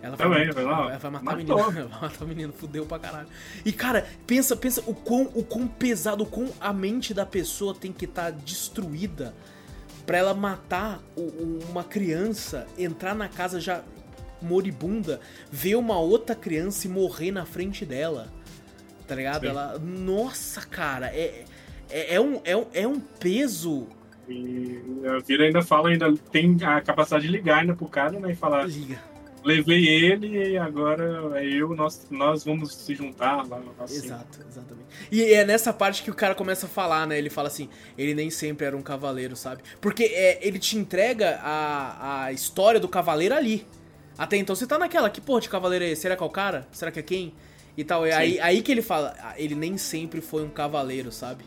[0.01, 1.59] Ela vai, Também, vai, lá, ela vai matar matou.
[1.59, 1.87] a menina.
[1.87, 3.27] Vai matar a menina, fudeu pra caralho.
[3.65, 7.73] E cara, pensa, pensa o quão, o quão pesado, o quão a mente da pessoa
[7.73, 9.33] tem que estar tá destruída
[10.05, 11.01] para ela matar
[11.69, 13.83] uma criança, entrar na casa já
[14.41, 15.19] moribunda,
[15.51, 18.27] ver uma outra criança e morrer na frente dela.
[19.07, 19.41] Tá ligado?
[19.41, 19.47] Sim.
[19.47, 19.79] Ela.
[19.79, 21.45] Nossa, cara, é
[21.89, 23.87] é, é, um, é, um, é um peso.
[24.27, 28.31] E a Vira ainda fala, ainda tem a capacidade de ligar ainda pro cara, né?
[28.31, 28.65] E falar.
[28.67, 29.01] Liga.
[29.43, 33.61] Levei ele e agora é eu, nós, nós vamos se juntar lá.
[33.79, 34.05] Assim.
[34.05, 34.87] Exato, exatamente.
[35.09, 37.17] E é nessa parte que o cara começa a falar, né?
[37.17, 39.63] Ele fala assim, ele nem sempre era um cavaleiro, sabe?
[39.79, 43.65] Porque é, ele te entrega a, a história do cavaleiro ali.
[44.17, 46.01] Até então você tá naquela, que porra de cavaleiro é esse?
[46.01, 46.67] Será que é o cara?
[46.71, 47.33] Será que é quem?
[47.77, 48.05] E tal.
[48.05, 51.45] É aí, aí que ele fala, ah, ele nem sempre foi um cavaleiro, sabe?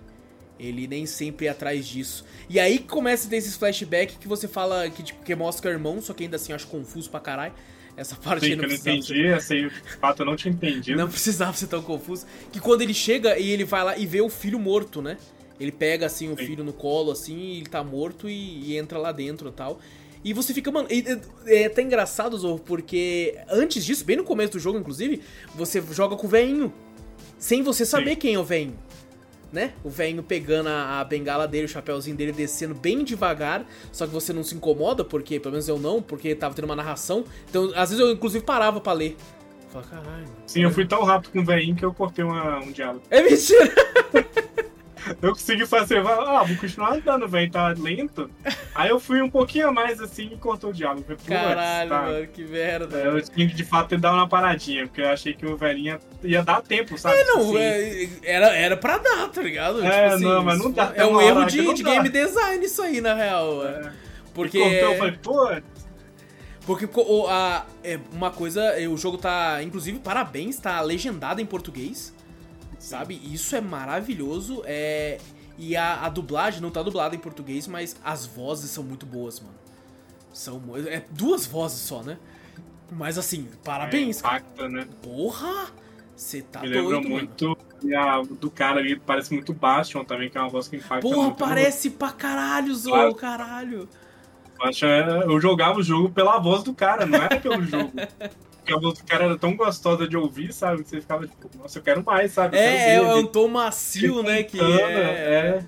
[0.59, 2.25] Ele nem sempre ia atrás disso.
[2.49, 5.75] E aí começa a ter esses flashbacks que você fala que, tipo, que mostra o
[5.75, 7.55] irmão, só que ainda assim eu acho confuso pra caralho.
[7.97, 9.35] Essa parte Sim, não que eu não entendi, ser...
[9.35, 10.99] assim, de fato eu não tinha entendido.
[10.99, 12.27] Não precisava ser tão confuso.
[12.53, 15.17] Que quando ele chega e ele vai lá e vê o filho morto, né?
[15.59, 16.47] Ele pega assim o Sim.
[16.47, 19.79] filho no colo, assim, ele tá morto e, e entra lá dentro e tal.
[20.23, 24.53] E você fica, mano, é, é até engraçado, Zorro, porque antes disso, bem no começo
[24.53, 25.23] do jogo, inclusive,
[25.55, 26.73] você joga com o veinho.
[27.39, 28.17] Sem você saber Sim.
[28.17, 28.77] quem é o veinho
[29.53, 29.73] né?
[29.83, 34.13] O velhinho pegando a, a, bengala dele, o chapéuzinho dele descendo bem devagar, só que
[34.13, 37.25] você não se incomoda, porque, pelo menos eu não, porque tava tendo uma narração.
[37.49, 39.17] Então, às vezes eu inclusive parava para ler.
[39.71, 40.27] Fala, caralho.
[40.47, 43.03] Sim, eu fui tão rápido com o velhinho que eu cortei uma, um diálogo.
[43.11, 43.73] É mentira!
[45.21, 48.31] eu consegui fazer, ah, vou continuar andando, velho, tá lento.
[48.75, 51.05] Aí eu fui um pouquinho a mais assim e cortou o diálogo.
[51.27, 52.03] Caralho, tá.
[52.03, 52.99] mano, que merda.
[52.99, 55.99] É, eu tinha que de fato dar uma paradinha, porque eu achei que o velhinho
[56.23, 57.17] ia dar tempo, sabe?
[57.17, 57.59] É, não, assim.
[57.59, 59.85] é, era, era pra dar, tá ligado?
[59.85, 60.93] É, tipo assim, não, mas não dá.
[60.95, 63.67] É um erro de, de game design isso aí, na real.
[63.67, 63.93] É.
[64.35, 64.59] Porque.
[64.59, 65.51] Cortou, eu falei, pô.
[66.67, 66.89] Porque
[67.29, 69.63] a, é, uma coisa, o jogo tá.
[69.63, 72.15] Inclusive, parabéns, tá legendado em português
[72.81, 73.21] sabe?
[73.23, 74.63] Isso é maravilhoso.
[74.65, 75.19] É...
[75.57, 79.41] E a, a, dublagem não tá dublada em português, mas as vozes são muito boas,
[79.41, 79.55] mano.
[80.33, 82.17] São é duas vozes só, né?
[82.91, 84.17] Mas assim, parabéns.
[84.17, 84.89] É, impacta, né?
[85.03, 85.71] Porra!
[86.17, 90.37] Você tá Me doido, muito e a do cara ali parece muito Bastion também, que
[90.37, 91.37] é uma voz que impacta Porra, muito.
[91.37, 91.99] parece muito.
[91.99, 93.89] pra caralho, Zou, caralho.
[95.27, 97.93] Eu jogava o jogo pela voz do cara, não era pelo jogo.
[98.71, 100.85] Porque a voz do cara era tão gostosa de ouvir, sabe?
[100.85, 102.57] Que você ficava tipo, nossa, eu quero mais, sabe?
[102.57, 104.43] É, é um tom macio, né?
[104.45, 105.65] Que é, é.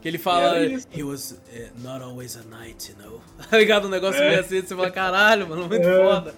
[0.00, 0.58] Que ele fala,
[0.92, 3.20] he was uh, not always a knight, you know?
[3.48, 3.86] Tá ligado?
[3.86, 4.30] Um negócio é.
[4.30, 6.04] meio assim, você fala, caralho, mano, muito é.
[6.04, 6.34] foda.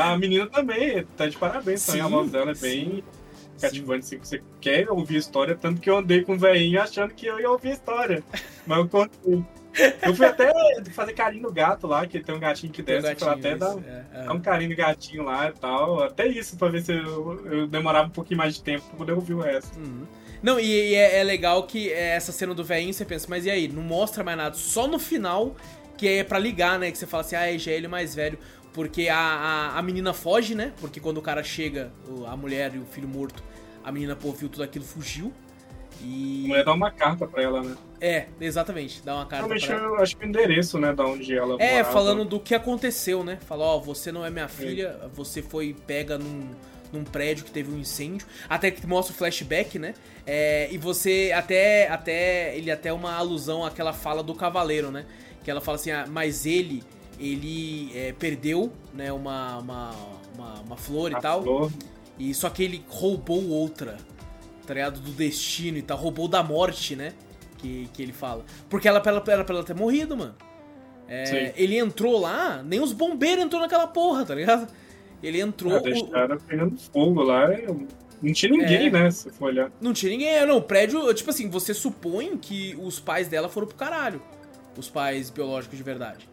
[0.00, 3.02] A menina também, tá de parabéns sim, também, a voz dela é bem
[3.60, 7.26] cativante, assim, você quer ouvir história, tanto que eu andei com o velhinho achando que
[7.26, 8.22] eu ia ouvir história.
[8.66, 8.78] Mas
[9.24, 9.44] eu.
[10.02, 10.52] Eu fui até
[10.90, 14.26] fazer carinho no gato lá, que tem um gatinho que desce, gatinho, até dar, é,
[14.26, 14.30] é.
[14.30, 16.02] um carinho no gatinho lá e tal.
[16.02, 19.12] Até isso, pra ver se eu, eu demorava um pouquinho mais de tempo pra poder
[19.12, 19.78] ouvir o resto.
[19.78, 20.06] Uhum.
[20.42, 23.50] Não, e, e é, é, legal que essa cena do velhinho, você pensa, mas e
[23.50, 23.68] aí?
[23.68, 24.56] Não mostra mais nada.
[24.56, 25.56] Só no final,
[25.96, 26.90] que é pra ligar, né?
[26.90, 28.38] Que você fala assim, ah, já é ele mais velho.
[28.72, 30.72] Porque a, a, a, menina foge, né?
[30.80, 31.92] Porque quando o cara chega,
[32.26, 33.42] a mulher e o filho morto,
[33.84, 35.32] a menina, pô, viu tudo aquilo, fugiu.
[36.02, 36.44] E.
[36.44, 37.76] A mulher dá uma carta pra ela, né?
[38.00, 39.86] É, exatamente, dá uma carta Realmente, pra ela.
[39.86, 41.92] eu acho que o endereço, né, da onde ela É, morava.
[41.92, 43.38] falando do que aconteceu, né?
[43.46, 45.08] Fala, ó, você não é minha filha, é.
[45.14, 46.50] você foi pega num,
[46.92, 48.26] num prédio que teve um incêndio.
[48.48, 49.94] Até que mostra o flashback, né?
[50.26, 52.56] É, e você até, até.
[52.56, 55.06] Ele até uma alusão àquela fala do cavaleiro, né?
[55.44, 56.82] Que ela fala assim, ah, mas ele.
[57.20, 59.90] Ele é, perdeu, né, uma, uma,
[60.34, 61.42] uma, uma flor A e tal.
[61.42, 61.70] Flor.
[62.18, 63.96] E só que ele roubou outra
[64.72, 65.00] tá ligado?
[65.00, 67.12] Do destino e tal, roubou da morte, né?
[67.58, 68.44] Que, que ele fala.
[68.70, 70.34] Porque ela, ela, ela, ela ter morrido, mano.
[71.06, 74.66] É, ele entrou lá, nem os bombeiros entrou naquela porra, tá ligado?
[75.22, 75.76] Ele entrou.
[75.76, 76.40] Ah, deixaram o...
[76.40, 77.48] pegando fogo lá.
[78.22, 79.10] Não tinha ninguém, é, né?
[79.10, 79.70] Se for olhar.
[79.80, 80.56] Não tinha ninguém, não.
[80.56, 84.22] O prédio, tipo assim, você supõe que os pais dela foram pro caralho.
[84.76, 86.31] Os pais biológicos de verdade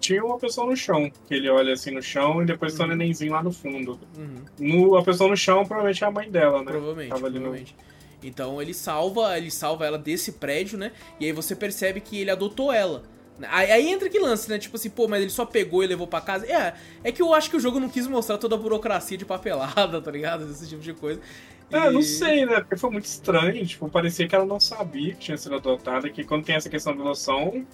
[0.00, 2.78] tinha uma pessoa no chão, que ele olha assim no chão e depois uhum.
[2.78, 3.98] tá o nenenzinho lá no fundo.
[4.16, 4.44] Uhum.
[4.58, 6.64] No, a pessoa no chão provavelmente é a mãe dela, né?
[6.64, 7.76] Provavelmente, provavelmente.
[7.78, 8.28] No...
[8.28, 10.92] Então ele salva, ele salva ela desse prédio, né?
[11.18, 13.02] E aí você percebe que ele adotou ela,
[13.48, 14.58] Aí, aí entra que lance, né?
[14.58, 16.46] Tipo assim, pô, mas ele só pegou e levou para casa.
[16.46, 19.24] É, é que eu acho que o jogo não quis mostrar toda a burocracia de
[19.24, 20.50] papelada, tá ligado?
[20.50, 21.20] Esse tipo de coisa.
[21.70, 22.60] É, não sei, né?
[22.60, 23.64] Porque foi muito estranho.
[23.64, 26.94] Tipo, parecia que ela não sabia que tinha sido adotada, que quando tem essa questão
[26.94, 27.64] de adoção,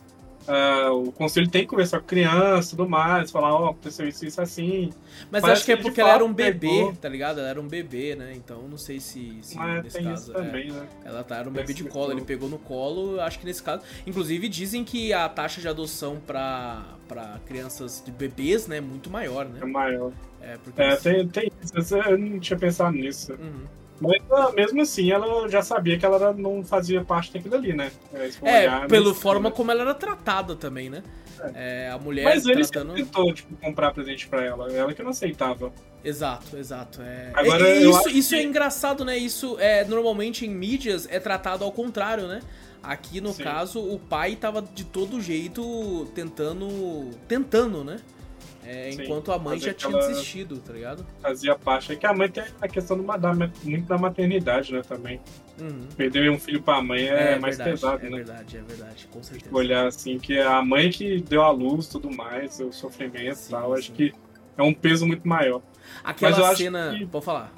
[0.47, 3.71] Uh, o conselho tem que conversar com a criança e tudo mais, falar, ó, oh,
[3.71, 4.91] aconteceu isso, isso assim.
[5.31, 6.95] Mas acho que é porque ela era um bebê, pegou.
[6.95, 7.41] tá ligado?
[7.41, 8.33] Ela era um bebê, né?
[8.35, 10.33] Então não sei se, se Mas nesse caso.
[10.33, 10.87] Também, é, né?
[11.05, 13.83] Ela tá, era um bebê de colo, ele pegou no colo, acho que nesse caso.
[14.07, 19.11] Inclusive dizem que a taxa de adoção pra, pra crianças de bebês, né, é muito
[19.11, 19.59] maior, né?
[19.63, 20.13] É maior.
[20.41, 21.97] É, porque é tem, tem isso.
[21.97, 23.33] Eu não tinha pensado nisso.
[23.33, 23.65] Uhum.
[24.01, 27.91] Mas ah, mesmo assim, ela já sabia que ela não fazia parte daquilo ali, né?
[28.43, 31.03] É, pela forma como ela era tratada também, né?
[31.55, 31.87] É.
[31.87, 32.95] É, a mulher Mas ele tratando...
[32.95, 34.73] tentou, tipo, comprar presente pra ela.
[34.73, 35.73] Ela que não aceitava.
[36.05, 37.03] Exato, exato.
[37.03, 37.31] É...
[37.35, 38.45] Agora, isso, isso é que...
[38.45, 39.17] é engraçado, né?
[39.17, 42.41] Isso é normalmente em mídias é tratado ao contrário, né?
[42.83, 43.43] Aqui, no Sim.
[43.43, 47.11] caso, o pai tava de todo jeito tentando.
[47.27, 47.99] tentando, né?
[48.67, 51.07] É, enquanto a mãe já tinha desistido, tá ligado?
[51.23, 51.93] Fazia parte.
[51.93, 55.21] É que a mãe tem a questão do, da, muito da maternidade, né, também.
[55.61, 55.87] Uhum.
[55.97, 58.17] Perder um filho pra mãe é, é mais verdade, pesado, é né?
[58.21, 59.55] É verdade, é verdade, com certeza.
[59.55, 63.73] Olhar assim, que a mãe que deu a luz tudo mais, o sofrimento e tal,
[63.73, 63.79] sim.
[63.79, 64.13] acho que
[64.59, 65.63] é um peso muito maior.
[66.03, 66.97] Aquela cena.
[66.99, 67.53] Que, Pode falar.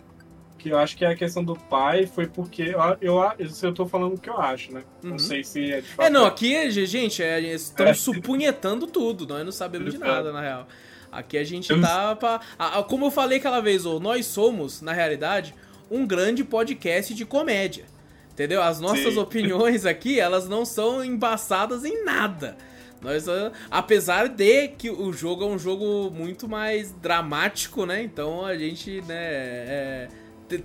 [0.59, 2.63] Que eu acho que a questão do pai foi porque.
[2.63, 4.83] Eu, eu, eu tô falando o que eu acho, né?
[5.03, 5.11] Uhum.
[5.11, 6.07] Não sei se é de fato.
[6.07, 7.95] É, não, aqui, gente, é, estamos é.
[7.95, 10.69] supunhetando tudo, nós não sabemos de nada, na real.
[11.11, 12.41] Aqui a gente tá pra.
[12.89, 15.55] como eu falei aquela vez, ou nós somos, na realidade,
[15.91, 17.85] um grande podcast de comédia.
[18.33, 18.63] Entendeu?
[18.63, 19.19] As nossas Sim.
[19.19, 22.57] opiniões aqui, elas não são embaçadas em nada.
[23.01, 28.03] Nós, ah, apesar de que o jogo é um jogo muito mais dramático, né?
[28.03, 30.09] Então a gente, né, é,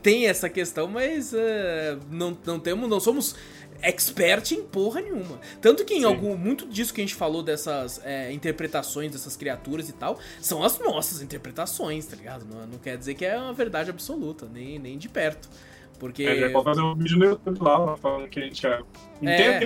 [0.02, 3.36] tem essa questão, mas é, não, não temos, não somos
[3.84, 5.40] expert em porra nenhuma.
[5.62, 6.06] Tanto que em Sim.
[6.06, 10.64] algum muito disso que a gente falou dessas é, interpretações dessas criaturas e tal, são
[10.64, 12.46] as nossas interpretações, tá ligado?
[12.46, 15.50] Não, não quer dizer que é uma verdade absoluta, nem, nem de perto.
[16.00, 16.24] Porque.
[16.24, 18.80] É, pode fazer um vídeo no YouTube lá, falando que a gente é.
[19.22, 19.66] Entende,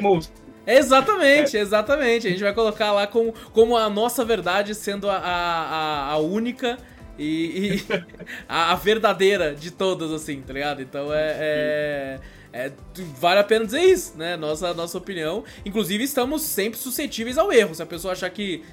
[0.65, 0.77] é.
[0.77, 1.61] Exatamente, é.
[1.61, 2.27] exatamente.
[2.27, 6.77] A gente vai colocar lá como, como a nossa verdade sendo a, a, a única
[7.17, 7.85] e, e
[8.47, 10.81] a, a, verdadeira de todas, assim, tá ligado?
[10.81, 12.19] Então é, é,
[12.53, 12.71] é,
[13.19, 14.37] vale a pena dizer isso, né?
[14.37, 15.43] Nossa, nossa opinião.
[15.65, 17.75] Inclusive, estamos sempre suscetíveis ao erro.
[17.75, 18.63] Se a pessoa achar que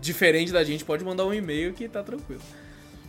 [0.00, 2.42] diferente da gente, pode mandar um e-mail que tá tranquilo.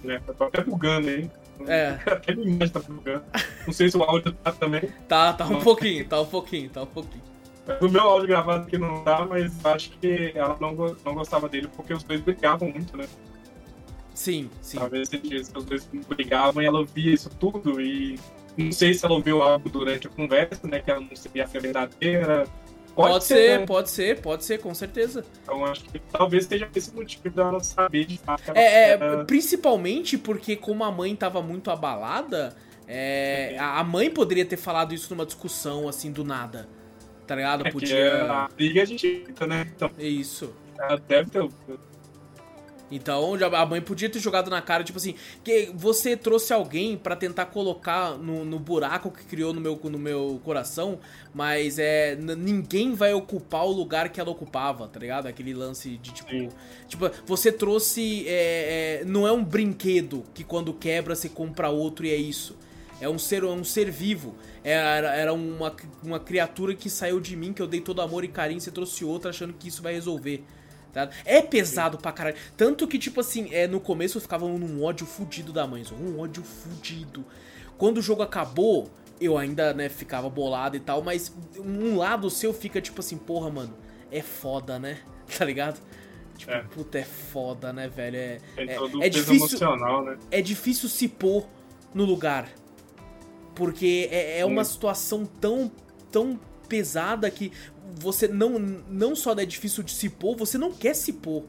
[0.05, 1.29] É, tô até bugando aí.
[1.67, 1.99] É.
[2.05, 3.23] Até minha imagem tá bugando.
[3.65, 4.81] Não sei se o áudio tá também.
[5.07, 7.23] Tá, tá um pouquinho, tá um pouquinho, tá um pouquinho.
[7.79, 10.73] O meu áudio gravado aqui não tá, mas acho que ela não,
[11.05, 13.07] não gostava dele porque os dois brigavam muito, né?
[14.13, 14.77] Sim, sim.
[14.77, 15.09] Talvez
[15.55, 18.19] os dois brigavam e ela via isso tudo e
[18.57, 20.79] não sei se ela ouviu algo durante a conversa, né?
[20.79, 22.45] Que ela não sabia a verdadeira.
[22.95, 23.65] Pode, pode ser, ser né?
[23.65, 25.25] pode ser, pode ser, com certeza.
[25.43, 28.51] Então acho que talvez seja esse motivo dela saber de fato.
[28.53, 29.23] É, era...
[29.23, 32.53] principalmente porque como a mãe tava muito abalada,
[32.87, 36.67] é, a mãe poderia ter falado isso numa discussão assim do nada.
[37.25, 37.65] Tá ligado?
[37.65, 38.29] É Podia.
[38.29, 39.65] a briga a gente né?
[39.73, 40.53] Então, é isso.
[40.77, 41.47] Ela deve ter
[42.91, 47.15] então a mãe podia ter jogado na cara, tipo assim, que você trouxe alguém para
[47.15, 50.99] tentar colocar no, no, buraco que criou no meu, no meu coração,
[51.33, 55.27] mas é ninguém vai ocupar o lugar que ela ocupava, tá ligado?
[55.27, 56.29] Aquele lance de tipo.
[56.29, 56.49] Sim.
[56.87, 58.25] Tipo, você trouxe.
[58.27, 62.57] É, é, não é um brinquedo que quando quebra você compra outro e é isso.
[62.99, 64.35] É um ser, é um ser vivo.
[64.63, 68.27] Era, era uma, uma criatura que saiu de mim, que eu dei todo amor e
[68.27, 70.43] carinho, você trouxe outra achando que isso vai resolver.
[70.93, 71.09] Tá?
[71.23, 72.01] É pesado Sim.
[72.01, 72.35] pra caralho.
[72.57, 75.83] Tanto que, tipo assim, é, no começo eu ficava num ódio fudido da mãe.
[75.93, 77.25] Um ódio fudido.
[77.77, 78.89] Quando o jogo acabou,
[79.19, 83.49] eu ainda, né, ficava bolado e tal, mas um lado seu fica tipo assim, porra,
[83.49, 83.73] mano,
[84.11, 84.99] é foda, né?
[85.37, 85.79] Tá ligado?
[86.37, 86.61] Tipo, é.
[86.63, 88.17] puta, é foda, né, velho?
[88.17, 89.59] É, é, é difícil.
[89.77, 90.17] Né?
[90.29, 91.47] É difícil se pôr
[91.93, 92.49] no lugar.
[93.55, 95.71] Porque é, é uma situação tão,
[96.11, 96.37] tão
[96.67, 97.51] pesada que
[97.99, 101.43] você não, não só é difícil de se pôr, você não quer se pôr.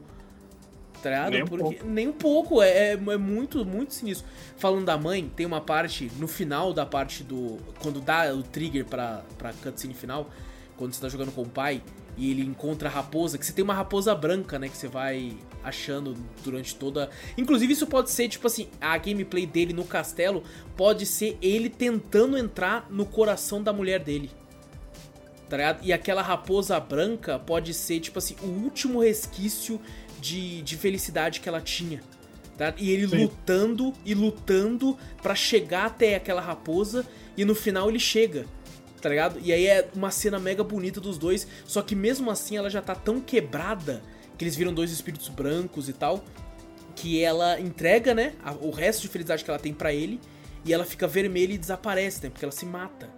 [1.01, 1.31] Tá ligado?
[1.31, 1.85] Nem um Porque, pouco.
[1.85, 4.25] Nem um pouco, é, é, é muito, muito sinistro.
[4.55, 7.57] Falando da mãe, tem uma parte, no final da parte do.
[7.81, 10.29] Quando dá o trigger pra, pra cutscene final,
[10.77, 11.83] quando você tá jogando com o pai,
[12.15, 15.35] e ele encontra a raposa, que você tem uma raposa branca, né, que você vai
[15.61, 17.09] achando durante toda.
[17.37, 20.43] Inclusive, isso pode ser, tipo assim, a gameplay dele no castelo
[20.77, 24.31] pode ser ele tentando entrar no coração da mulher dele
[25.49, 25.79] tá ligado?
[25.83, 29.79] E aquela raposa branca pode ser, tipo assim, o último resquício
[30.19, 32.01] de, de felicidade que ela tinha.
[32.57, 32.73] Tá?
[32.77, 33.23] E ele Sim.
[33.23, 37.05] lutando e lutando para chegar até aquela raposa
[37.35, 38.45] e no final ele chega.
[39.01, 39.39] tá ligado?
[39.43, 42.81] E aí é uma cena mega bonita dos dois, só que mesmo assim ela já
[42.81, 44.01] tá tão quebrada
[44.37, 46.23] que eles viram dois espíritos brancos e tal,
[46.95, 50.19] que ela entrega, né, o resto de felicidade que ela tem para ele
[50.63, 53.09] e ela fica vermelha e desaparece, né, porque ela se mata.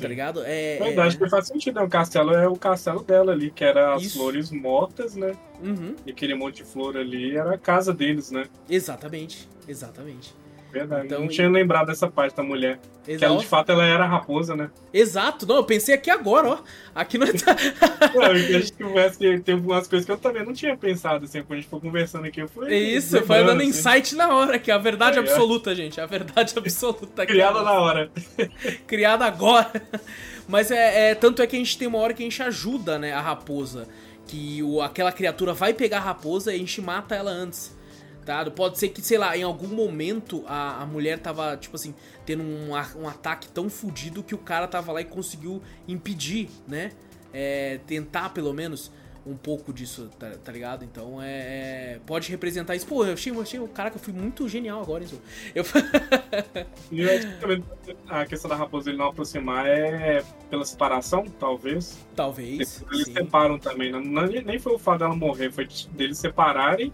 [0.00, 0.42] Tá ligado?
[0.44, 1.18] É, Verdade, é...
[1.18, 1.82] que faz sentido, né?
[1.82, 4.18] O castelo é o castelo dela ali, que era as Isso.
[4.18, 5.32] flores mortas, né?
[5.62, 5.94] Uhum.
[6.04, 8.46] E aquele monte de flor ali era a casa deles, né?
[8.68, 10.34] Exatamente, exatamente.
[10.74, 11.06] Verdade.
[11.06, 12.80] Então, não tinha lembrado dessa parte da mulher.
[13.06, 13.18] Exato.
[13.18, 14.70] Que ela, de fato, ela era a raposa, né?
[14.92, 15.46] Exato.
[15.46, 16.58] Não, eu pensei aqui agora, ó.
[16.94, 17.54] Aqui não tá...
[18.14, 21.42] não, a gente conversa que tem algumas coisas que eu também não tinha pensado, assim.
[21.42, 22.74] Quando a gente for conversando aqui, eu fui...
[22.74, 23.68] Isso, foi dando assim.
[23.68, 25.74] insight na hora, que é a verdade é, absoluta, é.
[25.74, 26.00] gente.
[26.00, 27.24] A verdade absoluta.
[27.24, 28.10] Criada na hora.
[28.86, 29.70] Criada agora.
[30.48, 32.98] Mas é, é, Tanto é que a gente tem uma hora que a gente ajuda,
[32.98, 33.86] né, a raposa.
[34.26, 37.73] Que o, aquela criatura vai pegar a raposa e a gente mata ela antes.
[38.24, 38.50] Tá?
[38.50, 41.94] Pode ser que, sei lá, em algum momento a, a mulher tava, tipo assim,
[42.24, 46.92] tendo um, um ataque tão fodido que o cara tava lá e conseguiu impedir, né?
[47.32, 48.90] É, tentar, pelo menos,
[49.26, 50.84] um pouco disso, tá, tá ligado?
[50.84, 52.86] Então é, é, Pode representar isso.
[52.86, 53.68] Pô, eu achei, eu achei.
[53.68, 55.20] Caraca, eu fui muito genial agora, isso.
[55.54, 55.64] Eu...
[56.92, 57.64] eu acho que também
[58.08, 61.98] a questão da raposa ele não aproximar é pela separação, talvez.
[62.14, 62.84] Talvez.
[62.90, 63.12] Eles sim.
[63.12, 63.90] separam também.
[63.90, 66.92] Não, nem foi o fato dela morrer, foi deles separarem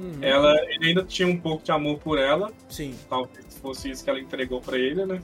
[0.00, 0.18] Uhum.
[0.22, 2.52] Ela, ele ainda tinha um pouco de amor por ela.
[2.68, 2.94] Sim.
[3.08, 5.20] Talvez fosse isso que ela entregou para ele, né?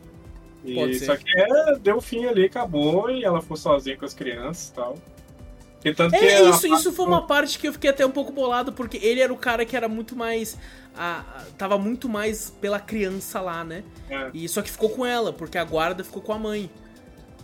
[0.65, 1.07] E Pode ser.
[1.07, 4.73] Só que é, deu fim ali, acabou, e ela ficou sozinha com as crianças e
[4.73, 4.99] tal.
[5.85, 8.33] E tanto é, que isso, isso foi uma parte que eu fiquei até um pouco
[8.33, 10.57] bolado, porque ele era o cara que era muito mais.
[10.97, 13.85] A, a, tava muito mais pela criança lá, né?
[14.09, 14.31] É.
[14.33, 16.71] E só que ficou com ela, porque a guarda ficou com a mãe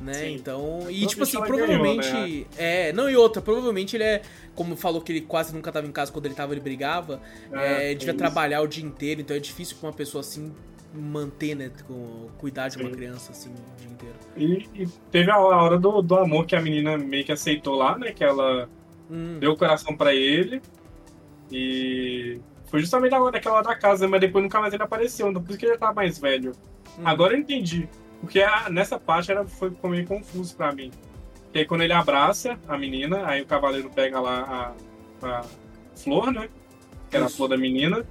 [0.01, 0.15] né?
[0.15, 0.35] Sim.
[0.35, 2.47] Então, e tipo assim, provavelmente ganhou, né?
[2.57, 4.23] é, não e outra, provavelmente ele é,
[4.55, 7.21] como falou que ele quase nunca tava em casa quando ele tava ele brigava,
[7.53, 10.53] é, é, ele devia trabalhar o dia inteiro, então é difícil pra uma pessoa assim
[10.93, 12.81] manter, né, com, cuidar de Sim.
[12.81, 14.17] uma criança assim o dia inteiro.
[14.37, 17.97] E, e teve a hora do, do amor que a menina meio que aceitou lá,
[17.99, 18.69] né, que ela
[19.11, 19.39] hum.
[19.39, 20.61] deu o coração para ele
[21.53, 25.59] e foi justamente naquela hora da casa, mas depois nunca mais ele apareceu, por isso
[25.59, 26.53] que ele já tava mais velho.
[26.99, 27.03] Hum.
[27.05, 27.89] Agora eu entendi.
[28.21, 30.91] Porque a, nessa parte era, foi, meio confuso para mim.
[31.45, 34.75] Porque aí quando ele abraça a menina, aí o cavaleiro pega lá
[35.23, 35.45] a, a
[35.97, 36.49] flor, né?
[37.09, 37.35] Que era Isso.
[37.35, 38.07] a flor da menina.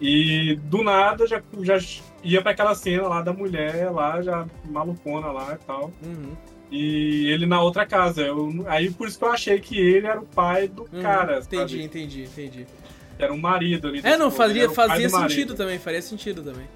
[0.00, 1.78] E do nada já, já
[2.24, 5.92] ia para aquela cena lá da mulher lá, já malucona lá e tal.
[6.02, 6.34] Uhum.
[6.70, 8.22] E ele na outra casa.
[8.22, 11.02] Eu, aí por isso que eu achei que ele era o pai do uhum.
[11.02, 11.38] cara.
[11.38, 11.82] Entendi, sabe?
[11.82, 12.66] entendi, entendi.
[13.18, 14.00] Era um marido ali.
[14.02, 16.66] É, não, fazia, fazia sentido também, faria sentido também.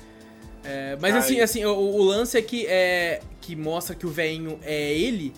[0.65, 4.59] É, mas assim, assim o, o, lance é que, é que mostra que o velhinho
[4.63, 5.33] é ele,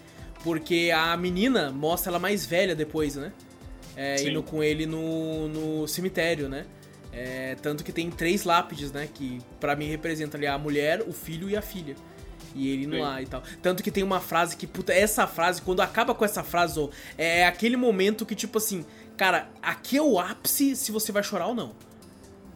[0.44, 3.32] porque a menina mostra ela mais velha depois, né?
[3.96, 6.64] É, indo com ele no, no cemitério, né?
[7.12, 9.08] É, tanto que tem três lápides, né?
[9.12, 11.96] Que para mim representa ali a mulher, o filho e a filha.
[12.54, 13.42] E ele indo lá e tal.
[13.60, 16.90] Tanto que tem uma frase que, puta, essa frase, quando acaba com essa frase, oh,
[17.18, 18.84] é aquele momento que, tipo assim,
[19.16, 21.74] cara, aqui é o ápice se você vai chorar ou não.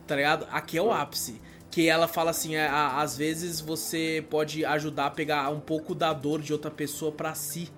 [0.07, 0.47] Tá ligado?
[0.51, 1.41] Aqui é o ápice
[1.71, 6.13] que ela fala assim, é, às vezes você pode ajudar a pegar um pouco da
[6.13, 7.71] dor de outra pessoa para si,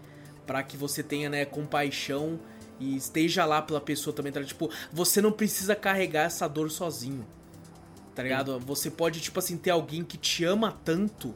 [0.46, 2.40] para que você tenha, né, compaixão
[2.80, 4.42] e esteja lá pela pessoa também, tá?
[4.42, 7.26] Tipo, você não precisa carregar essa dor sozinho.
[8.14, 8.54] Tá ligado?
[8.54, 8.60] Sim.
[8.66, 11.34] Você pode, tipo assim, ter alguém que te ama tanto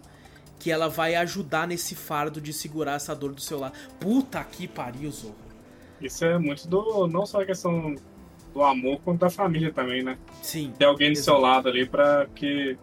[0.59, 3.74] que ela vai ajudar nesse fardo de segurar essa dor do seu lado.
[4.01, 5.37] Puta que pariu, Zorro.
[6.01, 7.07] Isso é muito do.
[7.07, 7.95] Não só a questão
[8.57, 10.16] do amor quanto da família também, né?
[10.41, 10.73] Sim.
[10.78, 12.77] Ter alguém do seu lado ali pra que.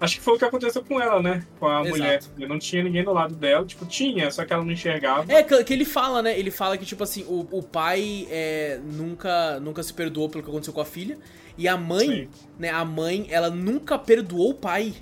[0.00, 1.46] Acho que foi o que aconteceu com ela, né?
[1.58, 1.96] Com a Exato.
[1.96, 2.20] mulher.
[2.38, 3.64] Eu não tinha ninguém do lado dela.
[3.64, 5.32] Tipo, tinha, só que ela não enxergava.
[5.32, 6.36] É, que ele fala, né?
[6.36, 10.50] Ele fala que, tipo assim, o, o pai é, nunca, nunca se perdoou pelo que
[10.50, 11.16] aconteceu com a filha.
[11.56, 12.28] E a mãe, Sim.
[12.58, 12.70] né?
[12.70, 14.92] A mãe, ela nunca perdoou o pai.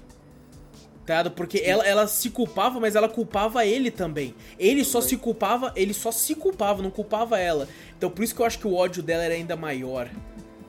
[1.07, 1.29] Tá?
[1.29, 4.35] Porque ela, ela se culpava, mas ela culpava ele também.
[4.59, 7.69] Ele só se culpava, ele só se culpava, não culpava ela.
[7.97, 10.09] Então por isso que eu acho que o ódio dela era ainda maior.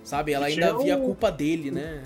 [0.03, 0.34] Sabe?
[0.34, 2.03] Ela ainda via a culpa dele, né?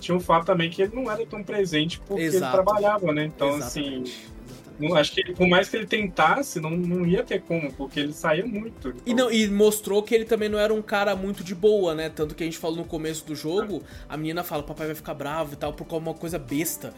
[0.00, 2.56] Tinha um fato também que ele não era tão presente porque Exato.
[2.56, 3.24] ele trabalhava, né?
[3.24, 4.10] Então, assim, Exatamente.
[4.10, 4.32] assim.
[4.80, 8.12] Não, acho que por mais que ele tentasse, não, não ia ter como, porque ele
[8.12, 8.88] saía muito.
[8.88, 9.02] Então...
[9.06, 12.08] E, não, e mostrou que ele também não era um cara muito de boa, né?
[12.08, 15.14] Tanto que a gente falou no começo do jogo, a menina fala, papai vai ficar
[15.14, 16.92] bravo e tal, por uma coisa besta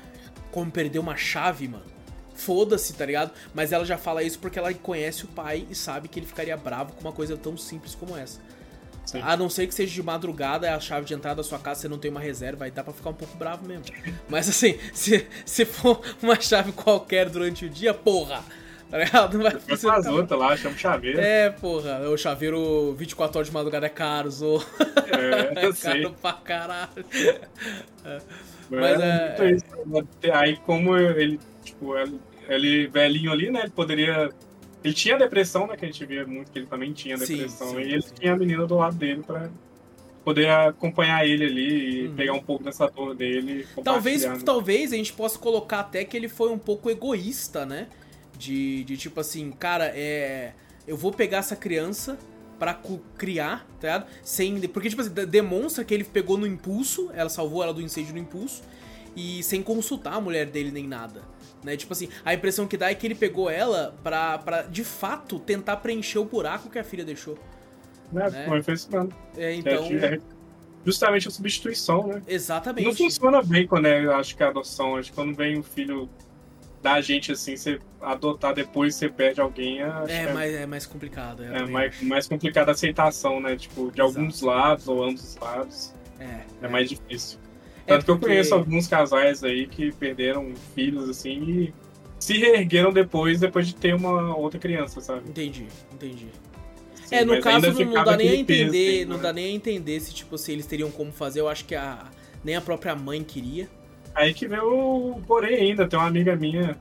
[0.55, 1.83] como perder uma chave, mano.
[2.33, 3.33] Foda-se, tá ligado?
[3.53, 6.57] Mas ela já fala isso porque ela conhece o pai e sabe que ele ficaria
[6.57, 8.41] bravo com uma coisa tão simples como essa.
[9.05, 9.21] Sim.
[9.21, 11.81] A não ser que seja de madrugada, é a chave de entrada da sua casa,
[11.81, 13.85] você não tem uma reserva, aí dá pra ficar um pouco bravo mesmo.
[14.31, 18.45] Mas assim, se, se for uma chave qualquer durante o dia, porra!
[18.89, 19.37] Tá ligado?
[19.37, 21.19] Não vai as outras lá, chama chaveiro.
[21.21, 22.09] É, porra.
[22.11, 24.65] O chaveiro 24 horas de madrugada é caro, zo.
[25.59, 26.03] É, é sei.
[26.03, 27.05] caro pra caralho.
[28.05, 28.21] É.
[28.71, 29.37] Mas é.
[29.39, 29.51] é...
[29.51, 29.65] Isso.
[30.33, 31.95] Aí, como ele, tipo,
[32.49, 33.61] ele velhinho ali, né?
[33.61, 34.31] Ele poderia.
[34.83, 35.77] Ele tinha depressão, né?
[35.77, 37.69] Que a gente via muito que ele também tinha depressão.
[37.69, 38.15] Sim, sim, e ele sim.
[38.15, 39.49] tinha a menina do lado dele pra
[40.25, 42.15] poder acompanhar ele ali e uhum.
[42.15, 43.67] pegar um pouco dessa dor dele.
[43.83, 47.89] Talvez, talvez a gente possa colocar até que ele foi um pouco egoísta, né?
[48.37, 50.53] De, de tipo assim, cara, é.
[50.87, 52.19] Eu vou pegar essa criança
[52.65, 52.81] para
[53.19, 54.07] criar, tá ligado?
[54.23, 58.15] Sem, porque, tipo assim, demonstra que ele pegou no impulso, ela salvou ela do incêndio
[58.15, 58.63] no impulso,
[59.15, 61.21] e sem consultar a mulher dele nem nada.
[61.63, 61.77] Né?
[61.77, 65.39] Tipo assim, a impressão que dá é que ele pegou ela pra, pra de fato,
[65.39, 67.37] tentar preencher o buraco que a filha deixou.
[68.15, 68.63] É, né?
[68.63, 69.13] foi isso mesmo.
[69.37, 69.85] É, então...
[69.85, 70.19] É,
[70.87, 72.23] justamente a substituição, né?
[72.27, 72.87] Exatamente.
[72.87, 74.97] Não funciona bem quando é, acho que a adoção.
[74.97, 76.09] Acho que quando vem um filho
[76.85, 79.81] da gente, assim, você adotar depois você perde alguém.
[79.81, 81.43] É, é, mais, é mais complicado.
[81.43, 83.57] É, é mais, mais complicado a aceitação, né?
[83.57, 84.03] Tipo, de Exato.
[84.03, 85.95] alguns lados ou ambos os lados.
[86.21, 86.25] É.
[86.25, 86.69] É, é.
[86.69, 87.39] mais difícil.
[87.87, 88.19] É Tanto porque...
[88.19, 91.75] que eu conheço alguns casais aí que perderam filhos, assim, e
[92.19, 95.27] se reergueram depois, depois de ter uma outra criança, sabe?
[95.27, 96.29] Entendi, entendi.
[97.07, 99.23] Sim, é, no caso não, não dá nem a entender, peso, não né?
[99.23, 101.41] dá nem a entender se tipo se eles teriam como fazer.
[101.41, 102.11] Eu acho que a
[102.45, 103.71] nem a própria mãe queria.
[104.15, 106.77] Aí que vem o porém ainda, tem uma amiga minha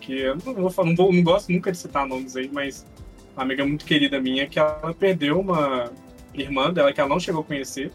[0.00, 2.86] que eu não vou falar, não, vou, não gosto nunca de citar nomes aí, mas
[3.34, 5.90] uma amiga muito querida minha que ela perdeu uma
[6.32, 7.92] irmã dela que ela não chegou a conhecer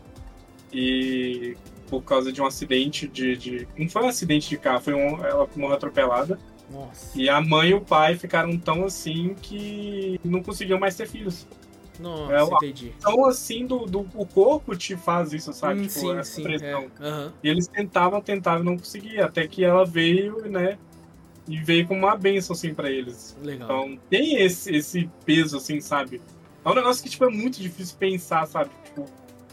[0.71, 1.55] e
[1.89, 5.23] por causa de um acidente de, de não foi um acidente de carro, foi um,
[5.25, 6.39] ela morreu atropelada.
[6.69, 7.19] Nossa.
[7.19, 11.47] E a mãe e o pai ficaram tão assim que não conseguiam mais ter filhos.
[11.99, 12.93] Nossa, é, entendi.
[12.97, 15.81] Então, assim, do, do, o corpo te faz isso, sabe?
[15.81, 16.91] Hum, tipo, sim, essa sim, pressão.
[16.99, 17.09] É.
[17.09, 17.31] Uhum.
[17.43, 19.25] E eles tentavam, tentavam, não conseguiam.
[19.25, 20.77] Até que ela veio, né?
[21.47, 23.35] E veio como uma benção, assim, pra eles.
[23.43, 23.65] Legal.
[23.65, 26.21] Então, tem esse, esse peso, assim, sabe?
[26.63, 28.69] É um negócio que, tipo, é muito difícil pensar, sabe?
[28.85, 29.05] Tipo,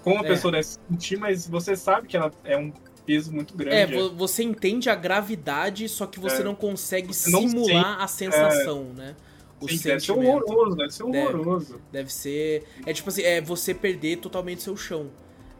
[0.02, 0.28] como a é.
[0.28, 2.72] pessoa deve sentir, mas você sabe que ela é um
[3.04, 3.94] peso muito grande.
[3.94, 6.44] É, você entende a gravidade, só que você é.
[6.44, 8.98] não consegue você simular não a sensação, é.
[8.98, 9.16] né?
[9.60, 11.72] O Sim, Deve ser horroroso, deve ser horroroso.
[11.72, 12.64] Deve, deve, ser.
[12.84, 15.10] É tipo assim, é você perder totalmente seu chão.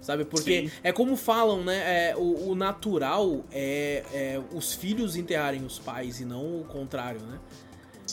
[0.01, 0.25] Sabe?
[0.25, 0.71] Porque Sim.
[0.85, 2.11] é como falam, né?
[2.11, 7.21] É, o, o, natural é, é, os filhos enterrarem os pais e não o contrário,
[7.23, 7.41] né?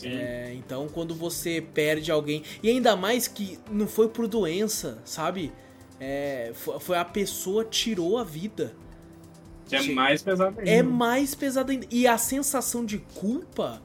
[0.02, 2.42] É, então, quando você perde alguém.
[2.64, 5.52] E ainda mais que não foi por doença, sabe?
[6.00, 8.74] É, foi, foi, a pessoa tirou a vida.
[9.68, 10.72] Que é mais pesado ainda.
[10.72, 11.86] É mais pesado ainda.
[11.92, 13.82] E a sensação de culpa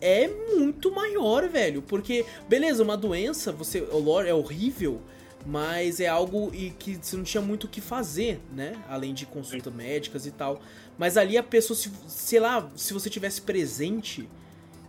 [0.00, 1.82] é muito maior, velho.
[1.82, 3.80] Porque, beleza, uma doença, você.
[3.80, 5.00] O é horrível,
[5.46, 8.72] mas é algo e que você não tinha muito o que fazer, né?
[8.88, 10.60] Além de consultas médicas e tal.
[10.98, 14.28] Mas ali a pessoa, se, sei lá, se você tivesse presente,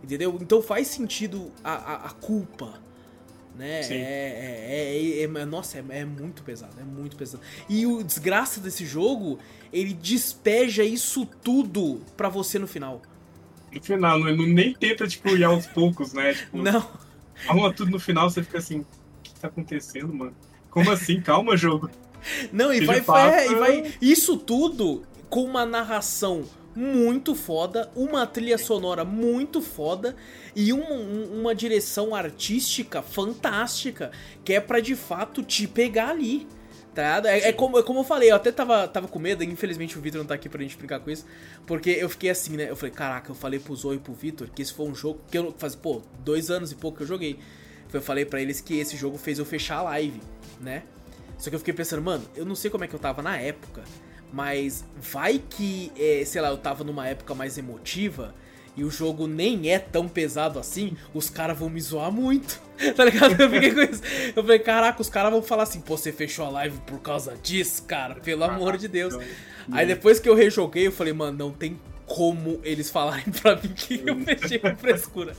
[0.02, 0.38] entendeu?
[0.40, 2.80] Então faz sentido a, a, a culpa.
[3.54, 3.82] Né?
[3.82, 7.42] É, é, é, é, nossa, é, é, muito pesado, é muito pesado.
[7.68, 9.38] E o desgraça desse jogo,
[9.70, 13.02] ele despeja isso tudo pra você no final
[13.72, 16.34] no final, não, nem tenta, tipo, ir aos poucos, né?
[16.34, 16.86] Tipo, não.
[17.48, 18.86] Arruma tudo no final, você fica assim, o
[19.22, 20.34] que tá acontecendo, mano?
[20.70, 21.20] Como assim?
[21.20, 21.90] Calma, jogo.
[22.52, 23.94] Não, e vai, vai, e vai.
[24.00, 26.44] Isso tudo com uma narração
[26.74, 30.16] muito foda, uma trilha sonora muito foda
[30.54, 34.10] e uma, uma direção artística fantástica,
[34.44, 36.46] que é para de fato te pegar ali.
[36.94, 37.22] Tá?
[37.24, 40.00] É, é, como, é como eu falei, eu até tava, tava com medo, infelizmente o
[40.00, 41.24] Vitor não tá aqui pra gente explicar com isso.
[41.66, 42.68] Porque eu fiquei assim, né?
[42.68, 45.20] Eu falei, caraca, eu falei pro Zoe e pro Vitor que esse foi um jogo
[45.30, 47.38] que eu faz, pô, dois anos e pouco que eu joguei.
[47.92, 50.20] Eu falei para eles que esse jogo fez eu fechar a live,
[50.60, 50.82] né?
[51.38, 53.36] Só que eu fiquei pensando, mano, eu não sei como é que eu tava na
[53.36, 53.82] época,
[54.32, 58.34] mas vai que, é, sei lá, eu tava numa época mais emotiva
[58.76, 62.60] e o jogo nem é tão pesado assim, os caras vão me zoar muito.
[62.96, 63.40] tá ligado?
[63.40, 64.02] Eu fiquei com isso.
[64.34, 67.36] Eu falei, caraca, os caras vão falar assim, pô, você fechou a live por causa
[67.42, 69.14] disso, cara, pelo amor de Deus.
[69.70, 71.78] Aí depois que eu rejoguei, eu falei, mano, não tem
[72.12, 75.34] como eles falarem pra mim que eu fechei com frescura.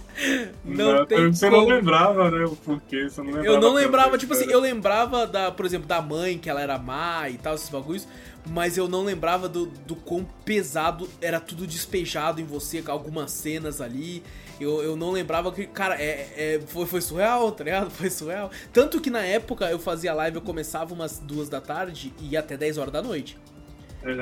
[0.66, 1.62] Não, não tem Você como.
[1.62, 3.48] não lembrava, né, o porquê, você não lembrava.
[3.48, 6.80] Eu não lembrava, tipo assim, eu lembrava, da, por exemplo, da mãe, que ela era
[6.80, 8.08] má e tal, esses bagulhos,
[8.50, 13.80] mas eu não lembrava do, do quão pesado era tudo despejado em você, algumas cenas
[13.80, 14.24] ali.
[14.60, 17.90] Eu, eu não lembrava que, cara, é, é, foi, foi surreal, tá ligado?
[17.94, 18.50] Foi surreal.
[18.72, 22.40] Tanto que na época eu fazia live, eu começava umas duas da tarde e ia
[22.40, 23.38] até 10 horas da noite.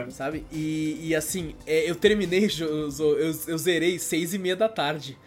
[0.09, 0.45] Sabe?
[0.51, 5.17] E, e assim, é, eu terminei, eu, eu, eu zerei seis e meia da tarde.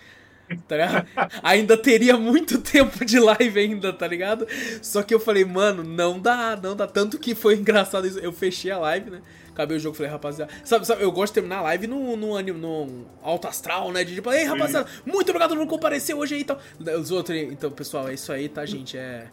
[0.68, 1.06] Tá ligado?
[1.42, 4.46] ainda teria muito tempo de live ainda, tá ligado?
[4.82, 6.86] Só que eu falei, mano, não dá, não dá.
[6.86, 8.18] Tanto que foi engraçado isso.
[8.18, 9.22] Eu fechei a live, né?
[9.50, 10.52] Acabei o jogo, falei, rapaziada.
[10.64, 14.02] Sabe, sabe eu gosto de terminar a live no, no, no alto astral, né?
[14.02, 16.58] De tipo, ei, rapaziada, muito obrigado por comparecer hoje aí e tal.
[17.00, 18.98] Os outros, então, pessoal, é isso aí, tá, gente?
[18.98, 19.28] É.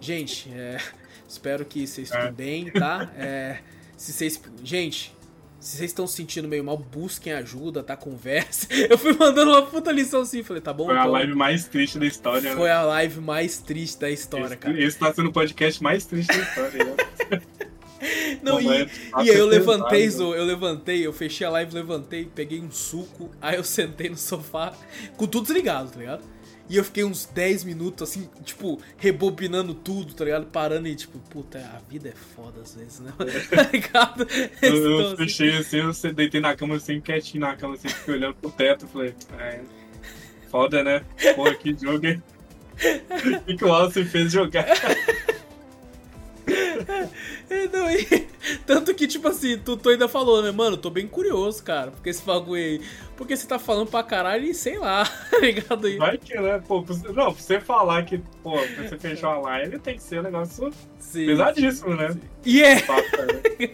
[0.00, 0.78] Gente, é.
[1.28, 2.30] Espero que vocês é.
[2.30, 3.10] bem, tá?
[3.18, 3.58] É.
[3.96, 4.40] Se vocês.
[4.62, 5.14] Gente,
[5.58, 7.96] Se vocês estão se sentindo meio mal, busquem ajuda, tá?
[7.96, 8.68] Conversa.
[8.88, 10.84] Eu fui mandando uma puta lição assim, falei, tá bom?
[10.84, 11.06] Foi então.
[11.06, 12.74] a live mais triste da história, Foi né?
[12.74, 14.82] a live mais triste da história, esse, cara.
[14.82, 17.40] Esse tá sendo o podcast mais triste da história, né?
[18.42, 18.92] Não, e, Momento,
[19.24, 20.10] e aí eu levantei, né?
[20.10, 24.16] Zo, eu levantei, eu fechei a live, levantei, peguei um suco, aí eu sentei no
[24.16, 24.72] sofá,
[25.16, 26.22] com tudo desligado, tá ligado?
[26.68, 30.46] E eu fiquei uns 10 minutos, assim, tipo, rebobinando tudo, tá ligado?
[30.46, 33.12] Parando e, tipo, puta, a vida é foda às vezes, né?
[33.54, 34.26] tá ligado?
[34.60, 37.88] Eu, eu Então, assim, fechei assim, eu deitei na cama assim, quietinho na cama, assim,
[37.88, 39.60] fiquei olhando pro teto, falei, é,
[40.50, 41.04] foda, né?
[41.34, 42.22] Porra, que jogo, hein?
[42.76, 44.66] O que, que o Wallace fez jogar?
[46.46, 48.26] É, não, e-
[48.64, 52.10] tanto que, tipo assim, tu, tu ainda falou, né, mano, tô bem curioso, cara, porque
[52.10, 52.80] esse bagulho aí.
[53.16, 55.96] Porque você tá falando pra caralho e sei lá, tá ligado aí?
[55.96, 56.62] Vai que, né?
[56.66, 60.20] Pô, não, pra você falar que, pô, pra você fechar a live tem que ser
[60.20, 62.16] um negócio Sim, pesadíssimo, né?
[62.44, 63.70] E é, Fato, né?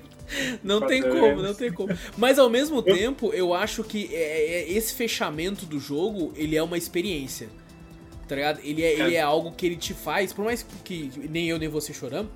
[0.62, 1.96] não tem como, não tem como.
[2.16, 6.62] Mas ao mesmo tempo, eu acho que é- é- esse fechamento do jogo, ele é
[6.62, 7.48] uma experiência.
[8.28, 8.60] Tá ligado?
[8.62, 11.68] Ele é, ele é algo que ele te faz, por mais que nem eu nem
[11.68, 12.30] você choramos,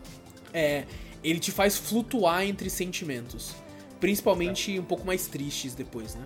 [0.57, 0.85] é,
[1.23, 3.55] ele te faz flutuar entre sentimentos.
[4.01, 6.23] Principalmente um pouco mais tristes depois, né?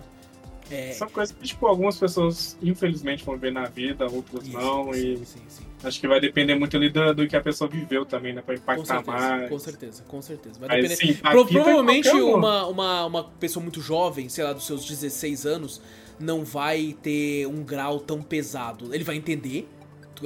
[0.69, 4.89] É, São coisas que, tipo, algumas pessoas, infelizmente, vão ver na vida, outras isso, não,
[4.91, 5.63] e sim, sim, sim.
[5.83, 8.41] acho que vai depender muito ali do, do que a pessoa viveu também, né?
[8.41, 9.49] Pra Com impactar certeza, mais.
[9.49, 10.59] com certeza, com certeza.
[10.61, 11.13] Vai Mas, depender.
[11.13, 12.35] sim, a Pro- vida é provavelmente um.
[12.35, 15.81] uma, uma, uma pessoa muito jovem, sei lá, dos seus 16 anos,
[16.17, 18.95] não vai ter um grau tão pesado.
[18.95, 19.67] Ele vai entender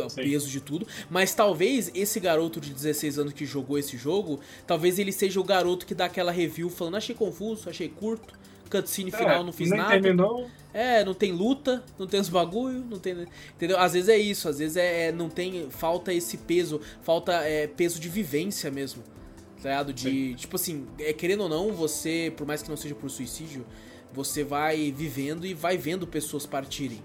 [0.04, 0.24] o Sim.
[0.24, 5.00] peso de tudo, mas talvez esse garoto de 16 anos que jogou esse jogo, talvez
[5.00, 8.34] ele seja o garoto que dá aquela review falando achei confuso, achei curto,
[8.70, 9.92] cutscene É, final não fiz nada.
[9.92, 10.50] terminou.
[10.74, 13.26] É, não tem luta, não tem os bagulho, não tem.
[13.56, 13.80] Entendeu?
[13.80, 15.70] Às vezes é isso, às vezes é, é- não tem.
[15.70, 19.02] Falta esse peso, falta é, peso de vivência mesmo.
[19.62, 19.94] Tá ligado?
[19.94, 20.36] De.
[20.36, 23.66] Tipo assim, é, querendo ou não, você, por mais que não seja por suicídio,
[24.12, 27.02] você vai vivendo e vai vendo pessoas partirem.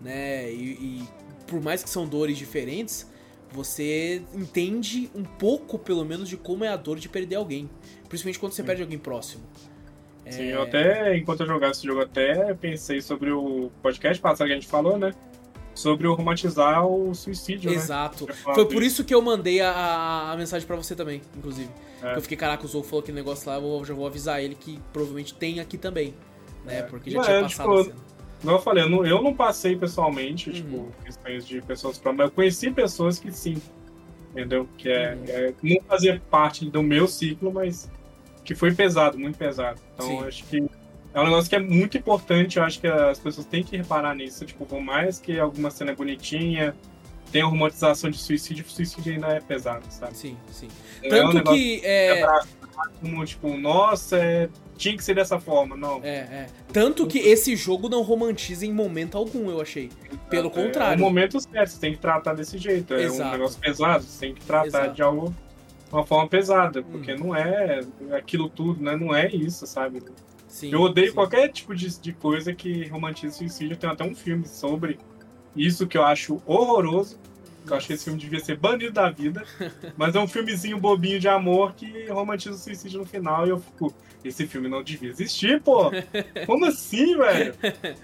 [0.00, 0.50] Né?
[0.52, 1.08] E, e
[1.54, 3.08] por mais que são dores diferentes,
[3.52, 7.70] você entende um pouco, pelo menos, de como é a dor de perder alguém.
[8.08, 8.66] Principalmente quando você Sim.
[8.66, 9.44] perde alguém próximo.
[10.28, 10.54] Sim, É.
[10.56, 14.56] eu até, enquanto eu jogava esse jogo, até pensei sobre o podcast passado que a
[14.56, 15.12] gente falou, né?
[15.76, 17.76] Sobre o romantizar o suicídio, né?
[17.76, 18.26] Exato.
[18.34, 19.04] Falo Foi por isso.
[19.04, 21.70] que eu mandei a, a- mensagem pra você também, inclusive.
[22.02, 22.16] É.
[22.16, 24.80] Eu fiquei, caraca, o Zou falou aquele negócio lá, eu já vou avisar ele que
[24.92, 26.14] provavelmente tem aqui também.
[26.64, 26.80] Né?
[26.80, 26.82] É.
[26.82, 28.13] Porque já Não, tinha é, passado tipo, a cena.
[28.44, 30.54] Como eu falei, eu não, eu não passei pessoalmente, Uhum.
[30.56, 33.56] tipo, questões de pessoas próximas, mas eu conheci pessoas que sim,
[34.32, 34.68] entendeu?
[34.76, 35.24] Que é, Uhum.
[35.28, 37.90] é- não fazia parte do meu ciclo, mas
[38.44, 39.80] que foi pesado, muito pesado.
[39.94, 40.62] Então, acho que
[41.14, 44.14] é um negócio que é muito importante, eu acho que as pessoas têm que reparar
[44.14, 46.76] nisso, tipo, por mais que alguma cena é bonitinha,
[47.32, 50.18] tenha romantização de suicídio, suicídio ainda é pesado, sabe?
[50.18, 50.68] Sim, sim.
[51.02, 51.80] Não é um Tanto negócio que.
[52.76, 56.00] É, como, tipo, nossa, é- tinha que ser dessa forma, não.
[56.02, 56.46] é, é.
[56.72, 59.88] Tanto que esse jogo não romantiza em momento algum, eu achei.
[60.28, 60.98] Pelo É contrário.
[60.98, 62.92] o momento certo, você tem que tratar desse jeito.
[62.94, 63.28] É Exato.
[63.28, 64.94] um negócio pesado, você tem que tratar Exato.
[64.94, 67.18] de algo de uma forma pesada, porque Hum.
[67.26, 67.80] não é
[68.16, 68.96] aquilo tudo, né?
[68.96, 70.02] Não é isso, sabe?
[70.48, 71.14] Sim, Eu odeio sim.
[71.14, 73.76] qualquer tipo de, de coisa que romantiza suicídio.
[73.76, 74.98] Tem até um filme sobre
[75.54, 77.16] isso que eu acho horroroso.
[77.66, 79.44] Eu acho que esse filme devia ser banido da vida.
[79.96, 83.46] mas é um filmezinho bobinho de amor que romantiza o suicídio no final.
[83.46, 85.90] E eu fico, esse filme não devia existir, pô!
[86.46, 87.54] Como assim, velho?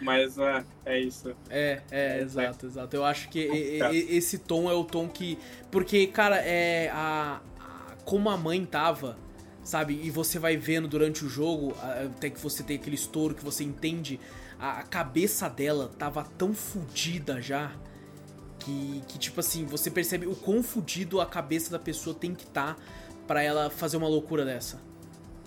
[0.00, 1.34] Mas é, é isso.
[1.50, 2.96] É, é, exato, exato.
[2.96, 5.38] Eu acho que e- esse tom é o tom que.
[5.70, 6.88] Porque, cara, é.
[6.92, 9.18] A, a- como a mãe tava,
[9.62, 10.00] sabe?
[10.02, 13.62] E você vai vendo durante o jogo, até que você tem aquele estouro que você
[13.64, 14.18] entende,
[14.58, 17.72] a, a cabeça dela tava tão fodida já.
[18.68, 22.44] Que, que, tipo assim, você percebe o quão fudido a cabeça da pessoa tem que
[22.44, 22.82] estar tá
[23.26, 24.78] pra ela fazer uma loucura dessa.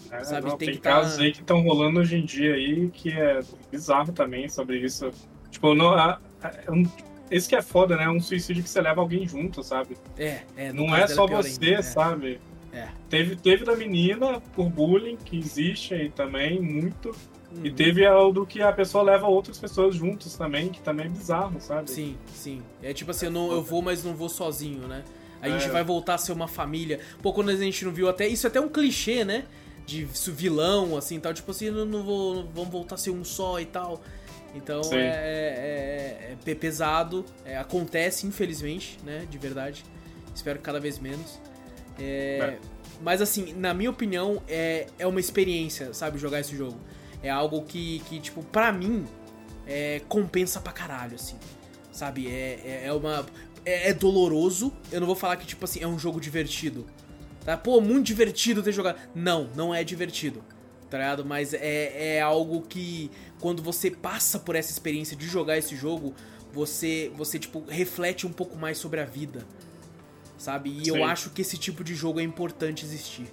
[0.10, 2.56] É, Sabe, não, tem tem que tá- casos aí que estão rolando hoje em dia
[2.56, 3.40] aí que é
[3.72, 5.12] bizarro também sobre isso.
[5.52, 6.84] Tipo, não, a- a- é um-
[7.30, 8.06] esse que é foda, né?
[8.06, 9.96] É um suicídio que você leva alguém junto, sabe?
[10.18, 10.74] É, é.
[10.74, 11.82] Não é só pior você, ainda, é.
[11.84, 12.42] sabe?
[12.74, 12.88] É.
[13.08, 17.16] Teve, teve da menina por bullying, que existe aí também, muito.
[17.64, 17.76] E Uhum.
[17.76, 21.60] teve o do que a pessoa leva outras pessoas juntos também, que também é bizarro,
[21.60, 21.92] sabe?
[21.92, 22.62] Sim, sim.
[22.82, 25.04] É tipo assim, eu, não, eu vou, mas não vou sozinho, né?
[25.42, 25.70] A gente É.
[25.70, 27.00] vai voltar a ser uma família.
[27.22, 28.28] Pô, quando a gente não viu até.
[28.28, 29.46] Isso é até um clichê, né?
[29.86, 31.34] De vilão, assim tal.
[31.34, 32.36] Tipo assim, não, não vou.
[32.36, 34.02] não- vamos voltar a ser um só e tal.
[34.56, 37.26] Então é, é, é pe- pesado.
[37.46, 39.26] é, acontece, infelizmente, né?
[39.30, 39.84] De verdade.
[40.34, 41.40] Espero que cada vez menos.
[42.00, 42.60] É, É.
[43.02, 46.20] Mas assim, na minha opinião, é, é uma experiência, sabe?
[46.20, 46.78] Jogar esse jogo.
[47.24, 49.06] É algo que, que tipo, pra mim,
[49.68, 51.38] é, compensa pra caralho, assim.
[51.92, 52.28] Sabe?
[52.28, 53.26] É, é, é uma.
[53.66, 54.74] É, é doloroso.
[54.92, 56.88] Eu não vou falar que, tipo assim, é um jogo divertido.
[57.46, 57.58] Tá?
[57.58, 59.00] Pô, muito divertido ter jogado.
[59.14, 60.44] Não, não é divertido.
[60.90, 61.26] tá ligado?
[61.26, 66.14] Mas é, é algo que quando você passa por essa experiência de jogar esse jogo,
[66.54, 69.46] você, você tipo, reflete um pouco mais sobre a vida,
[70.38, 70.70] sabe?
[70.70, 70.98] E Sim.
[70.98, 73.32] eu acho que esse tipo de jogo é importante existir.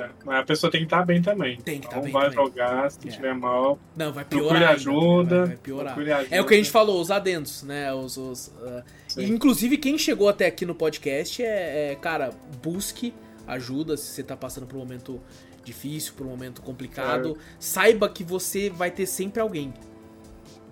[0.00, 1.56] É, mas a pessoa tem que estar bem também.
[1.58, 2.46] Tem que estar então, bem vai também.
[2.46, 3.08] jogar, se é.
[3.08, 3.78] estiver mal.
[3.96, 4.48] Não, vai piorar.
[4.48, 5.38] Procure ajuda.
[5.38, 5.92] Vai, vai piorar.
[5.92, 6.36] Ajuda.
[6.36, 7.92] É o que a gente falou, os adendos, né?
[7.92, 8.82] Os, os uh...
[9.18, 12.30] Inclusive, quem chegou até aqui no podcast é, é, cara,
[12.62, 13.12] busque
[13.46, 15.20] ajuda se você tá passando por um momento
[15.64, 17.36] difícil, por um momento complicado.
[17.38, 17.44] É.
[17.58, 19.74] Saiba que você vai ter sempre alguém.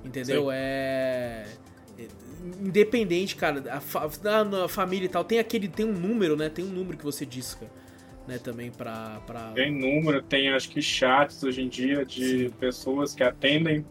[0.04, 0.50] Entendeu?
[0.50, 1.44] É,
[1.98, 2.06] é.
[2.60, 4.06] Independente, cara, a, fa...
[4.06, 5.68] a, família e tal, tem aquele.
[5.68, 6.48] Tem um número, né?
[6.48, 7.68] Tem um número que você disca
[8.28, 9.52] né, também pra, pra...
[9.52, 12.50] Tem número, tem acho que chats hoje em dia de Sim.
[12.50, 13.84] pessoas que atendem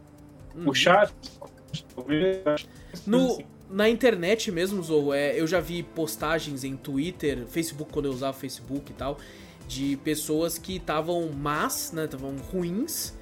[0.56, 0.70] uhum.
[0.70, 1.12] o chat.
[3.06, 3.46] No, assim.
[3.68, 8.38] na internet mesmo, Zorro, é, eu já vi postagens em Twitter, Facebook, quando eu usava
[8.38, 9.18] Facebook e tal,
[9.68, 13.16] de pessoas que estavam más, né, estavam ruins,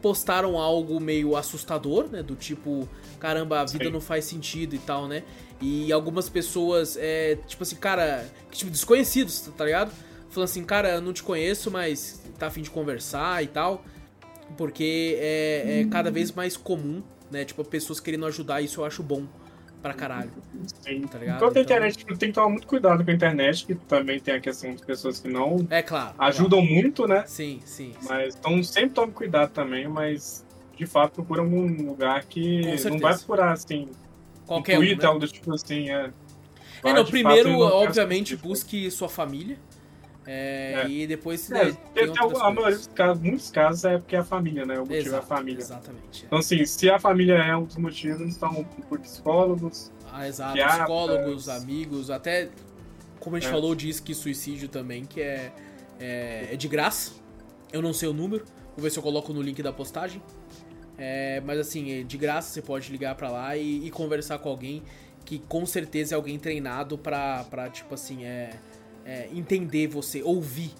[0.00, 2.88] postaram algo meio assustador, né, do tipo,
[3.20, 3.90] caramba, a vida Sim.
[3.90, 5.22] não faz sentido e tal, né,
[5.60, 9.92] e algumas pessoas, é, tipo assim, cara, tipo, desconhecidos, tá ligado?
[10.32, 13.84] Falando assim, cara, eu não te conheço, mas tá afim de conversar e tal.
[14.56, 17.44] Porque é, é cada vez mais comum, né?
[17.44, 19.26] Tipo, pessoas querendo ajudar, isso eu acho bom
[19.82, 20.30] pra caralho.
[20.82, 21.02] Sim.
[21.02, 21.36] Tá ligado?
[21.36, 21.76] Enquanto a então...
[21.76, 24.84] internet tem que tomar muito cuidado com a internet, que também tem a questão de
[24.84, 26.74] pessoas que não é, claro, ajudam claro.
[26.74, 27.24] muito, né?
[27.26, 27.92] Sim, sim.
[28.08, 30.44] Mas então sempre tome cuidado também, mas
[30.76, 33.88] de fato procura algum lugar que não vai procurar assim.
[34.46, 35.06] Qualquer Twitter, um, né?
[35.06, 36.10] algo do tipo assim, é.
[36.84, 39.58] é, não, primeiro, obviamente, busque sua família.
[40.26, 40.88] É, é.
[40.88, 41.50] E depois.
[41.50, 44.76] É, né, tem, tem muitos casos é porque é a família, né?
[44.76, 45.60] O motivo Exato, é a família.
[45.60, 46.22] Exatamente.
[46.22, 46.26] É.
[46.26, 49.90] Então, assim, se a família é um dos motivos, então por psicólogos.
[50.12, 50.56] Ah, exato.
[50.56, 52.50] Psicólogos, amigos, até.
[53.18, 53.52] Como a gente é.
[53.52, 55.52] falou, diz que suicídio também, que é,
[55.98, 57.12] é, é, de graça.
[57.72, 58.44] Eu não sei o número.
[58.76, 60.22] Vou ver se eu coloco no link da postagem.
[61.44, 64.84] Mas assim, é de graça você pode ligar para lá e, e, conversar com alguém
[65.24, 68.50] que com certeza é alguém treinado pra, pra tipo assim, é
[69.04, 70.72] é, entender você, ouvir,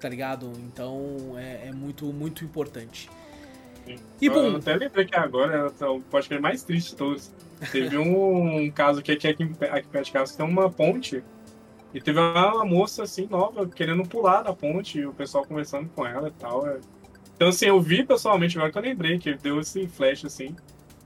[0.00, 0.52] tá ligado?
[0.58, 3.08] Então é, é muito, muito importante.
[4.20, 4.46] E bom.
[4.46, 7.32] Eu até lembrei que agora é o podcast mais triste de todos.
[7.70, 11.22] Teve um caso que aqui, aqui, aqui perto de casa tem uma ponte.
[11.94, 16.06] E teve uma moça assim nova querendo pular da ponte e o pessoal conversando com
[16.06, 16.66] ela e tal.
[16.66, 16.80] É.
[17.36, 20.56] Então, assim, eu vi pessoalmente, agora que eu lembrei que deu esse flash assim.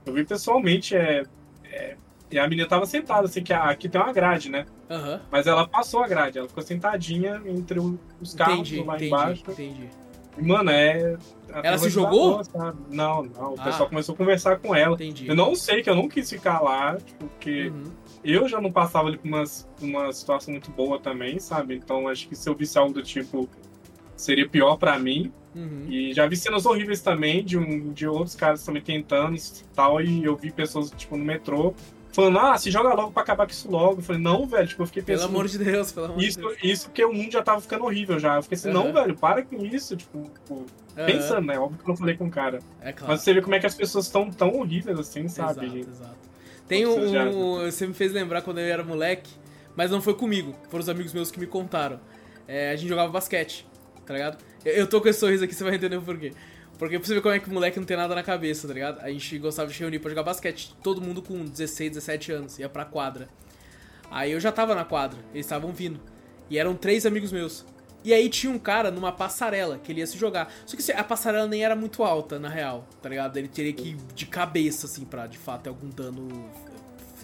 [0.05, 1.23] Eu vi pessoalmente, é,
[1.65, 1.97] é
[2.29, 4.65] e a menina tava sentada, assim, que aqui tem uma grade, né?
[4.89, 5.19] Uhum.
[5.31, 9.43] Mas ela passou a grade, ela ficou sentadinha entre os carros entendi, lá entendi, embaixo.
[9.47, 9.89] Entendi.
[10.37, 11.17] E, mano, é.
[11.63, 12.41] Ela se jogou?
[12.89, 13.53] Não, não.
[13.53, 13.63] O ah.
[13.63, 14.95] pessoal começou a conversar com ela.
[14.95, 15.27] Entendi.
[15.27, 17.91] Eu não sei que eu não quis ficar lá, tipo, porque uhum.
[18.23, 19.43] eu já não passava ali por uma,
[19.81, 21.75] uma situação muito boa também, sabe?
[21.75, 23.49] Então acho que se eu visse algo do tipo,
[24.15, 25.31] seria pior para mim.
[25.55, 25.85] Uhum.
[25.89, 29.41] E já vi cenas horríveis também de, um, de outros caras também tentando e
[29.73, 30.01] tal.
[30.01, 31.73] E eu vi pessoas, tipo, no metrô
[32.17, 33.99] falando, ah, se joga logo pra acabar com isso logo.
[33.99, 35.27] Eu falei, não, velho, tipo, eu fiquei pensando.
[35.27, 36.57] Pelo amor de Deus, pelo amor isso, de Deus.
[36.63, 38.37] Isso porque o mundo já tava ficando horrível já.
[38.37, 38.73] Eu fiquei assim, uhum.
[38.73, 40.65] não, velho, para com isso, tipo, tipo uhum.
[41.05, 41.59] pensando, né?
[41.59, 42.57] Óbvio que eu não falei com o cara.
[42.81, 43.13] É claro.
[43.13, 45.67] Mas você vê como é que as pessoas estão tão horríveis assim, sabe?
[45.67, 46.17] Exato, exato.
[46.67, 47.59] Tem um.
[47.65, 49.31] Você me fez lembrar quando eu era moleque,
[49.75, 51.99] mas não foi comigo, foram os amigos meus que me contaram.
[52.47, 53.67] É, a gente jogava basquete,
[54.07, 54.43] tá ligado?
[54.65, 56.33] Eu, eu tô com esse sorriso aqui, você vai entender o porquê.
[56.77, 58.99] Porque você ver como é que o moleque não tem nada na cabeça, tá ligado?
[59.01, 60.75] A gente gostava de se reunir pra jogar basquete.
[60.83, 63.27] Todo mundo com 16, 17 anos, ia pra quadra.
[64.11, 65.99] Aí eu já tava na quadra, eles estavam vindo.
[66.49, 67.65] E eram três amigos meus.
[68.03, 70.53] E aí tinha um cara numa passarela que ele ia se jogar.
[70.65, 73.35] Só que a passarela nem era muito alta, na real, tá ligado?
[73.37, 76.49] Ele teria que ir de cabeça, assim, pra de fato ter algum dano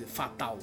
[0.08, 0.58] fatal.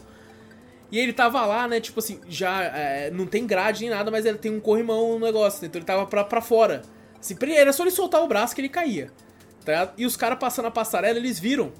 [0.91, 4.27] E ele tava lá, né, tipo assim, já é, não tem grade nem nada, mas
[4.27, 5.69] ele tem um corrimão no negócio, né?
[5.69, 6.83] então ele tava pra, pra fora.
[7.21, 9.11] Assim, era só ele soltar o braço que ele caía.
[9.65, 9.93] Tá?
[9.97, 11.73] E os caras passando a passarela, eles viram.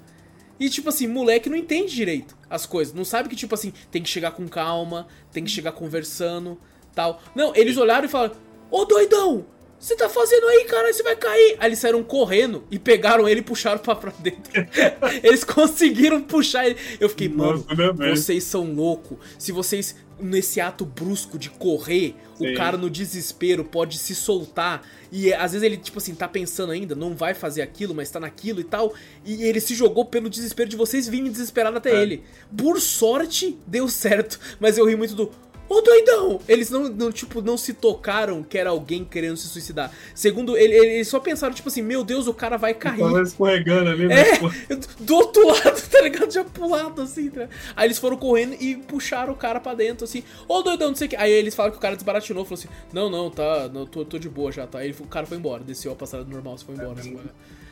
[0.59, 2.93] E tipo assim, moleque não entende direito as coisas.
[2.93, 6.59] Não sabe que, tipo assim, tem que chegar com calma, tem que chegar conversando,
[6.93, 7.19] tal.
[7.33, 8.35] Não, eles olharam e falaram:
[8.69, 9.45] Ô doidão,
[9.81, 10.93] você tá fazendo aí, cara?
[10.93, 11.57] Você vai cair.
[11.59, 14.51] Aí eles saíram correndo e pegaram ele e puxaram pra, pra dentro.
[15.23, 16.77] eles conseguiram puxar ele.
[16.99, 17.65] Eu fiquei, mano,
[17.97, 19.17] vocês são loucos.
[19.39, 22.53] Se vocês, nesse ato brusco de correr, Sim.
[22.53, 24.87] o cara no desespero pode se soltar.
[25.11, 28.19] E às vezes ele, tipo assim, tá pensando ainda, não vai fazer aquilo, mas tá
[28.19, 28.93] naquilo e tal.
[29.25, 32.01] E ele se jogou pelo desespero de vocês virem desesperado até é.
[32.01, 32.23] ele.
[32.57, 34.39] Por sorte, deu certo.
[34.59, 35.31] Mas eu ri muito do.
[35.71, 36.39] Ô doidão!
[36.47, 39.91] Eles não, não, tipo, não se tocaram que era alguém querendo se suicidar.
[40.13, 42.99] Segundo, ele, eles só pensaram, tipo assim, meu Deus, o cara vai cair.
[42.99, 44.21] Tava escorregando ali, né?
[44.21, 46.31] É, do outro lado, tá ligado?
[46.31, 47.47] Já pulado assim, tá?
[47.75, 51.07] Aí eles foram correndo e puxaram o cara pra dentro, assim, ô doidão, não sei
[51.07, 51.15] o que.
[51.15, 54.19] Aí eles falaram que o cara desbaratinou, falou assim, não, não, tá, não, tô, tô
[54.19, 54.79] de boa já, tá.
[54.79, 56.97] Aí o cara foi embora, desceu a passada normal, você foi embora.
[56.97, 57.17] É, assim,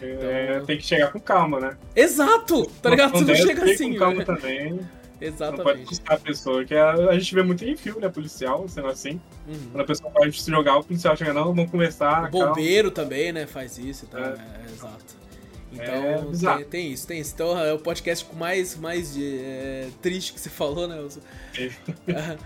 [0.01, 0.65] é, então...
[0.65, 1.77] tem que chegar com calma, né?
[1.93, 2.65] Exato!
[2.81, 3.11] Tá ligado?
[3.11, 4.25] Você não chega assim, com calma né?
[4.25, 4.79] também.
[5.21, 5.57] Exatamente.
[5.57, 8.67] Não pode custar a pessoa, que a, a, gente vê muito em filme, né, policial,
[8.67, 9.19] sendo assim.
[9.47, 9.69] Uhum.
[9.71, 12.29] Quando a pessoa pode se jogar, o policial chega, não, vamos conversar.
[12.29, 13.09] O bombeiro calma.
[13.09, 14.21] também, né, faz isso e tal.
[14.21, 14.25] É.
[14.25, 15.19] É, exato.
[15.71, 17.33] Então, é, tem, tem, isso, tem isso.
[17.33, 20.97] Então, é o podcast com mais, mais é, triste que você falou, né?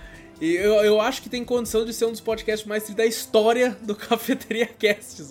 [0.41, 3.05] e eu, eu acho que tem condição de ser um dos podcasts mais tristes da
[3.05, 5.23] história do Cafeteria Cast,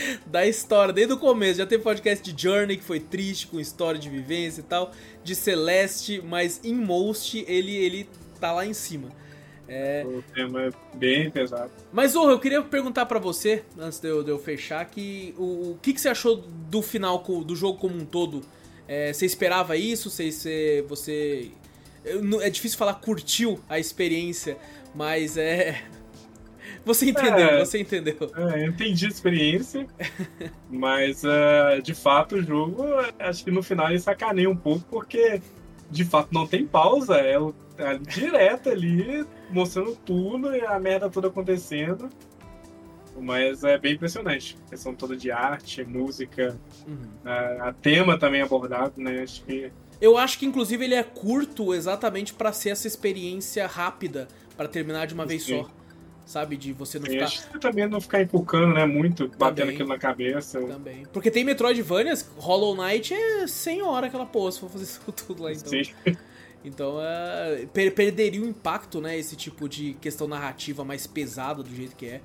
[0.26, 1.58] da história, desde o começo.
[1.58, 4.92] Já teve podcast de Journey, que foi triste, com história de vivência e tal,
[5.22, 8.08] de Celeste, mas em Most ele, ele
[8.40, 9.08] tá lá em cima.
[9.68, 10.04] É...
[10.06, 11.70] O tema é bem pesado.
[11.92, 15.72] Mas, Zorro, eu queria perguntar para você, antes de eu, de eu fechar, que o,
[15.72, 18.42] o que, que você achou do final do jogo como um todo?
[18.86, 20.08] É, você esperava isso?
[20.10, 21.50] Você, você, você.
[22.40, 24.56] É difícil falar curtiu a experiência,
[24.94, 25.82] mas é.
[26.86, 28.16] Você entendeu, é, você entendeu.
[28.36, 29.88] É, eu entendi a experiência,
[30.70, 32.84] mas uh, de fato o jogo,
[33.18, 35.42] acho que no final ele sacaneia um pouco, porque
[35.90, 37.34] de fato não tem pausa, é,
[37.78, 42.08] é direto ali, mostrando tudo e a merda toda acontecendo.
[43.18, 44.56] Mas é bem impressionante.
[44.66, 46.56] A questão toda de arte, música,
[46.86, 47.08] uhum.
[47.24, 49.22] a, a, tema também abordado, né?
[49.22, 49.72] Acho que.
[50.00, 55.06] Eu acho que inclusive ele é curto exatamente para ser essa experiência rápida, para terminar
[55.06, 55.28] de uma Sim.
[55.28, 55.68] vez só
[56.26, 56.56] sabe?
[56.56, 57.24] De você não ficar.
[57.24, 58.84] Acho que também não ficar empolcando, né?
[58.84, 60.60] Muito, também, batendo aquilo na cabeça.
[60.60, 61.06] Também.
[61.12, 65.44] Porque tem Metroidvanias, Hollow Knight é 100 horas aquela porra, se for fazer isso tudo
[65.44, 65.68] lá, então.
[65.68, 65.84] Sim.
[66.64, 69.16] Então, é, per perderia o impacto, né?
[69.16, 72.20] Esse tipo de questão narrativa mais pesada do jeito que é.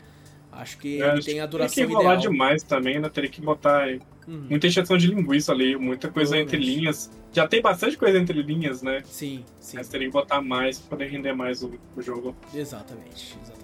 [0.51, 3.07] Acho que é, ele tem a duração Tem que enrolar demais também, né?
[3.07, 3.87] Teria que botar
[4.27, 4.47] uhum.
[4.49, 7.09] muita injeção de linguiça ali, muita coisa entre linhas.
[7.31, 9.01] Já tem bastante coisa entre linhas, né?
[9.05, 9.77] Sim, sim.
[9.77, 12.35] Mas teria que botar mais pra poder render mais o, o jogo.
[12.53, 13.60] Exatamente, exatamente.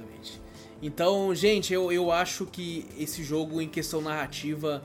[0.81, 4.83] Então, gente, eu, eu acho que esse jogo, em questão narrativa,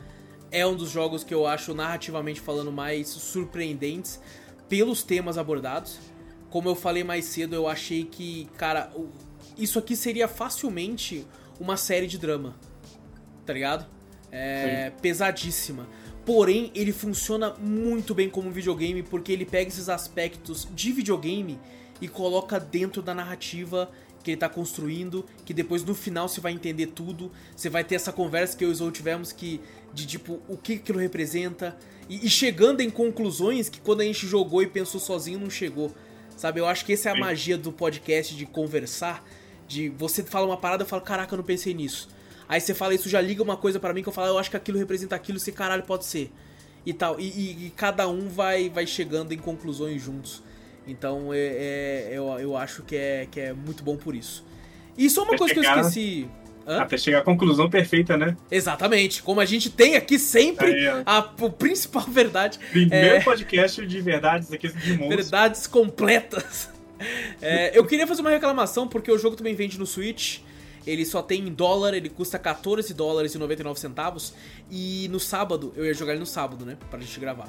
[0.50, 4.20] é um dos jogos que eu acho, narrativamente falando, mais surpreendentes
[4.68, 5.98] pelos temas abordados.
[6.50, 8.90] Como eu falei mais cedo, eu achei que, cara,
[9.56, 11.26] isso aqui seria facilmente
[11.60, 12.56] uma série de drama.
[13.44, 13.86] Tá ligado?
[14.30, 15.00] É Sim.
[15.00, 15.86] pesadíssima.
[16.24, 21.58] Porém, ele funciona muito bem como videogame porque ele pega esses aspectos de videogame
[22.00, 23.90] e coloca dentro da narrativa
[24.22, 27.96] que ele tá construindo, que depois no final você vai entender tudo, você vai ter
[27.96, 29.60] essa conversa que eu e o Zou tivemos que
[29.92, 31.76] de tipo o que aquilo representa
[32.08, 35.94] e, e, chegando em conclusões que quando a gente jogou e pensou sozinho não chegou.
[36.36, 36.60] Sabe?
[36.60, 39.24] Eu acho que essa é a magia do podcast de conversar,
[39.68, 42.08] de você fala uma parada, eu falo, caraca, eu não pensei nisso.
[42.48, 44.50] Aí você fala isso, já liga uma coisa para mim que eu falo, eu acho
[44.50, 46.32] que aquilo representa aquilo, se caralho pode ser.
[46.84, 47.20] E tal.
[47.20, 50.42] E, e, e cada um vai vai chegando em conclusões juntos.
[50.86, 54.44] Então é, é, eu, eu acho que é, que é muito bom por isso.
[54.96, 56.28] E só uma Até coisa chegar, que eu esqueci.
[56.66, 56.80] Hã?
[56.82, 58.36] Até chegar à conclusão perfeita, né?
[58.50, 59.22] Exatamente.
[59.22, 62.58] Como a gente tem aqui sempre Aí, a, a principal verdade.
[62.70, 63.20] Primeiro é...
[63.20, 65.30] podcast de verdades aqui de monstros.
[65.30, 66.70] Verdades completas.
[67.40, 70.38] É, eu queria fazer uma reclamação porque o jogo também vende no Switch.
[70.86, 74.34] Ele só tem em dólar, ele custa 14 dólares e 99 centavos.
[74.70, 76.76] E no sábado, eu ia jogar ele no sábado, né?
[76.90, 77.48] Pra gente gravar.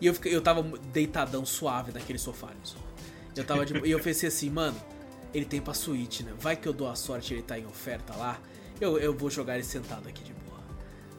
[0.00, 0.62] E eu, fiquei, eu tava
[0.92, 2.48] deitadão, suave naquele sofá.
[3.36, 4.76] Eu tava de, E eu pensei assim, mano,
[5.34, 6.32] ele tem pra Switch, né?
[6.38, 8.40] Vai que eu dou a sorte ele tá em oferta lá.
[8.80, 10.58] Eu, eu vou jogar ele sentado aqui de boa.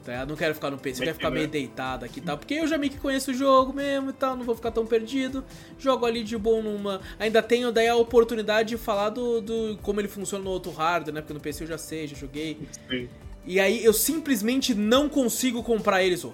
[0.04, 0.22] Tá?
[0.22, 2.38] Eu não quero ficar no PC, eu quero ficar meio deitado aqui e tal.
[2.38, 4.86] Porque eu já meio que conheço o jogo mesmo e tal, não vou ficar tão
[4.86, 5.46] perdido.
[5.78, 7.02] Jogo ali de boa numa.
[7.20, 11.14] Ainda tenho daí a oportunidade de falar do, do como ele funciona no outro hardware,
[11.14, 11.22] né?
[11.22, 12.58] Porque no PC eu já sei, já joguei.
[12.90, 13.08] Sim.
[13.46, 16.34] E aí eu simplesmente não consigo comprar eles, ó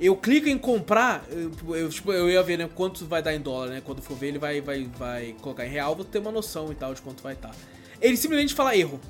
[0.00, 3.40] eu clico em comprar, eu, eu, tipo, eu ia ver né, quanto vai dar em
[3.40, 3.82] dólar, né?
[3.84, 6.74] Quando for ver, ele vai, vai, vai colocar em real, vou ter uma noção e
[6.74, 7.48] tal de quanto vai estar.
[7.48, 7.54] Tá.
[8.00, 9.00] Ele simplesmente fala erro.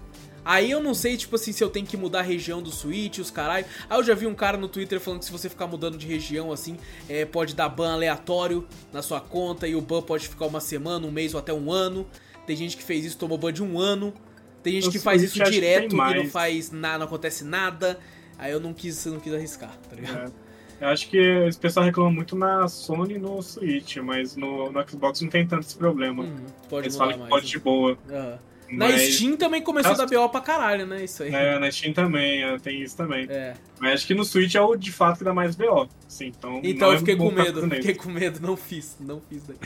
[0.45, 3.19] Aí eu não sei, tipo assim, se eu tenho que mudar a região do Switch,
[3.19, 3.67] os caralho.
[3.89, 6.07] Aí eu já vi um cara no Twitter falando que se você ficar mudando de
[6.07, 10.47] região, assim, é, pode dar ban aleatório na sua conta e o ban pode ficar
[10.47, 12.07] uma semana, um mês ou até um ano.
[12.47, 14.15] Tem gente que fez isso, tomou ban de um ano.
[14.63, 17.99] Tem gente que faz isso direto e não faz nada, não acontece nada.
[18.39, 20.33] Aí eu não quis, não quis arriscar, tá ligado?
[20.45, 20.48] É.
[20.81, 24.89] Eu acho que esse pessoal reclama muito na Sony e no Switch, mas no, no
[24.89, 26.25] Xbox não tem tanto esse problema.
[26.25, 27.51] Hum, Eles falam que pode né?
[27.51, 27.99] de boa.
[28.09, 28.39] Uhum.
[28.71, 31.03] Na Steam também começou a dar BO pra caralho, né?
[31.03, 31.35] Isso aí.
[31.35, 33.27] É, na Steam também, é, tem isso também.
[33.29, 33.55] É.
[33.81, 35.89] Mas acho que no Switch é o de fato que dá mais BO.
[36.07, 39.43] Assim, então então eu é fiquei com medo, fiquei com medo, não fiz, não fiz
[39.45, 39.57] daí.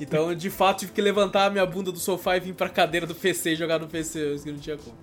[0.00, 3.06] então, de fato, tive que levantar a minha bunda do sofá e vir pra cadeira
[3.06, 4.96] do PC e jogar no PC, isso que não tinha como.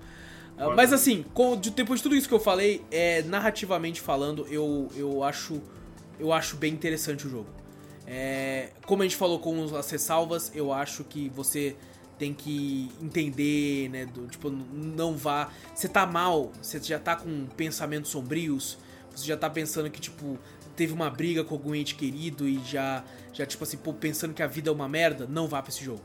[0.57, 4.87] Uh, mas assim, com, depois de tudo isso que eu falei, é, narrativamente falando, eu,
[4.95, 5.61] eu acho
[6.19, 7.49] eu acho bem interessante o jogo.
[8.05, 11.75] É, como a gente falou com as ressalvas, eu acho que você
[12.17, 14.05] tem que entender, né?
[14.05, 15.49] Do, tipo, não vá.
[15.73, 18.77] Você tá mal, você já tá com pensamentos sombrios,
[19.13, 20.37] você já tá pensando que, tipo,
[20.75, 24.43] teve uma briga com algum ente querido e já, já tipo assim, pô, pensando que
[24.43, 26.01] a vida é uma merda, não vá pra esse jogo.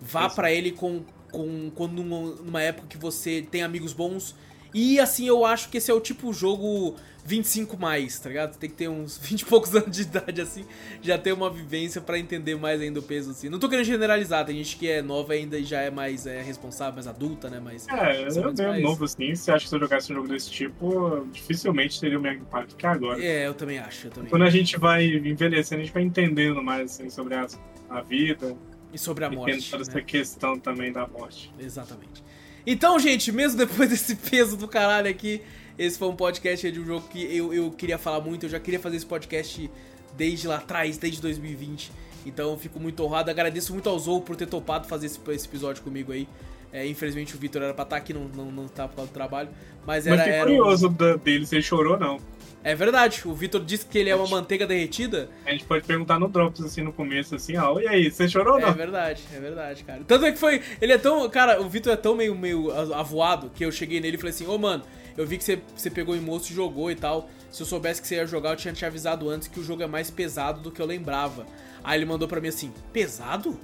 [0.00, 4.36] Vá para ele com, com quando numa época que você tem amigos bons.
[4.74, 8.56] E assim, eu acho que esse é o tipo jogo 25 mais, tá ligado?
[8.56, 10.64] Tem que ter uns 20 e poucos anos de idade, assim,
[11.00, 13.48] já ter uma vivência para entender mais ainda o peso, assim.
[13.48, 16.42] Não tô querendo generalizar, tem gente que é nova ainda e já é mais é,
[16.42, 17.60] responsável, mais adulta, né?
[17.62, 18.82] Mas, é, eu mesmo mais...
[18.82, 22.22] novo, assim, se acha que se eu jogasse um jogo desse tipo, dificilmente teria o
[22.22, 23.22] mesmo impacto que agora.
[23.22, 26.62] É, eu também acho, eu também Quando a gente vai envelhecendo, a gente vai entendendo
[26.62, 27.46] mais, assim, sobre a,
[27.90, 28.56] a vida.
[28.92, 29.58] E sobre a morte.
[29.58, 29.90] E toda né?
[29.90, 31.52] essa questão também da morte.
[31.58, 32.22] Exatamente.
[32.66, 35.42] Então, gente, mesmo depois desse peso do caralho aqui,
[35.78, 38.46] esse foi um podcast de um jogo que eu, eu queria falar muito.
[38.46, 39.70] Eu já queria fazer esse podcast
[40.16, 41.90] desde lá atrás, desde 2020.
[42.26, 43.30] Então eu fico muito honrado.
[43.30, 46.28] Agradeço muito ao Zou por ter topado fazer esse, esse episódio comigo aí.
[46.72, 49.10] É, infelizmente o Vitor era pra estar tá aqui, não, não, não tá por causa
[49.10, 49.48] do trabalho.
[49.86, 50.16] Mas era.
[50.16, 51.18] Mas que curioso um...
[51.18, 52.18] dele se ele chorou não.
[52.64, 55.28] É verdade, o Vitor disse que ele é uma manteiga derretida.
[55.44, 58.54] A gente pode perguntar no Drops, assim, no começo, assim, ó, e aí, você chorou
[58.54, 58.68] ou não?
[58.68, 60.02] É verdade, é verdade, cara.
[60.06, 60.62] Tanto é que foi.
[60.80, 61.28] Ele é tão.
[61.28, 64.46] Cara, o Vitor é tão meio, meio avoado que eu cheguei nele e falei assim,
[64.46, 64.84] ô oh, mano,
[65.16, 67.28] eu vi que você, você pegou em moço e jogou e tal.
[67.50, 69.82] Se eu soubesse que você ia jogar, eu tinha te avisado antes que o jogo
[69.82, 71.46] é mais pesado do que eu lembrava.
[71.82, 73.58] Aí ele mandou pra mim assim: Pesado?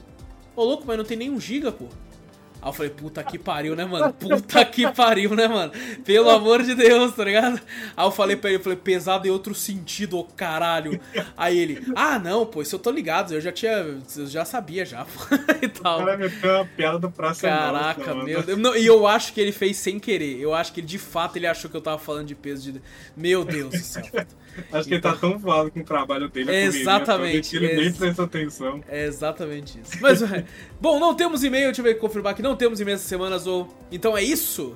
[0.57, 1.87] Ô louco, mas não tem nem um giga, pô.
[2.61, 4.13] Aí eu falei, puta que pariu, né, mano?
[4.13, 5.73] Puta que pariu, né, mano?
[6.05, 7.61] Pelo amor de Deus, tá ligado?
[7.97, 11.01] Aí eu falei pra ele, eu falei, pesado em outro sentido, ô caralho.
[11.37, 13.73] Aí ele, ah, não, pô, isso eu tô ligado, eu já tinha.
[13.73, 15.35] Eu já sabia já, pô.
[15.63, 16.03] e tal.
[16.03, 18.59] O cara meteu uma piada do praça Caraca, nossa, meu Deus.
[18.59, 20.41] Não, e eu acho que ele fez sem querer.
[20.41, 22.83] Eu acho que ele, de fato, ele achou que eu tava falando de peso de.
[23.17, 24.03] Meu Deus do céu.
[24.73, 26.55] Acho que ele tá tão voado com o trabalho dele.
[26.55, 27.57] Exatamente.
[27.57, 28.83] Ele nem presta atenção.
[28.89, 29.99] É exatamente isso.
[30.01, 30.21] Mas,
[30.81, 33.69] bom, não temos e-mail, deixa eu ver confirmar que não temos e-mail essa semana, ou
[33.91, 34.75] Então é isso?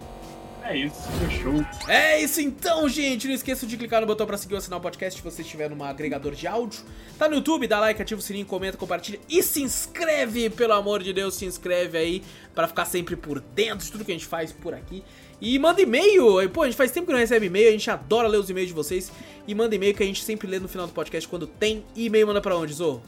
[0.64, 1.66] É isso, fechou.
[1.88, 3.26] É isso então, gente.
[3.26, 5.68] Não esqueça de clicar no botão pra seguir ou assinar o podcast se você estiver
[5.68, 6.80] num agregador de áudio.
[7.18, 11.02] Tá no YouTube, dá like, ativa o sininho, comenta, compartilha e se inscreve, pelo amor
[11.02, 12.22] de Deus, se inscreve aí
[12.54, 15.02] para ficar sempre por dentro de tudo que a gente faz por aqui.
[15.42, 16.48] E manda e-mail.
[16.50, 18.68] Pô, a gente faz tempo que não recebe e-mail, a gente adora ler os e-mails
[18.68, 19.10] de vocês.
[19.44, 22.28] E manda e-mail que a gente sempre lê no final do podcast quando tem e-mail.
[22.28, 23.02] Manda pra onde, Zo?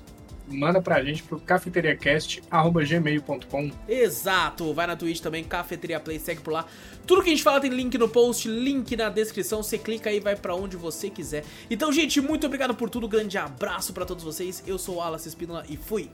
[0.48, 6.66] Manda pra gente pro cafeteriacast.gmail.com Exato, vai na Twitch também, Cafeteria Play, segue por lá.
[7.06, 10.18] Tudo que a gente fala tem link no post, link na descrição, você clica aí
[10.18, 11.44] e vai para onde você quiser.
[11.70, 14.62] Então, gente, muito obrigado por tudo, grande abraço para todos vocês.
[14.66, 16.10] Eu sou o Alas Espínola e fui.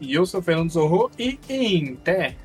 [0.00, 2.36] E eu sou o Fernando Zorro e em té.